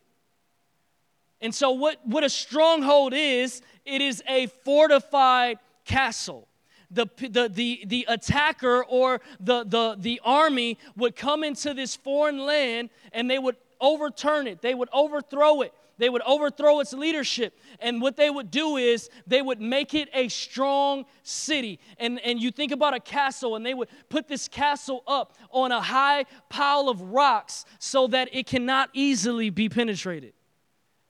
And 1.41 1.55
so, 1.55 1.71
what, 1.71 1.97
what 2.05 2.23
a 2.23 2.29
stronghold 2.29 3.15
is, 3.15 3.63
it 3.85 4.03
is 4.03 4.23
a 4.29 4.47
fortified 4.65 5.59
castle. 5.85 6.47
The, 6.91 7.07
the, 7.17 7.49
the, 7.49 7.85
the 7.87 8.07
attacker 8.09 8.85
or 8.85 9.21
the, 9.39 9.65
the, 9.65 9.97
the 9.99 10.21
army 10.25 10.77
would 10.97 11.15
come 11.15 11.45
into 11.45 11.73
this 11.73 11.95
foreign 11.95 12.39
land 12.39 12.91
and 13.13 13.31
they 13.31 13.39
would 13.39 13.57
overturn 13.81 14.47
it, 14.47 14.61
they 14.61 14.75
would 14.75 14.89
overthrow 14.93 15.63
it. 15.63 15.73
They 15.99 16.09
would 16.09 16.23
overthrow 16.23 16.81
its 16.81 16.95
leadership. 16.95 17.59
And 17.79 18.01
what 18.01 18.17
they 18.17 18.31
would 18.31 18.51
do 18.51 18.79
is 18.79 19.11
they 19.27 19.43
would 19.43 19.61
make 19.61 19.93
it 19.93 20.09
a 20.15 20.29
strong 20.29 21.05
city. 21.23 21.79
And, 21.99 22.19
and 22.21 22.41
you 22.41 22.51
think 22.51 22.73
about 22.73 22.95
a 22.95 23.01
castle, 23.01 23.55
and 23.55 23.67
they 23.67 23.75
would 23.75 23.89
put 24.09 24.27
this 24.27 24.49
castle 24.49 25.03
up 25.07 25.37
on 25.51 25.73
a 25.73 25.81
high 25.81 26.25
pile 26.49 26.89
of 26.89 27.03
rocks 27.03 27.67
so 27.79 28.07
that 28.07 28.31
it 28.33 28.47
cannot 28.47 28.89
easily 28.95 29.51
be 29.51 29.69
penetrated. 29.69 30.33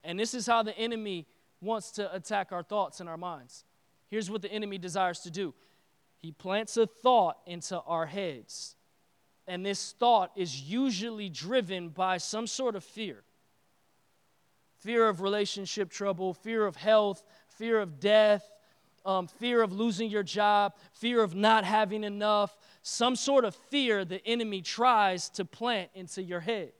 And 0.03 0.19
this 0.19 0.33
is 0.33 0.47
how 0.47 0.63
the 0.63 0.77
enemy 0.77 1.27
wants 1.61 1.91
to 1.91 2.13
attack 2.13 2.51
our 2.51 2.63
thoughts 2.63 2.99
and 2.99 3.07
our 3.07 3.17
minds. 3.17 3.65
Here's 4.09 4.29
what 4.29 4.41
the 4.41 4.51
enemy 4.51 4.77
desires 4.77 5.19
to 5.21 5.31
do 5.31 5.53
he 6.19 6.31
plants 6.31 6.77
a 6.77 6.85
thought 6.85 7.37
into 7.45 7.79
our 7.81 8.05
heads. 8.05 8.75
And 9.47 9.65
this 9.65 9.93
thought 9.93 10.31
is 10.35 10.61
usually 10.61 11.27
driven 11.27 11.89
by 11.89 12.17
some 12.17 12.45
sort 12.47 12.75
of 12.75 12.83
fear 12.83 13.23
fear 14.81 15.07
of 15.07 15.21
relationship 15.21 15.91
trouble, 15.91 16.33
fear 16.33 16.65
of 16.65 16.75
health, 16.75 17.23
fear 17.49 17.79
of 17.79 17.99
death, 17.99 18.43
um, 19.05 19.27
fear 19.27 19.61
of 19.61 19.71
losing 19.71 20.09
your 20.09 20.23
job, 20.23 20.73
fear 20.93 21.21
of 21.23 21.35
not 21.35 21.63
having 21.63 22.03
enough, 22.03 22.57
some 22.81 23.15
sort 23.15 23.45
of 23.45 23.55
fear 23.55 24.03
the 24.05 24.25
enemy 24.27 24.61
tries 24.61 25.29
to 25.29 25.45
plant 25.45 25.89
into 25.93 26.23
your 26.23 26.39
head. 26.39 26.71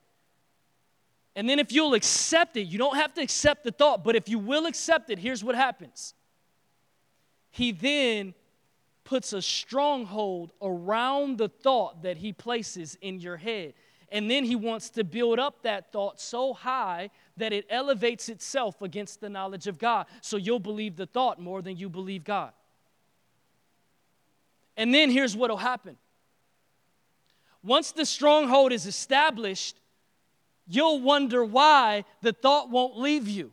And 1.36 1.49
then 1.49 1.59
if 1.59 1.71
you'll 1.71 1.93
accept 1.93 2.57
it, 2.57 2.63
you 2.63 2.77
don't 2.77 2.95
have 2.95 3.13
to 3.13 3.21
accept 3.21 3.63
the 3.63 3.71
thought, 3.71 4.03
but 4.03 4.15
if 4.15 4.27
you 4.27 4.38
will 4.38 4.65
accept 4.65 5.09
it, 5.09 5.17
here's 5.17 5.43
what 5.43 5.55
happens. 5.55 6.13
He 7.51 7.71
then 7.71 8.34
puts 9.03 9.34
a 9.34 9.41
stronghold 9.41 10.53
around 10.61 11.38
the 11.38 11.49
thought 11.49 12.03
that 12.03 12.17
he 12.17 12.34
places 12.34 12.97
in 13.01 13.19
your 13.19 13.38
head. 13.38 13.73
And 14.11 14.29
then 14.29 14.43
he 14.43 14.57
wants 14.57 14.89
to 14.91 15.05
build 15.05 15.39
up 15.39 15.63
that 15.63 15.93
thought 15.93 16.19
so 16.19 16.53
high 16.53 17.09
that 17.38 17.53
it 17.53 17.65
elevates 17.69 18.27
itself 18.27 18.82
against 18.82 19.21
the 19.21 19.29
knowledge 19.29 19.67
of 19.67 19.79
God. 19.79 20.07
So 20.21 20.36
you'll 20.36 20.59
believe 20.59 20.97
the 20.97 21.05
thought 21.05 21.39
more 21.39 21.61
than 21.61 21.77
you 21.77 21.89
believe 21.89 22.25
God. 22.25 22.51
And 24.75 24.93
then 24.93 25.09
here's 25.09 25.36
what 25.36 25.49
will 25.49 25.57
happen 25.57 25.97
once 27.63 27.91
the 27.91 28.05
stronghold 28.05 28.71
is 28.71 28.86
established, 28.86 29.77
you'll 30.74 31.01
wonder 31.01 31.43
why 31.43 32.05
the 32.22 32.34
thought 32.34 32.69
won't 32.69 32.97
leave 32.97 33.28
you. 33.28 33.51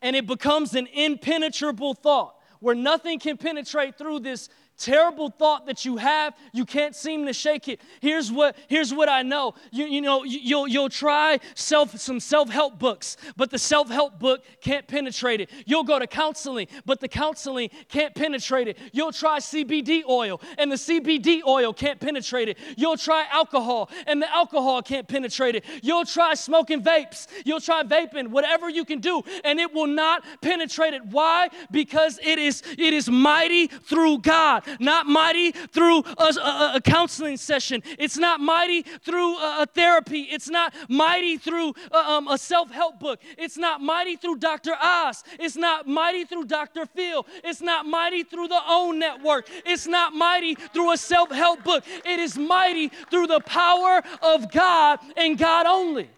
And 0.00 0.16
it 0.16 0.26
becomes 0.26 0.74
an 0.74 0.88
impenetrable 0.92 1.94
thought 1.94 2.36
where 2.60 2.74
nothing 2.74 3.18
can 3.18 3.36
penetrate 3.36 3.98
through 3.98 4.20
this 4.20 4.48
terrible 4.78 5.30
thought 5.30 5.66
that 5.66 5.84
you 5.84 5.96
have. 5.96 6.34
You 6.52 6.64
can't 6.64 6.94
seem 6.94 7.26
to 7.26 7.32
shake 7.32 7.68
it. 7.68 7.80
Here's 8.00 8.32
what 8.32 8.56
here's 8.68 8.92
what 8.92 9.08
i 9.08 9.22
know. 9.22 9.54
You, 9.70 9.86
you 9.86 10.00
know 10.00 10.24
you'll 10.24 10.66
you'll 10.68 10.88
try 10.88 11.38
self 11.54 11.98
some 11.98 12.20
self-help 12.20 12.78
books 12.78 13.16
but 13.36 13.50
the 13.50 13.58
self-help 13.58 14.18
book 14.18 14.44
can't 14.60 14.86
penetrate 14.86 15.40
it. 15.40 15.50
You'll 15.66 15.84
go 15.84 15.98
to 15.98 16.06
counseling 16.06 16.66
but 16.84 17.00
the 17.00 17.08
counseling 17.08 17.70
can't 17.88 18.14
penetrate 18.14 18.68
it. 18.68 18.78
You'll 18.92 19.12
try 19.12 19.38
cbd 19.38 20.02
oil 20.08 20.40
and 20.58 20.70
the 20.70 20.76
cbd 20.76 21.42
oil 21.46 21.72
can't 21.72 22.00
penetrate 22.00 22.48
it. 22.48 22.58
You'll 22.76 22.96
try 22.96 23.26
alcohol 23.30 23.90
and 24.06 24.20
the 24.20 24.32
alcohol 24.32 24.82
can't 24.82 25.06
penetrate 25.06 25.54
it. 25.54 25.64
You'll 25.82 26.04
try 26.04 26.34
smoking 26.34 26.82
vapes. 26.82 27.28
You'll 27.44 27.60
try 27.60 27.82
vaping 27.82 28.28
whatever 28.28 28.68
you 28.68 28.84
can 28.84 29.00
do 29.00 29.22
and 29.44 29.60
it 29.60 29.72
will 29.72 29.86
not 29.86 30.24
penetrate 30.40 30.94
it. 30.94 31.04
Why? 31.06 31.48
Because 31.70 32.18
it 32.22 32.38
is 32.38 32.62
it 32.78 32.92
is 32.92 33.08
mighty 33.08 33.66
through 33.68 34.18
god 34.18 34.61
not 34.78 35.06
mighty 35.06 35.52
through 35.52 36.00
a, 36.18 36.34
a, 36.40 36.72
a 36.76 36.80
counseling 36.80 37.36
session. 37.36 37.82
It's 37.98 38.16
not 38.16 38.40
mighty 38.40 38.82
through 38.82 39.36
a, 39.38 39.62
a 39.62 39.66
therapy. 39.66 40.22
It's 40.22 40.48
not 40.48 40.74
mighty 40.88 41.36
through 41.36 41.74
uh, 41.90 41.96
um, 41.96 42.28
a 42.28 42.38
self 42.38 42.70
help 42.70 42.98
book. 43.00 43.20
It's 43.38 43.56
not 43.56 43.80
mighty 43.80 44.16
through 44.16 44.36
Dr. 44.36 44.74
Oz. 44.80 45.24
It's 45.38 45.56
not 45.56 45.86
mighty 45.86 46.24
through 46.24 46.46
Dr. 46.46 46.86
Phil. 46.86 47.26
It's 47.44 47.60
not 47.60 47.86
mighty 47.86 48.24
through 48.24 48.48
the 48.48 48.60
OWN 48.66 48.98
network. 48.98 49.48
It's 49.66 49.86
not 49.86 50.12
mighty 50.12 50.54
through 50.54 50.92
a 50.92 50.96
self 50.96 51.30
help 51.30 51.64
book. 51.64 51.84
It 52.04 52.20
is 52.20 52.36
mighty 52.36 52.88
through 52.88 53.26
the 53.26 53.40
power 53.40 54.02
of 54.22 54.50
God 54.50 55.00
and 55.16 55.38
God 55.38 55.66
only. 55.66 56.08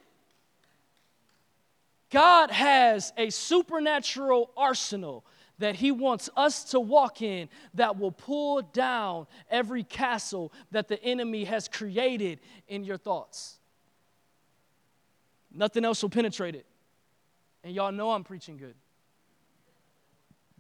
God 2.11 2.53
has 2.53 3.12
a 3.16 3.30
supernatural 3.30 4.51
arsenal 4.57 5.24
that 5.59 5.76
He 5.76 5.92
wants 5.92 6.28
us 6.36 6.64
to 6.64 6.80
walk 6.80 7.22
in 7.22 7.48
that 7.74 7.98
will 7.98 8.12
pull 8.12 8.62
down 8.62 9.26
every 9.50 9.84
castle 9.84 10.52
that 10.70 10.88
the 10.88 11.02
enemy 11.02 11.44
has 11.44 11.68
created 11.68 12.40
in 12.68 12.84
your 12.84 12.96
thoughts. 12.96 13.59
Nothing 15.52 15.84
else 15.84 16.02
will 16.02 16.11
penetrate 16.11 16.55
it. 16.55 16.66
And 17.62 17.74
y'all 17.74 17.92
know 17.92 18.11
I'm 18.11 18.24
preaching 18.24 18.57
good. 18.57 18.74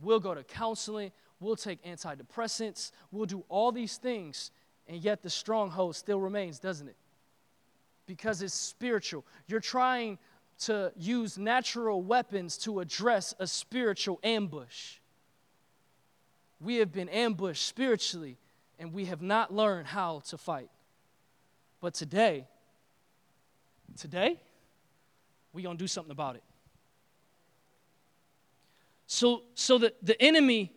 We'll 0.00 0.20
go 0.20 0.34
to 0.34 0.42
counseling, 0.42 1.12
we'll 1.40 1.56
take 1.56 1.84
antidepressants, 1.84 2.92
we'll 3.10 3.26
do 3.26 3.44
all 3.48 3.72
these 3.72 3.96
things, 3.96 4.50
and 4.88 5.02
yet 5.02 5.22
the 5.22 5.30
stronghold 5.30 5.96
still 5.96 6.20
remains, 6.20 6.58
doesn't 6.58 6.88
it? 6.88 6.96
Because 8.06 8.42
it's 8.42 8.54
spiritual. 8.54 9.24
You're 9.46 9.60
trying 9.60 10.18
to 10.60 10.92
use 10.96 11.36
natural 11.36 12.02
weapons 12.02 12.56
to 12.58 12.80
address 12.80 13.34
a 13.38 13.46
spiritual 13.46 14.20
ambush. 14.22 14.96
We 16.60 16.76
have 16.76 16.92
been 16.92 17.08
ambushed 17.08 17.66
spiritually, 17.66 18.38
and 18.78 18.92
we 18.92 19.06
have 19.06 19.20
not 19.20 19.52
learned 19.52 19.86
how 19.86 20.20
to 20.28 20.38
fight. 20.38 20.70
But 21.80 21.94
today, 21.94 22.46
today, 23.98 24.40
we're 25.52 25.62
going 25.62 25.76
to 25.76 25.82
do 25.82 25.88
something 25.88 26.12
about 26.12 26.36
it. 26.36 26.42
So, 29.06 29.42
so 29.54 29.78
that 29.78 29.96
the 30.02 30.20
enemy 30.20 30.72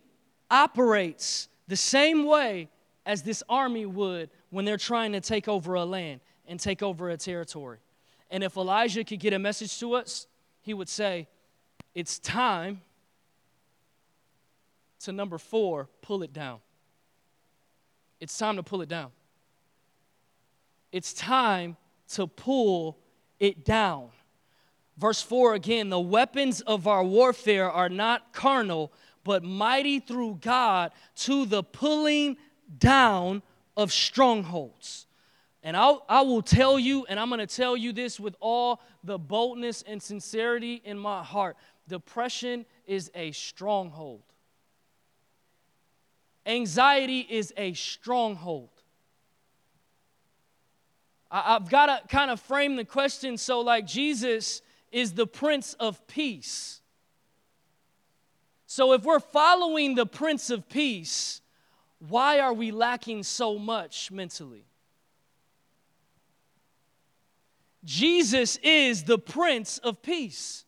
operates 0.50 1.48
the 1.66 1.76
same 1.76 2.24
way 2.26 2.68
as 3.06 3.22
this 3.22 3.42
army 3.48 3.86
would 3.86 4.30
when 4.50 4.64
they're 4.64 4.76
trying 4.76 5.12
to 5.12 5.20
take 5.20 5.48
over 5.48 5.74
a 5.74 5.84
land 5.84 6.20
and 6.46 6.60
take 6.60 6.82
over 6.82 7.10
a 7.10 7.16
territory. 7.16 7.78
And 8.30 8.44
if 8.44 8.56
Elijah 8.56 9.04
could 9.04 9.20
get 9.20 9.32
a 9.32 9.38
message 9.38 9.78
to 9.80 9.94
us, 9.94 10.26
he 10.60 10.74
would 10.74 10.88
say, 10.88 11.28
It's 11.94 12.18
time 12.18 12.82
to 15.00 15.12
number 15.12 15.38
four, 15.38 15.88
pull 16.02 16.22
it 16.22 16.32
down. 16.32 16.58
It's 18.20 18.36
time 18.36 18.56
to 18.56 18.62
pull 18.62 18.82
it 18.82 18.88
down. 18.88 19.10
It's 20.90 21.12
time 21.12 21.76
to 22.10 22.26
pull 22.26 22.98
it 23.38 23.64
down. 23.64 24.08
Verse 24.96 25.22
4 25.22 25.54
again, 25.54 25.90
the 25.90 26.00
weapons 26.00 26.60
of 26.62 26.88
our 26.88 27.04
warfare 27.04 27.70
are 27.70 27.88
not 27.88 28.32
carnal, 28.32 28.92
but 29.22 29.44
mighty 29.44 30.00
through 30.00 30.38
God 30.40 30.90
to 31.16 31.46
the 31.46 31.62
pulling 31.62 32.36
down 32.78 33.42
of 33.76 33.92
strongholds. 33.92 35.06
And 35.62 35.76
I'll, 35.76 36.04
I 36.08 36.22
will 36.22 36.42
tell 36.42 36.78
you, 36.78 37.04
and 37.06 37.18
I'm 37.18 37.28
going 37.28 37.40
to 37.40 37.46
tell 37.46 37.76
you 37.76 37.92
this 37.92 38.20
with 38.20 38.36
all 38.40 38.80
the 39.02 39.18
boldness 39.18 39.82
and 39.82 40.02
sincerity 40.02 40.80
in 40.84 40.98
my 40.98 41.22
heart 41.22 41.56
depression 41.88 42.66
is 42.86 43.10
a 43.14 43.32
stronghold. 43.32 44.22
Anxiety 46.46 47.20
is 47.20 47.52
a 47.56 47.72
stronghold. 47.72 48.70
I, 51.30 51.56
I've 51.56 51.68
got 51.68 51.86
to 51.86 52.08
kind 52.08 52.30
of 52.30 52.40
frame 52.40 52.76
the 52.76 52.84
question 52.84 53.36
so, 53.36 53.60
like, 53.60 53.86
Jesus 53.86 54.62
is 54.92 55.12
the 55.12 55.26
Prince 55.26 55.74
of 55.74 56.06
Peace. 56.06 56.80
So, 58.66 58.92
if 58.92 59.02
we're 59.04 59.20
following 59.20 59.94
the 59.94 60.06
Prince 60.06 60.50
of 60.50 60.68
Peace, 60.68 61.40
why 62.06 62.38
are 62.38 62.52
we 62.52 62.70
lacking 62.70 63.22
so 63.24 63.58
much 63.58 64.10
mentally? 64.10 64.64
Jesus 67.84 68.58
is 68.62 69.04
the 69.04 69.18
Prince 69.18 69.78
of 69.78 70.02
Peace. 70.02 70.64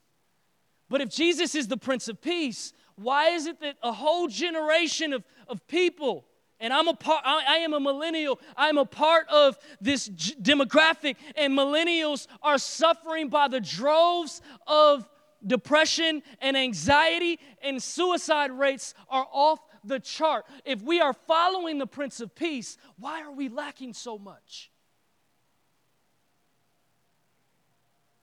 But 0.88 1.00
if 1.00 1.11
Jesus 1.11 1.54
is 1.54 1.68
the 1.68 1.76
Prince 1.76 2.08
of 2.08 2.20
Peace, 2.20 2.72
why 2.96 3.30
is 3.30 3.46
it 3.46 3.61
that 3.61 3.76
a 3.82 3.92
whole 3.92 4.28
generation 4.28 5.12
of, 5.12 5.24
of 5.48 5.66
people, 5.66 6.26
and 6.58 6.72
I'm 6.72 6.88
a 6.88 6.94
part, 6.94 7.22
I, 7.24 7.42
I 7.48 7.56
am 7.58 7.72
a 7.72 7.80
millennial, 7.80 8.38
I'm 8.56 8.76
a 8.76 8.84
part 8.84 9.28
of 9.28 9.56
this 9.80 10.06
g- 10.08 10.34
demographic, 10.40 11.16
and 11.36 11.56
millennials 11.56 12.26
are 12.42 12.58
suffering 12.58 13.28
by 13.28 13.48
the 13.48 13.61
droves 13.61 14.42
of 14.66 15.08
depression 15.46 16.22
and 16.40 16.56
anxiety, 16.56 17.38
and 17.62 17.82
suicide 17.82 18.50
rates 18.50 18.94
are 19.08 19.26
off 19.32 19.61
the 19.84 19.98
chart. 19.98 20.44
If 20.64 20.82
we 20.82 21.00
are 21.00 21.14
following 21.14 21.78
the 21.78 21.86
Prince 21.86 22.20
of 22.20 22.34
Peace, 22.34 22.76
why 22.98 23.22
are 23.22 23.32
we 23.32 23.48
lacking 23.48 23.94
so 23.94 24.18
much? 24.18 24.69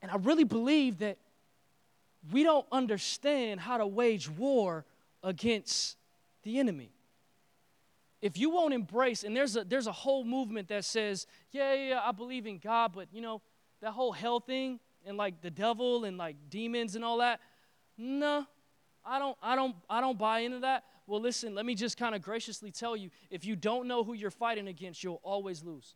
And 0.01 0.11
I 0.11 0.15
really 0.15 0.43
believe 0.43 0.99
that 0.99 1.17
we 2.31 2.43
don't 2.43 2.65
understand 2.71 3.59
how 3.59 3.77
to 3.77 3.87
wage 3.87 4.29
war 4.29 4.85
against 5.23 5.97
the 6.43 6.59
enemy. 6.59 6.91
If 8.21 8.37
you 8.37 8.49
won't 8.49 8.73
embrace, 8.73 9.23
and 9.23 9.35
there's 9.35 9.55
a, 9.55 9.63
there's 9.63 9.87
a 9.87 9.91
whole 9.91 10.23
movement 10.23 10.69
that 10.69 10.85
says, 10.85 11.27
yeah, 11.51 11.73
yeah, 11.73 12.01
I 12.03 12.11
believe 12.11 12.47
in 12.47 12.57
God, 12.57 12.91
but 12.93 13.07
you 13.11 13.21
know, 13.21 13.41
that 13.81 13.91
whole 13.91 14.11
hell 14.11 14.39
thing, 14.39 14.79
and 15.05 15.17
like 15.17 15.41
the 15.41 15.51
devil 15.51 16.03
and 16.03 16.17
like 16.17 16.35
demons 16.49 16.95
and 16.95 17.05
all 17.05 17.19
that. 17.19 17.39
No, 17.97 18.45
I 19.05 19.19
don't, 19.19 19.37
I 19.41 19.55
don't, 19.55 19.75
I 19.89 20.01
don't 20.01 20.17
buy 20.17 20.39
into 20.39 20.59
that. 20.59 20.83
Well, 21.05 21.21
listen, 21.21 21.55
let 21.55 21.65
me 21.65 21.75
just 21.75 21.97
kind 21.97 22.13
of 22.13 22.21
graciously 22.21 22.71
tell 22.71 22.97
you 22.97 23.09
if 23.29 23.45
you 23.45 23.55
don't 23.55 23.87
know 23.87 24.03
who 24.03 24.13
you're 24.13 24.31
fighting 24.31 24.67
against, 24.67 25.03
you'll 25.03 25.21
always 25.23 25.63
lose. 25.63 25.95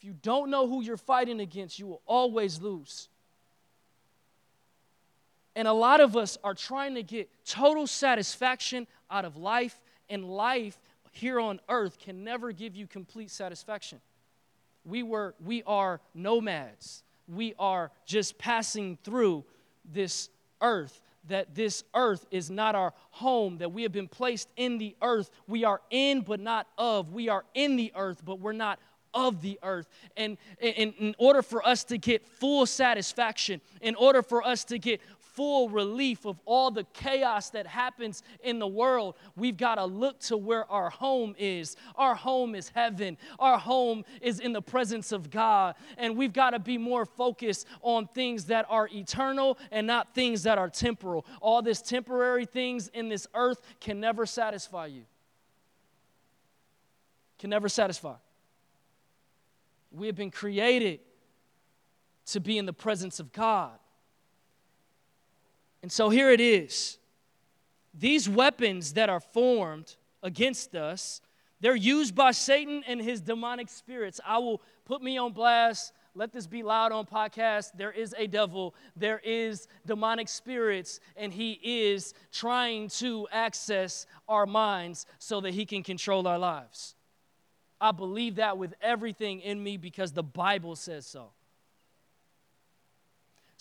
If 0.00 0.04
you 0.06 0.14
don't 0.22 0.48
know 0.48 0.66
who 0.66 0.82
you're 0.82 0.96
fighting 0.96 1.40
against, 1.40 1.78
you 1.78 1.86
will 1.86 2.00
always 2.06 2.58
lose. 2.58 3.10
And 5.54 5.68
a 5.68 5.74
lot 5.74 6.00
of 6.00 6.16
us 6.16 6.38
are 6.42 6.54
trying 6.54 6.94
to 6.94 7.02
get 7.02 7.28
total 7.44 7.86
satisfaction 7.86 8.86
out 9.10 9.26
of 9.26 9.36
life, 9.36 9.78
and 10.08 10.24
life 10.24 10.78
here 11.12 11.38
on 11.38 11.60
earth 11.68 11.98
can 11.98 12.24
never 12.24 12.50
give 12.50 12.74
you 12.74 12.86
complete 12.86 13.30
satisfaction. 13.30 14.00
We, 14.86 15.02
were, 15.02 15.34
we 15.44 15.62
are 15.64 16.00
nomads. 16.14 17.02
We 17.28 17.52
are 17.58 17.90
just 18.06 18.38
passing 18.38 18.96
through 19.04 19.44
this 19.84 20.30
earth, 20.62 20.98
that 21.28 21.54
this 21.54 21.84
earth 21.94 22.24
is 22.30 22.50
not 22.50 22.74
our 22.74 22.94
home, 23.10 23.58
that 23.58 23.70
we 23.70 23.82
have 23.82 23.92
been 23.92 24.08
placed 24.08 24.48
in 24.56 24.78
the 24.78 24.96
earth. 25.02 25.30
We 25.46 25.64
are 25.64 25.82
in, 25.90 26.22
but 26.22 26.40
not 26.40 26.68
of. 26.78 27.12
We 27.12 27.28
are 27.28 27.44
in 27.52 27.76
the 27.76 27.92
earth, 27.94 28.24
but 28.24 28.40
we're 28.40 28.52
not 28.52 28.78
of 29.14 29.42
the 29.42 29.58
earth. 29.62 29.88
And, 30.16 30.36
and 30.60 30.94
in 30.98 31.14
order 31.18 31.42
for 31.42 31.66
us 31.66 31.84
to 31.84 31.98
get 31.98 32.26
full 32.26 32.66
satisfaction, 32.66 33.60
in 33.80 33.94
order 33.94 34.22
for 34.22 34.46
us 34.46 34.64
to 34.64 34.78
get 34.78 35.00
full 35.34 35.68
relief 35.68 36.26
of 36.26 36.38
all 36.44 36.70
the 36.70 36.84
chaos 36.92 37.50
that 37.50 37.66
happens 37.66 38.22
in 38.42 38.58
the 38.58 38.66
world, 38.66 39.14
we've 39.36 39.56
got 39.56 39.76
to 39.76 39.84
look 39.84 40.18
to 40.20 40.36
where 40.36 40.70
our 40.70 40.90
home 40.90 41.34
is. 41.38 41.76
Our 41.96 42.14
home 42.14 42.54
is 42.54 42.68
heaven, 42.68 43.16
our 43.38 43.58
home 43.58 44.04
is 44.20 44.40
in 44.40 44.52
the 44.52 44.62
presence 44.62 45.12
of 45.12 45.30
God. 45.30 45.76
And 45.96 46.16
we've 46.16 46.32
got 46.32 46.50
to 46.50 46.58
be 46.58 46.78
more 46.78 47.06
focused 47.06 47.66
on 47.82 48.06
things 48.08 48.46
that 48.46 48.66
are 48.68 48.88
eternal 48.92 49.58
and 49.70 49.86
not 49.86 50.14
things 50.14 50.42
that 50.42 50.58
are 50.58 50.68
temporal. 50.68 51.24
All 51.40 51.62
this 51.62 51.80
temporary 51.80 52.46
things 52.46 52.88
in 52.88 53.08
this 53.08 53.26
earth 53.34 53.60
can 53.80 54.00
never 54.00 54.26
satisfy 54.26 54.86
you. 54.86 55.04
Can 57.38 57.50
never 57.50 57.68
satisfy. 57.68 58.16
We 59.90 60.06
have 60.06 60.16
been 60.16 60.30
created 60.30 61.00
to 62.26 62.40
be 62.40 62.58
in 62.58 62.66
the 62.66 62.72
presence 62.72 63.20
of 63.20 63.32
God. 63.32 63.72
And 65.82 65.90
so 65.90 66.10
here 66.10 66.30
it 66.30 66.40
is. 66.40 66.98
These 67.92 68.28
weapons 68.28 68.92
that 68.92 69.08
are 69.08 69.20
formed 69.20 69.96
against 70.22 70.74
us, 70.74 71.20
they're 71.60 71.74
used 71.74 72.14
by 72.14 72.30
Satan 72.30 72.84
and 72.86 73.00
his 73.00 73.20
demonic 73.20 73.68
spirits. 73.68 74.20
I 74.24 74.38
will 74.38 74.62
put 74.84 75.02
me 75.02 75.18
on 75.18 75.32
blast. 75.32 75.92
Let 76.14 76.32
this 76.32 76.46
be 76.46 76.62
loud 76.62 76.92
on 76.92 77.06
podcast. 77.06 77.72
There 77.76 77.92
is 77.92 78.14
a 78.18 78.26
devil, 78.26 78.74
there 78.96 79.20
is 79.24 79.68
demonic 79.86 80.28
spirits, 80.28 81.00
and 81.16 81.32
he 81.32 81.60
is 81.62 82.14
trying 82.32 82.88
to 82.88 83.28
access 83.30 84.06
our 84.28 84.46
minds 84.46 85.06
so 85.18 85.40
that 85.40 85.54
he 85.54 85.64
can 85.64 85.82
control 85.82 86.26
our 86.26 86.38
lives. 86.38 86.96
I 87.80 87.92
believe 87.92 88.36
that 88.36 88.58
with 88.58 88.74
everything 88.80 89.40
in 89.40 89.62
me 89.62 89.76
because 89.76 90.12
the 90.12 90.22
Bible 90.22 90.76
says 90.76 91.06
so. 91.06 91.30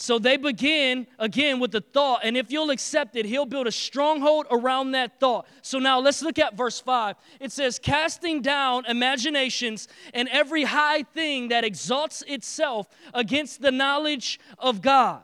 So 0.01 0.17
they 0.17 0.38
begin 0.38 1.07
again 1.20 1.59
with 1.59 1.72
the 1.72 1.82
thought, 1.82 2.22
and 2.24 2.38
if 2.38 2.51
you'll 2.51 2.70
accept 2.70 3.17
it, 3.17 3.26
he'll 3.26 3.45
build 3.45 3.67
a 3.67 3.72
stronghold 3.72 4.47
around 4.49 4.91
that 4.91 5.20
thought. 5.20 5.45
So 5.61 5.78
now 5.78 5.99
let's 5.99 6.22
look 6.22 6.39
at 6.39 6.55
verse 6.55 6.80
5. 6.80 7.17
It 7.41 7.51
says, 7.51 7.80
Casting 7.80 8.41
down 8.41 8.86
imaginations 8.86 9.89
and 10.13 10.30
every 10.30 10.63
high 10.63 11.03
thing 11.03 11.49
that 11.49 11.65
exalts 11.65 12.24
itself 12.28 12.88
against 13.13 13.61
the 13.61 13.72
knowledge 13.72 14.39
of 14.57 14.82
God. 14.82 15.22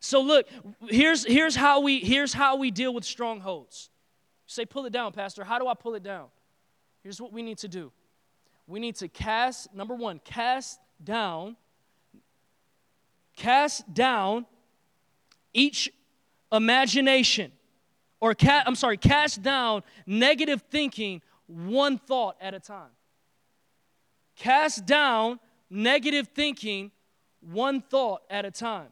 So 0.00 0.22
look, 0.22 0.46
here's, 0.88 1.26
here's, 1.26 1.54
how, 1.54 1.80
we, 1.80 2.00
here's 2.00 2.32
how 2.32 2.56
we 2.56 2.70
deal 2.70 2.94
with 2.94 3.04
strongholds. 3.04 3.90
say, 4.46 4.64
pull 4.64 4.86
it 4.86 4.92
down, 4.92 5.12
Pastor. 5.12 5.44
How 5.44 5.58
do 5.58 5.66
I 5.66 5.74
pull 5.74 5.94
it 5.96 6.02
down? 6.02 6.28
Here's 7.02 7.20
what 7.20 7.30
we 7.30 7.42
need 7.42 7.58
to 7.58 7.68
do 7.68 7.92
we 8.66 8.80
need 8.80 8.96
to 8.96 9.08
cast, 9.08 9.74
number 9.74 9.94
one, 9.94 10.20
cast 10.24 10.80
down 11.02 11.56
cast 13.36 13.92
down 13.92 14.46
each 15.52 15.90
imagination 16.52 17.52
or 18.20 18.34
ca- 18.34 18.62
I'm 18.66 18.74
sorry, 18.74 18.96
cast 18.96 19.42
down 19.42 19.82
negative 20.06 20.62
thinking 20.70 21.20
one 21.46 21.98
thought 21.98 22.36
at 22.40 22.54
a 22.54 22.60
time. 22.60 22.90
Cast 24.36 24.86
down 24.86 25.38
negative 25.68 26.28
thinking 26.34 26.90
one 27.40 27.82
thought 27.82 28.22
at 28.30 28.44
a 28.44 28.50
time. 28.50 28.88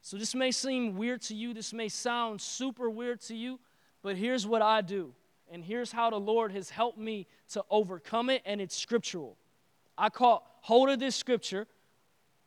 So 0.00 0.16
this 0.16 0.34
may 0.34 0.50
seem 0.50 0.96
weird 0.96 1.22
to 1.22 1.34
you, 1.34 1.54
this 1.54 1.72
may 1.72 1.88
sound 1.88 2.40
super 2.40 2.90
weird 2.90 3.20
to 3.22 3.34
you, 3.34 3.58
but 4.02 4.16
here's 4.16 4.46
what 4.46 4.62
I 4.62 4.80
do. 4.80 5.12
And 5.54 5.64
here's 5.64 5.92
how 5.92 6.10
the 6.10 6.18
Lord 6.18 6.50
has 6.50 6.68
helped 6.68 6.98
me 6.98 7.28
to 7.50 7.64
overcome 7.70 8.28
it, 8.28 8.42
and 8.44 8.60
it's 8.60 8.76
scriptural. 8.76 9.36
I 9.96 10.08
caught 10.08 10.42
hold 10.62 10.90
of 10.90 10.98
this 10.98 11.14
scripture 11.14 11.68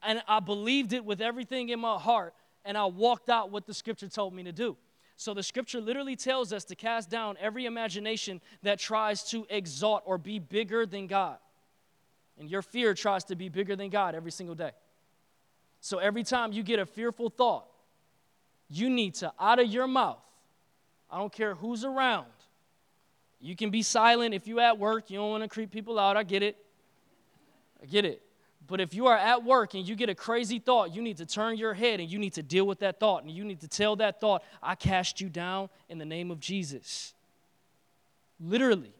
and 0.03 0.21
I 0.27 0.41
believed 0.41 0.91
it 0.91 1.05
with 1.05 1.21
everything 1.21 1.69
in 1.69 1.79
my 1.79 1.97
heart, 1.97 2.33
and 2.65 2.77
I 2.77 2.85
walked 2.85 3.29
out 3.29 3.49
what 3.49 3.65
the 3.65 3.73
scripture 3.73 4.09
told 4.09 4.33
me 4.33 4.43
to 4.43 4.51
do. 4.51 4.75
So 5.15 5.33
the 5.33 5.41
scripture 5.41 5.79
literally 5.79 6.17
tells 6.17 6.51
us 6.51 6.65
to 6.65 6.75
cast 6.75 7.09
down 7.09 7.37
every 7.39 7.65
imagination 7.65 8.41
that 8.61 8.77
tries 8.77 9.23
to 9.29 9.47
exalt 9.49 10.03
or 10.05 10.17
be 10.17 10.37
bigger 10.37 10.85
than 10.85 11.07
God. 11.07 11.37
And 12.37 12.49
your 12.49 12.61
fear 12.61 12.93
tries 12.93 13.23
to 13.25 13.37
be 13.37 13.47
bigger 13.47 13.77
than 13.77 13.89
God 13.89 14.15
every 14.15 14.31
single 14.31 14.53
day. 14.53 14.71
So 15.79 15.99
every 15.99 16.23
time 16.23 16.51
you 16.51 16.61
get 16.61 16.77
a 16.77 16.85
fearful 16.85 17.29
thought, 17.29 17.67
you 18.69 18.89
need 18.89 19.15
to, 19.15 19.31
out 19.39 19.59
of 19.59 19.67
your 19.67 19.87
mouth, 19.87 20.19
I 21.09 21.17
don't 21.17 21.31
care 21.31 21.55
who's 21.55 21.85
around, 21.85 22.27
you 23.39 23.55
can 23.55 23.69
be 23.69 23.81
silent 23.81 24.33
if 24.33 24.47
you're 24.47 24.59
at 24.59 24.79
work, 24.79 25.09
you 25.09 25.17
don't 25.17 25.29
want 25.29 25.43
to 25.43 25.49
creep 25.49 25.71
people 25.71 25.99
out. 25.99 26.17
I 26.17 26.23
get 26.23 26.43
it. 26.43 26.57
I 27.81 27.85
get 27.85 28.05
it. 28.05 28.21
But 28.67 28.81
if 28.81 28.93
you 28.93 29.07
are 29.07 29.17
at 29.17 29.43
work 29.43 29.75
and 29.75 29.87
you 29.87 29.95
get 29.95 30.09
a 30.09 30.15
crazy 30.15 30.59
thought, 30.59 30.93
you 30.93 31.01
need 31.01 31.17
to 31.17 31.25
turn 31.25 31.57
your 31.57 31.73
head 31.73 31.99
and 31.99 32.09
you 32.09 32.19
need 32.19 32.33
to 32.33 32.43
deal 32.43 32.67
with 32.67 32.79
that 32.79 32.99
thought. 32.99 33.23
And 33.23 33.31
you 33.31 33.45
need 33.45 33.61
to 33.61 33.67
tell 33.67 33.95
that 33.97 34.19
thought, 34.19 34.43
I 34.61 34.75
cast 34.75 35.21
you 35.21 35.29
down 35.29 35.69
in 35.87 35.97
the 35.97 36.05
name 36.05 36.31
of 36.31 36.39
Jesus. 36.39 37.13
Literally. 38.39 38.91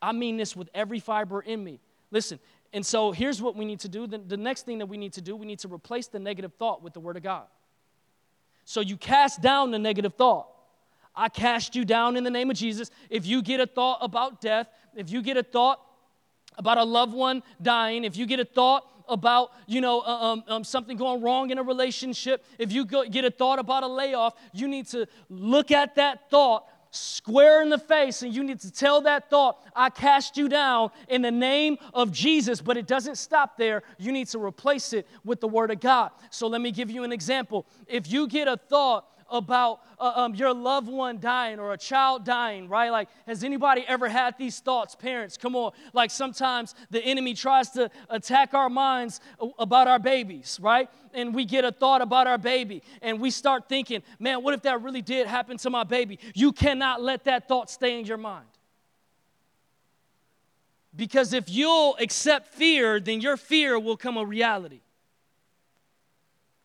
I 0.00 0.12
mean 0.12 0.36
this 0.36 0.54
with 0.54 0.68
every 0.74 1.00
fiber 1.00 1.40
in 1.40 1.64
me. 1.64 1.80
Listen, 2.10 2.38
and 2.72 2.84
so 2.84 3.10
here's 3.10 3.42
what 3.42 3.56
we 3.56 3.64
need 3.64 3.80
to 3.80 3.88
do. 3.88 4.06
The, 4.06 4.18
the 4.18 4.36
next 4.36 4.66
thing 4.66 4.78
that 4.78 4.86
we 4.86 4.98
need 4.98 5.14
to 5.14 5.20
do, 5.20 5.34
we 5.34 5.46
need 5.46 5.58
to 5.60 5.68
replace 5.72 6.06
the 6.06 6.18
negative 6.18 6.52
thought 6.58 6.82
with 6.82 6.92
the 6.92 7.00
Word 7.00 7.16
of 7.16 7.22
God. 7.22 7.46
So 8.64 8.80
you 8.80 8.96
cast 8.96 9.40
down 9.40 9.70
the 9.70 9.78
negative 9.78 10.14
thought. 10.14 10.48
I 11.16 11.28
cast 11.28 11.74
you 11.74 11.84
down 11.84 12.16
in 12.16 12.24
the 12.24 12.30
name 12.30 12.50
of 12.50 12.56
Jesus. 12.56 12.90
If 13.08 13.26
you 13.26 13.42
get 13.42 13.60
a 13.60 13.66
thought 13.66 13.98
about 14.02 14.40
death, 14.40 14.68
if 14.94 15.10
you 15.10 15.22
get 15.22 15.36
a 15.36 15.42
thought 15.42 15.80
about 16.58 16.78
a 16.78 16.84
loved 16.84 17.14
one 17.14 17.42
dying, 17.60 18.04
if 18.04 18.16
you 18.16 18.26
get 18.26 18.40
a 18.40 18.44
thought 18.44 18.84
about 19.08 19.52
you 19.66 19.80
know 19.80 20.00
uh, 20.00 20.32
um, 20.32 20.44
um, 20.48 20.64
something 20.64 20.96
going 20.96 21.22
wrong 21.22 21.50
in 21.50 21.58
a 21.58 21.62
relationship 21.62 22.44
if 22.58 22.72
you 22.72 22.84
go, 22.84 23.04
get 23.08 23.24
a 23.24 23.30
thought 23.30 23.60
about 23.60 23.84
a 23.84 23.86
layoff 23.86 24.34
you 24.52 24.66
need 24.66 24.84
to 24.84 25.06
look 25.28 25.70
at 25.70 25.94
that 25.94 26.28
thought 26.28 26.66
square 26.90 27.62
in 27.62 27.68
the 27.68 27.78
face 27.78 28.22
and 28.22 28.34
you 28.34 28.42
need 28.42 28.58
to 28.58 28.70
tell 28.70 29.02
that 29.02 29.30
thought 29.30 29.62
i 29.76 29.88
cast 29.90 30.36
you 30.36 30.48
down 30.48 30.90
in 31.08 31.22
the 31.22 31.30
name 31.30 31.76
of 31.94 32.10
jesus. 32.10 32.60
But 32.60 32.76
it 32.76 32.86
doesn't 32.86 33.16
stop 33.16 33.56
there. 33.56 33.82
You 33.98 34.12
need 34.12 34.28
to 34.28 34.42
replace 34.42 34.92
it 34.92 35.06
with 35.24 35.40
the 35.40 35.48
word 35.48 35.70
of 35.70 35.80
god. 35.80 36.10
So 36.30 36.46
let 36.46 36.60
me 36.60 36.72
give 36.72 36.90
you 36.90 37.04
an 37.04 37.12
example. 37.12 37.66
If 37.86 38.10
you 38.10 38.26
get 38.26 38.48
a 38.48 38.56
thought 38.56 39.06
about 39.30 39.80
uh, 39.98 40.12
um, 40.14 40.34
your 40.34 40.52
loved 40.52 40.88
one 40.88 41.18
dying 41.18 41.58
or 41.58 41.72
a 41.72 41.78
child 41.78 42.24
dying, 42.24 42.68
right? 42.68 42.90
Like, 42.90 43.08
has 43.26 43.44
anybody 43.44 43.84
ever 43.86 44.08
had 44.08 44.36
these 44.38 44.60
thoughts? 44.60 44.94
Parents, 44.94 45.36
come 45.36 45.56
on. 45.56 45.72
Like, 45.92 46.10
sometimes 46.10 46.74
the 46.90 47.02
enemy 47.02 47.34
tries 47.34 47.70
to 47.70 47.90
attack 48.08 48.54
our 48.54 48.68
minds 48.68 49.20
about 49.58 49.88
our 49.88 49.98
babies, 49.98 50.58
right? 50.60 50.88
And 51.14 51.34
we 51.34 51.44
get 51.44 51.64
a 51.64 51.72
thought 51.72 52.02
about 52.02 52.26
our 52.26 52.38
baby 52.38 52.82
and 53.02 53.20
we 53.20 53.30
start 53.30 53.68
thinking, 53.68 54.02
man, 54.18 54.42
what 54.42 54.54
if 54.54 54.62
that 54.62 54.82
really 54.82 55.02
did 55.02 55.26
happen 55.26 55.56
to 55.58 55.70
my 55.70 55.84
baby? 55.84 56.18
You 56.34 56.52
cannot 56.52 57.02
let 57.02 57.24
that 57.24 57.48
thought 57.48 57.70
stay 57.70 57.98
in 57.98 58.06
your 58.06 58.18
mind. 58.18 58.46
Because 60.94 61.34
if 61.34 61.50
you'll 61.50 61.96
accept 62.00 62.54
fear, 62.54 62.98
then 63.00 63.20
your 63.20 63.36
fear 63.36 63.78
will 63.78 63.96
come 63.98 64.16
a 64.16 64.24
reality. 64.24 64.80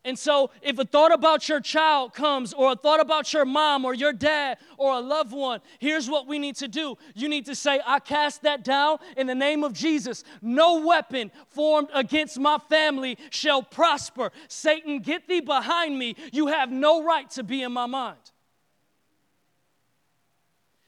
And 0.04 0.18
so, 0.18 0.50
if 0.62 0.80
a 0.80 0.84
thought 0.84 1.12
about 1.12 1.48
your 1.48 1.60
child 1.60 2.12
comes, 2.12 2.52
or 2.52 2.72
a 2.72 2.76
thought 2.76 2.98
about 2.98 3.32
your 3.32 3.44
mom 3.44 3.84
or 3.84 3.94
your 3.94 4.12
dad 4.12 4.58
or 4.76 4.94
a 4.94 5.00
loved 5.00 5.32
one, 5.32 5.60
here's 5.78 6.10
what 6.10 6.26
we 6.26 6.40
need 6.40 6.56
to 6.56 6.66
do. 6.66 6.98
You 7.14 7.28
need 7.28 7.46
to 7.46 7.54
say, 7.54 7.80
I 7.86 8.00
cast 8.00 8.42
that 8.42 8.64
down 8.64 8.98
in 9.16 9.28
the 9.28 9.34
name 9.34 9.62
of 9.62 9.72
Jesus. 9.72 10.24
No 10.40 10.84
weapon 10.84 11.30
formed 11.46 11.88
against 11.94 12.36
my 12.40 12.58
family 12.68 13.16
shall 13.30 13.62
prosper. 13.62 14.32
Satan, 14.48 14.98
get 14.98 15.28
thee 15.28 15.40
behind 15.40 15.96
me. 15.96 16.16
You 16.32 16.48
have 16.48 16.72
no 16.72 17.04
right 17.04 17.30
to 17.30 17.44
be 17.44 17.62
in 17.62 17.70
my 17.70 17.86
mind. 17.86 18.18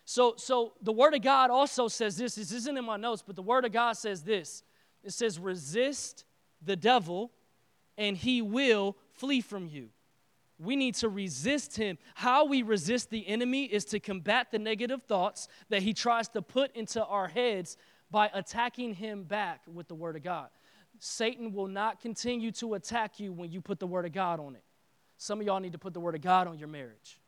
So, 0.07 0.35
so 0.37 0.73
the 0.83 0.93
Word 0.93 1.15
of 1.15 1.23
God 1.23 1.51
also 1.51 1.87
says 1.87 2.17
this. 2.17 2.35
This 2.35 2.51
isn't 2.51 2.77
in 2.77 2.85
my 2.85 2.97
notes, 2.97 3.23
but 3.25 3.37
the 3.37 3.43
Word 3.43 3.65
of 3.65 3.71
God 3.71 3.93
says 3.93 4.25
this 4.25 4.65
It 5.05 5.13
says, 5.13 5.39
resist 5.39 6.25
the 6.61 6.75
devil 6.75 7.31
and 7.97 8.17
he 8.17 8.43
will 8.43 8.97
flee 9.25 9.41
from 9.41 9.67
you. 9.67 9.89
We 10.59 10.77
need 10.77 10.95
to 10.97 11.09
resist 11.09 11.77
him. 11.77 11.99
How 12.15 12.45
we 12.45 12.63
resist 12.63 13.11
the 13.11 13.27
enemy 13.27 13.65
is 13.65 13.87
to 13.87 13.99
combat 13.99 14.51
the 14.51 14.59
negative 14.59 15.03
thoughts 15.05 15.49
that 15.71 15.83
he 15.83 15.95
tries 15.95 16.29
to 16.29 16.43
put 16.43 16.77
into 16.77 17.03
our 17.05 17.27
heads 17.27 17.77
by 18.11 18.31
attacking 18.35 18.95
him 18.95 19.25
back 19.25 19.63
with 19.73 19.89
the 19.89 19.95
word 19.95 20.15
of 20.15 20.23
God. 20.23 20.49
Satan 20.99 21.53
will 21.53 21.67
not 21.67 22.01
continue 22.01 22.53
to 22.53 22.75
attack 22.75 23.19
you 23.19 23.33
when 23.33 23.51
you 23.51 23.61
put 23.61 23.81
the 23.81 23.87
word 23.87 24.05
of 24.05 24.13
God 24.13 24.39
on 24.39 24.55
it. 24.55 24.63
Some 25.17 25.41
of 25.41 25.47
y'all 25.47 25.59
need 25.59 25.73
to 25.73 25.79
put 25.79 25.95
the 25.95 26.01
word 26.01 26.15
of 26.15 26.21
God 26.21 26.47
on 26.47 26.59
your 26.59 26.69
marriage. 26.69 27.21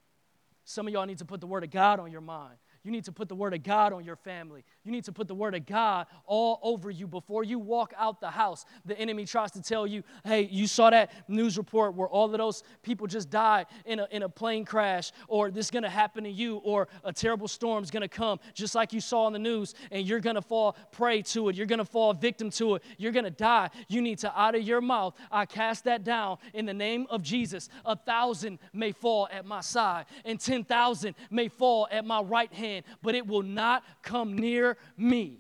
Some 0.65 0.87
of 0.87 0.93
y'all 0.93 1.07
need 1.07 1.19
to 1.19 1.25
put 1.25 1.41
the 1.41 1.47
word 1.47 1.65
of 1.65 1.71
God 1.71 1.99
on 1.99 2.13
your 2.13 2.21
mind. 2.21 2.57
You 2.87 2.93
need 2.93 3.05
to 3.07 3.13
put 3.13 3.29
the 3.29 3.35
word 3.35 3.53
of 3.53 3.65
God 3.65 3.93
on 3.93 4.05
your 4.05 4.15
family. 4.15 4.63
You 4.85 4.93
need 4.93 5.03
to 5.07 5.13
put 5.13 5.27
the 5.27 5.35
word 5.35 5.57
of 5.57 5.67
God 5.67 6.07
all 6.25 6.61
over 6.63 6.89
you 6.89 7.09
before 7.09 7.43
you 7.43 7.59
walk 7.59 7.93
out 7.99 8.21
the 8.21 8.31
house. 8.31 8.65
The 8.85 8.97
enemy 8.97 9.25
tries 9.25 9.51
to 9.53 9.61
tell 9.61 9.89
you, 9.89 10.05
hey, 10.23 10.43
you 10.43 10.69
saw 10.69 10.91
that 10.91 11.11
news 11.29 11.59
report 11.59 11.95
where 11.97 12.07
all 12.07 12.27
of 12.27 12.39
those 12.39 12.63
people 12.85 13.09
just 13.09 13.29
died 13.29 13.67
in 13.87 13.99
a, 13.99 14.07
in 14.13 14.23
a 14.23 14.29
plane 14.29 14.65
crash, 14.65 15.11
or 15.27 15.51
this 15.51 15.67
is 15.67 15.71
going 15.73 15.83
to 15.83 15.89
happen 15.89 16.23
to 16.23 16.31
you, 16.31 16.59
or 16.59 16.87
a 17.03 17.13
terrible 17.13 17.49
storm 17.49 17.83
is 17.83 17.91
going 17.91 18.03
to 18.03 18.09
come, 18.09 18.39
just 18.55 18.77
like 18.77 18.93
you 18.93 19.01
saw 19.01 19.25
on 19.25 19.33
the 19.33 19.39
news, 19.41 19.75
and 19.91 20.07
you're 20.07 20.21
going 20.21 20.37
to 20.37 20.43
fall 20.43 20.77
prey 20.93 21.23
to 21.23 21.49
it. 21.49 21.57
You're 21.57 21.67
going 21.67 21.81
to 21.81 21.85
fall 21.85 22.15
victim 22.15 22.51
to 22.51 22.77
it. 22.77 22.85
You're 22.99 23.11
going 23.11 23.25
to 23.25 23.33
die. 23.33 23.69
You 23.89 24.01
need 24.01 24.19
to, 24.21 24.41
out 24.41 24.55
of 24.55 24.63
your 24.63 24.81
mouth, 24.81 25.17
I 25.33 25.45
cast 25.45 25.83
that 25.87 26.05
down 26.05 26.39
in 26.55 26.67
the 26.67 26.75
name 26.75 27.09
of 27.11 27.21
Jesus. 27.25 27.69
A 27.85 27.97
thousand 27.97 28.61
may 28.73 28.93
fall 28.93 29.29
at 29.33 29.45
my 29.45 29.61
side, 29.61 30.07
and 30.25 30.39
10,000 30.39 31.17
may 31.33 31.49
fall 31.49 31.89
at 31.91 32.05
my 32.05 32.21
right 32.21 32.53
hand 32.53 32.76
but 33.03 33.15
it 33.15 33.27
will 33.27 33.43
not 33.43 33.85
come 34.03 34.37
near 34.37 34.77
me. 34.97 35.39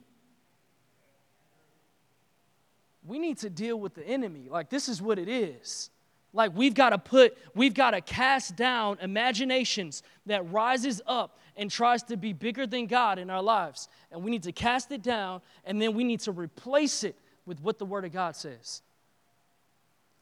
We 3.06 3.18
need 3.18 3.38
to 3.38 3.50
deal 3.50 3.78
with 3.78 3.94
the 3.94 4.06
enemy. 4.06 4.48
Like, 4.50 4.68
this 4.68 4.88
is 4.88 5.00
what 5.00 5.18
it 5.18 5.28
is. 5.28 5.90
Like, 6.32 6.54
we've 6.54 6.74
got 6.74 6.90
to 6.90 6.98
put, 6.98 7.36
we've 7.54 7.72
got 7.72 7.92
to 7.92 8.00
cast 8.00 8.56
down 8.56 8.98
imaginations 9.00 10.02
that 10.26 10.50
rises 10.50 11.00
up 11.06 11.38
and 11.56 11.70
tries 11.70 12.02
to 12.04 12.16
be 12.16 12.32
bigger 12.32 12.66
than 12.66 12.86
God 12.86 13.18
in 13.18 13.30
our 13.30 13.42
lives. 13.42 13.88
And 14.10 14.22
we 14.22 14.30
need 14.30 14.42
to 14.42 14.52
cast 14.52 14.92
it 14.92 15.02
down, 15.02 15.40
and 15.64 15.80
then 15.80 15.94
we 15.94 16.04
need 16.04 16.20
to 16.20 16.32
replace 16.32 17.04
it 17.04 17.16
with 17.46 17.60
what 17.60 17.78
the 17.78 17.86
Word 17.86 18.04
of 18.04 18.12
God 18.12 18.36
says. 18.36 18.82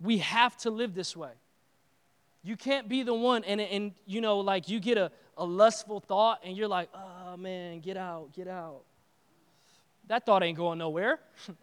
We 0.01 0.19
have 0.19 0.57
to 0.59 0.71
live 0.71 0.95
this 0.95 1.17
way. 1.17 1.33
You 2.43 2.57
can't 2.57 2.89
be 2.89 3.03
the 3.03 3.15
one, 3.15 3.43
and, 3.45 3.61
and 3.61 3.93
you 4.07 4.21
know, 4.21 4.41
like 4.41 4.69
you 4.69 4.79
get 4.79 4.99
a, 4.99 5.11
a 5.37 5.45
lustful 5.45 6.01
thought 6.01 6.41
and 6.45 6.57
you're 6.57 6.69
like, 6.69 6.89
oh 6.95 7.37
man, 7.37 7.81
get 7.81 7.97
out, 7.97 8.33
get 8.35 8.49
out. 8.49 8.83
That 10.09 10.27
thought 10.27 10.43
ain't 10.43 10.57
going 10.57 10.79
nowhere. 10.79 11.19
you 11.47 11.55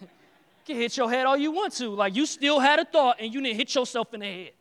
can 0.66 0.76
hit 0.76 0.96
your 0.96 1.10
head 1.10 1.26
all 1.26 1.36
you 1.36 1.50
want 1.50 1.72
to. 1.74 1.88
Like 1.88 2.14
you 2.14 2.26
still 2.26 2.60
had 2.60 2.78
a 2.78 2.84
thought 2.84 3.16
and 3.20 3.32
you 3.32 3.40
didn't 3.40 3.56
hit 3.56 3.74
yourself 3.74 4.12
in 4.14 4.20
the 4.20 4.26
head. 4.26 4.52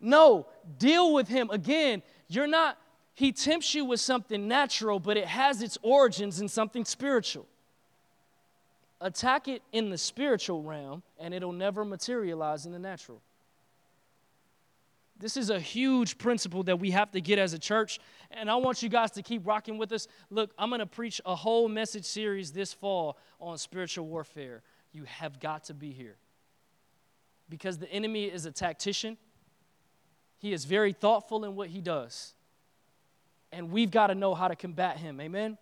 No, 0.00 0.46
deal 0.78 1.14
with 1.14 1.28
him. 1.28 1.48
Again, 1.50 2.02
you're 2.26 2.48
not, 2.48 2.76
he 3.14 3.30
tempts 3.30 3.72
you 3.72 3.84
with 3.84 4.00
something 4.00 4.48
natural, 4.48 4.98
but 4.98 5.16
it 5.16 5.26
has 5.26 5.62
its 5.62 5.78
origins 5.80 6.40
in 6.40 6.48
something 6.48 6.84
spiritual. 6.84 7.46
Attack 9.00 9.46
it 9.46 9.62
in 9.72 9.90
the 9.90 9.98
spiritual 9.98 10.62
realm, 10.62 11.04
and 11.20 11.32
it'll 11.32 11.52
never 11.52 11.84
materialize 11.84 12.66
in 12.66 12.72
the 12.72 12.78
natural. 12.80 13.20
This 15.22 15.36
is 15.36 15.50
a 15.50 15.60
huge 15.60 16.18
principle 16.18 16.64
that 16.64 16.80
we 16.80 16.90
have 16.90 17.12
to 17.12 17.20
get 17.20 17.38
as 17.38 17.52
a 17.52 17.58
church. 17.58 18.00
And 18.32 18.50
I 18.50 18.56
want 18.56 18.82
you 18.82 18.88
guys 18.88 19.12
to 19.12 19.22
keep 19.22 19.46
rocking 19.46 19.78
with 19.78 19.92
us. 19.92 20.08
Look, 20.30 20.50
I'm 20.58 20.68
going 20.68 20.80
to 20.80 20.86
preach 20.86 21.20
a 21.24 21.36
whole 21.36 21.68
message 21.68 22.04
series 22.04 22.50
this 22.50 22.72
fall 22.72 23.16
on 23.40 23.56
spiritual 23.56 24.06
warfare. 24.06 24.62
You 24.92 25.04
have 25.04 25.38
got 25.38 25.62
to 25.64 25.74
be 25.74 25.92
here. 25.92 26.16
Because 27.48 27.78
the 27.78 27.88
enemy 27.92 28.24
is 28.24 28.46
a 28.46 28.50
tactician, 28.50 29.16
he 30.38 30.52
is 30.52 30.64
very 30.64 30.92
thoughtful 30.92 31.44
in 31.44 31.54
what 31.54 31.68
he 31.68 31.80
does. 31.80 32.34
And 33.52 33.70
we've 33.70 33.92
got 33.92 34.08
to 34.08 34.16
know 34.16 34.34
how 34.34 34.48
to 34.48 34.56
combat 34.56 34.96
him. 34.96 35.20
Amen? 35.20 35.56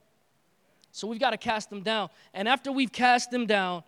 So 0.91 1.07
we've 1.07 1.21
got 1.21 1.31
to 1.31 1.37
cast 1.37 1.69
them 1.69 1.83
down. 1.83 2.09
And 2.33 2.49
after 2.49 2.73
we've 2.73 2.93
cast 2.93 3.31
them 3.31 3.45
down, 3.45 3.83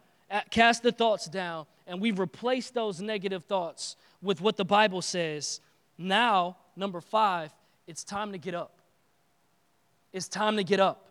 cast 0.51 0.83
the 0.83 0.93
thoughts 0.93 1.29
down, 1.29 1.65
and 1.87 1.99
we've 1.99 2.19
replaced 2.19 2.75
those 2.75 3.01
negative 3.01 3.45
thoughts 3.45 3.97
with 4.23 4.41
what 4.41 4.57
the 4.57 4.65
Bible 4.65 5.03
says. 5.03 5.61
Now, 5.99 6.57
number 6.77 7.01
five, 7.01 7.53
it's 7.87 8.05
time 8.05 8.33
to 8.33 8.39
get 8.39 8.55
up. 8.55 8.81
It's 10.13 10.29
time 10.29 10.57
to 10.57 10.65
get 10.65 10.81
up. 10.81 11.09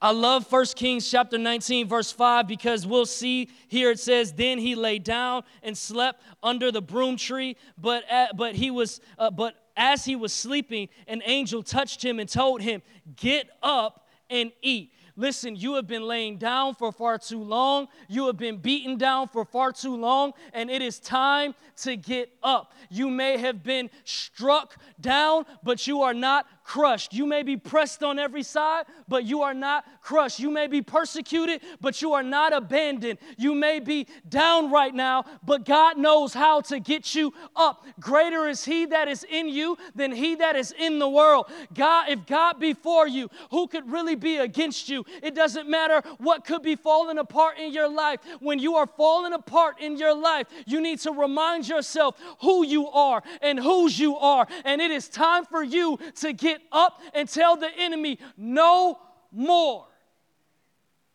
I 0.00 0.10
love 0.10 0.50
1 0.50 0.66
Kings 0.76 1.10
chapter 1.10 1.38
19, 1.38 1.88
verse 1.88 2.12
5, 2.12 2.46
because 2.46 2.86
we'll 2.86 3.06
see 3.06 3.48
here 3.68 3.90
it 3.90 3.98
says, 3.98 4.32
Then 4.32 4.58
he 4.58 4.74
lay 4.74 4.98
down 4.98 5.42
and 5.62 5.76
slept 5.76 6.22
under 6.42 6.70
the 6.70 6.82
broom 6.82 7.16
tree, 7.16 7.56
but, 7.78 8.04
at, 8.10 8.36
but 8.36 8.54
he 8.54 8.70
was, 8.70 9.00
uh, 9.18 9.30
but 9.30 9.54
as 9.76 10.04
he 10.04 10.14
was 10.14 10.32
sleeping, 10.32 10.88
an 11.08 11.22
angel 11.24 11.62
touched 11.62 12.04
him 12.04 12.20
and 12.20 12.28
told 12.28 12.60
him, 12.60 12.82
Get 13.16 13.48
up 13.62 14.06
and 14.28 14.52
eat. 14.60 14.92
Listen, 15.16 15.56
you 15.56 15.74
have 15.74 15.86
been 15.86 16.02
laying 16.02 16.36
down 16.36 16.74
for 16.74 16.92
far 16.92 17.18
too 17.18 17.42
long. 17.42 17.88
You 18.06 18.26
have 18.26 18.36
been 18.36 18.58
beaten 18.58 18.98
down 18.98 19.28
for 19.28 19.44
far 19.44 19.72
too 19.72 19.96
long, 19.96 20.32
and 20.52 20.70
it 20.70 20.82
is 20.82 21.00
time 21.00 21.54
to 21.82 21.96
get 21.96 22.30
up. 22.42 22.74
You 22.90 23.08
may 23.08 23.38
have 23.38 23.62
been 23.62 23.88
struck 24.04 24.76
down, 25.00 25.46
but 25.62 25.86
you 25.86 26.02
are 26.02 26.14
not 26.14 26.46
crushed. 26.66 27.14
You 27.14 27.26
may 27.26 27.44
be 27.44 27.56
pressed 27.56 28.02
on 28.02 28.18
every 28.18 28.42
side, 28.42 28.86
but 29.06 29.24
you 29.24 29.42
are 29.42 29.54
not 29.54 29.84
crushed. 30.02 30.40
You 30.40 30.50
may 30.50 30.66
be 30.66 30.82
persecuted, 30.82 31.62
but 31.80 32.02
you 32.02 32.12
are 32.12 32.24
not 32.24 32.52
abandoned. 32.52 33.18
You 33.38 33.54
may 33.54 33.78
be 33.78 34.08
down 34.28 34.72
right 34.72 34.92
now, 34.92 35.24
but 35.44 35.64
God 35.64 35.96
knows 35.96 36.34
how 36.34 36.60
to 36.62 36.80
get 36.80 37.14
you 37.14 37.32
up. 37.54 37.86
Greater 38.00 38.48
is 38.48 38.64
He 38.64 38.86
that 38.86 39.06
is 39.06 39.24
in 39.30 39.48
you 39.48 39.78
than 39.94 40.10
He 40.10 40.34
that 40.34 40.56
is 40.56 40.74
in 40.76 40.98
the 40.98 41.08
world. 41.08 41.46
God, 41.72 42.08
if 42.08 42.26
God 42.26 42.58
be 42.58 42.74
for 42.74 43.06
you, 43.06 43.30
who 43.52 43.68
could 43.68 43.88
really 43.90 44.16
be 44.16 44.38
against 44.38 44.88
you? 44.88 45.04
It 45.22 45.36
doesn't 45.36 45.68
matter 45.68 46.02
what 46.18 46.44
could 46.44 46.62
be 46.62 46.74
falling 46.74 47.18
apart 47.18 47.58
in 47.58 47.72
your 47.72 47.88
life. 47.88 48.18
When 48.40 48.58
you 48.58 48.74
are 48.74 48.88
falling 48.88 49.32
apart 49.34 49.80
in 49.80 49.96
your 49.96 50.14
life, 50.14 50.48
you 50.66 50.80
need 50.80 50.98
to 51.00 51.12
remind 51.12 51.68
yourself 51.68 52.18
who 52.40 52.66
you 52.66 52.88
are 52.88 53.22
and 53.40 53.58
whose 53.58 53.98
you 53.98 54.16
are. 54.16 54.48
And 54.64 54.80
it 54.80 54.90
is 54.90 55.08
time 55.08 55.44
for 55.44 55.62
you 55.62 55.98
to 56.16 56.32
get 56.32 56.55
get 56.56 56.66
up 56.72 57.00
and 57.14 57.28
tell 57.28 57.56
the 57.56 57.68
enemy, 57.76 58.18
no 58.36 58.98
more. 59.32 59.86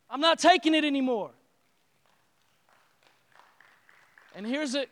I'm 0.09 0.21
not 0.21 0.39
taking 0.39 0.75
it 0.75 0.83
anymore. 0.83 1.31
And 4.35 4.45
here's 4.45 4.75
it. 4.75 4.89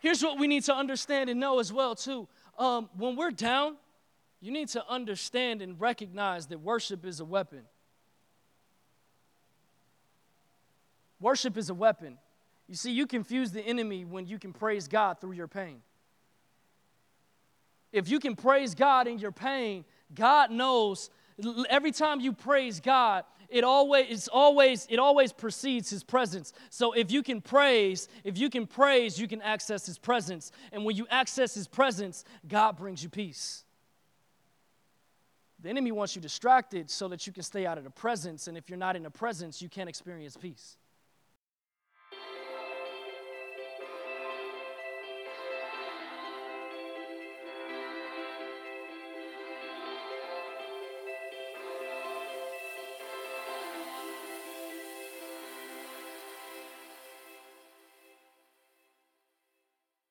Here's 0.00 0.22
what 0.22 0.38
we 0.38 0.46
need 0.46 0.64
to 0.64 0.74
understand 0.74 1.30
and 1.30 1.38
know 1.38 1.58
as 1.58 1.72
well 1.72 1.94
too. 1.94 2.26
Um, 2.58 2.88
when 2.96 3.16
we're 3.16 3.30
down, 3.30 3.76
you 4.40 4.50
need 4.50 4.68
to 4.68 4.84
understand 4.88 5.62
and 5.62 5.80
recognize 5.80 6.46
that 6.48 6.60
worship 6.60 7.06
is 7.06 7.20
a 7.20 7.24
weapon. 7.24 7.62
Worship 11.20 11.56
is 11.56 11.70
a 11.70 11.74
weapon. 11.74 12.18
You 12.66 12.74
see, 12.74 12.90
you 12.90 13.06
confuse 13.06 13.52
the 13.52 13.60
enemy 13.60 14.04
when 14.04 14.26
you 14.26 14.38
can 14.38 14.52
praise 14.52 14.88
God 14.88 15.20
through 15.20 15.32
your 15.32 15.46
pain 15.46 15.82
if 17.92 18.08
you 18.08 18.18
can 18.18 18.36
praise 18.36 18.74
God 18.74 19.06
in 19.06 19.18
your 19.18 19.32
pain, 19.32 19.84
God 20.14 20.50
knows 20.50 21.10
every 21.68 21.92
time 21.92 22.20
you 22.20 22.32
praise 22.32 22.80
God, 22.80 23.24
it 23.48 23.64
always 23.64 24.06
it's 24.08 24.28
always 24.28 24.86
it 24.88 24.98
always 24.98 25.32
precedes 25.32 25.90
his 25.90 26.02
presence. 26.02 26.52
So 26.70 26.92
if 26.92 27.10
you 27.10 27.22
can 27.22 27.40
praise, 27.40 28.08
if 28.24 28.38
you 28.38 28.48
can 28.48 28.66
praise, 28.66 29.18
you 29.18 29.28
can 29.28 29.42
access 29.42 29.84
his 29.84 29.98
presence. 29.98 30.52
And 30.72 30.84
when 30.84 30.96
you 30.96 31.06
access 31.10 31.54
his 31.54 31.68
presence, 31.68 32.24
God 32.48 32.76
brings 32.76 33.02
you 33.02 33.10
peace. 33.10 33.64
The 35.60 35.68
enemy 35.68 35.92
wants 35.92 36.16
you 36.16 36.22
distracted 36.22 36.90
so 36.90 37.08
that 37.08 37.26
you 37.26 37.32
can 37.32 37.44
stay 37.44 37.66
out 37.66 37.78
of 37.78 37.84
the 37.84 37.90
presence, 37.90 38.48
and 38.48 38.58
if 38.58 38.68
you're 38.68 38.78
not 38.78 38.96
in 38.96 39.04
the 39.04 39.10
presence, 39.10 39.62
you 39.62 39.68
can't 39.68 39.88
experience 39.88 40.36
peace. 40.36 40.76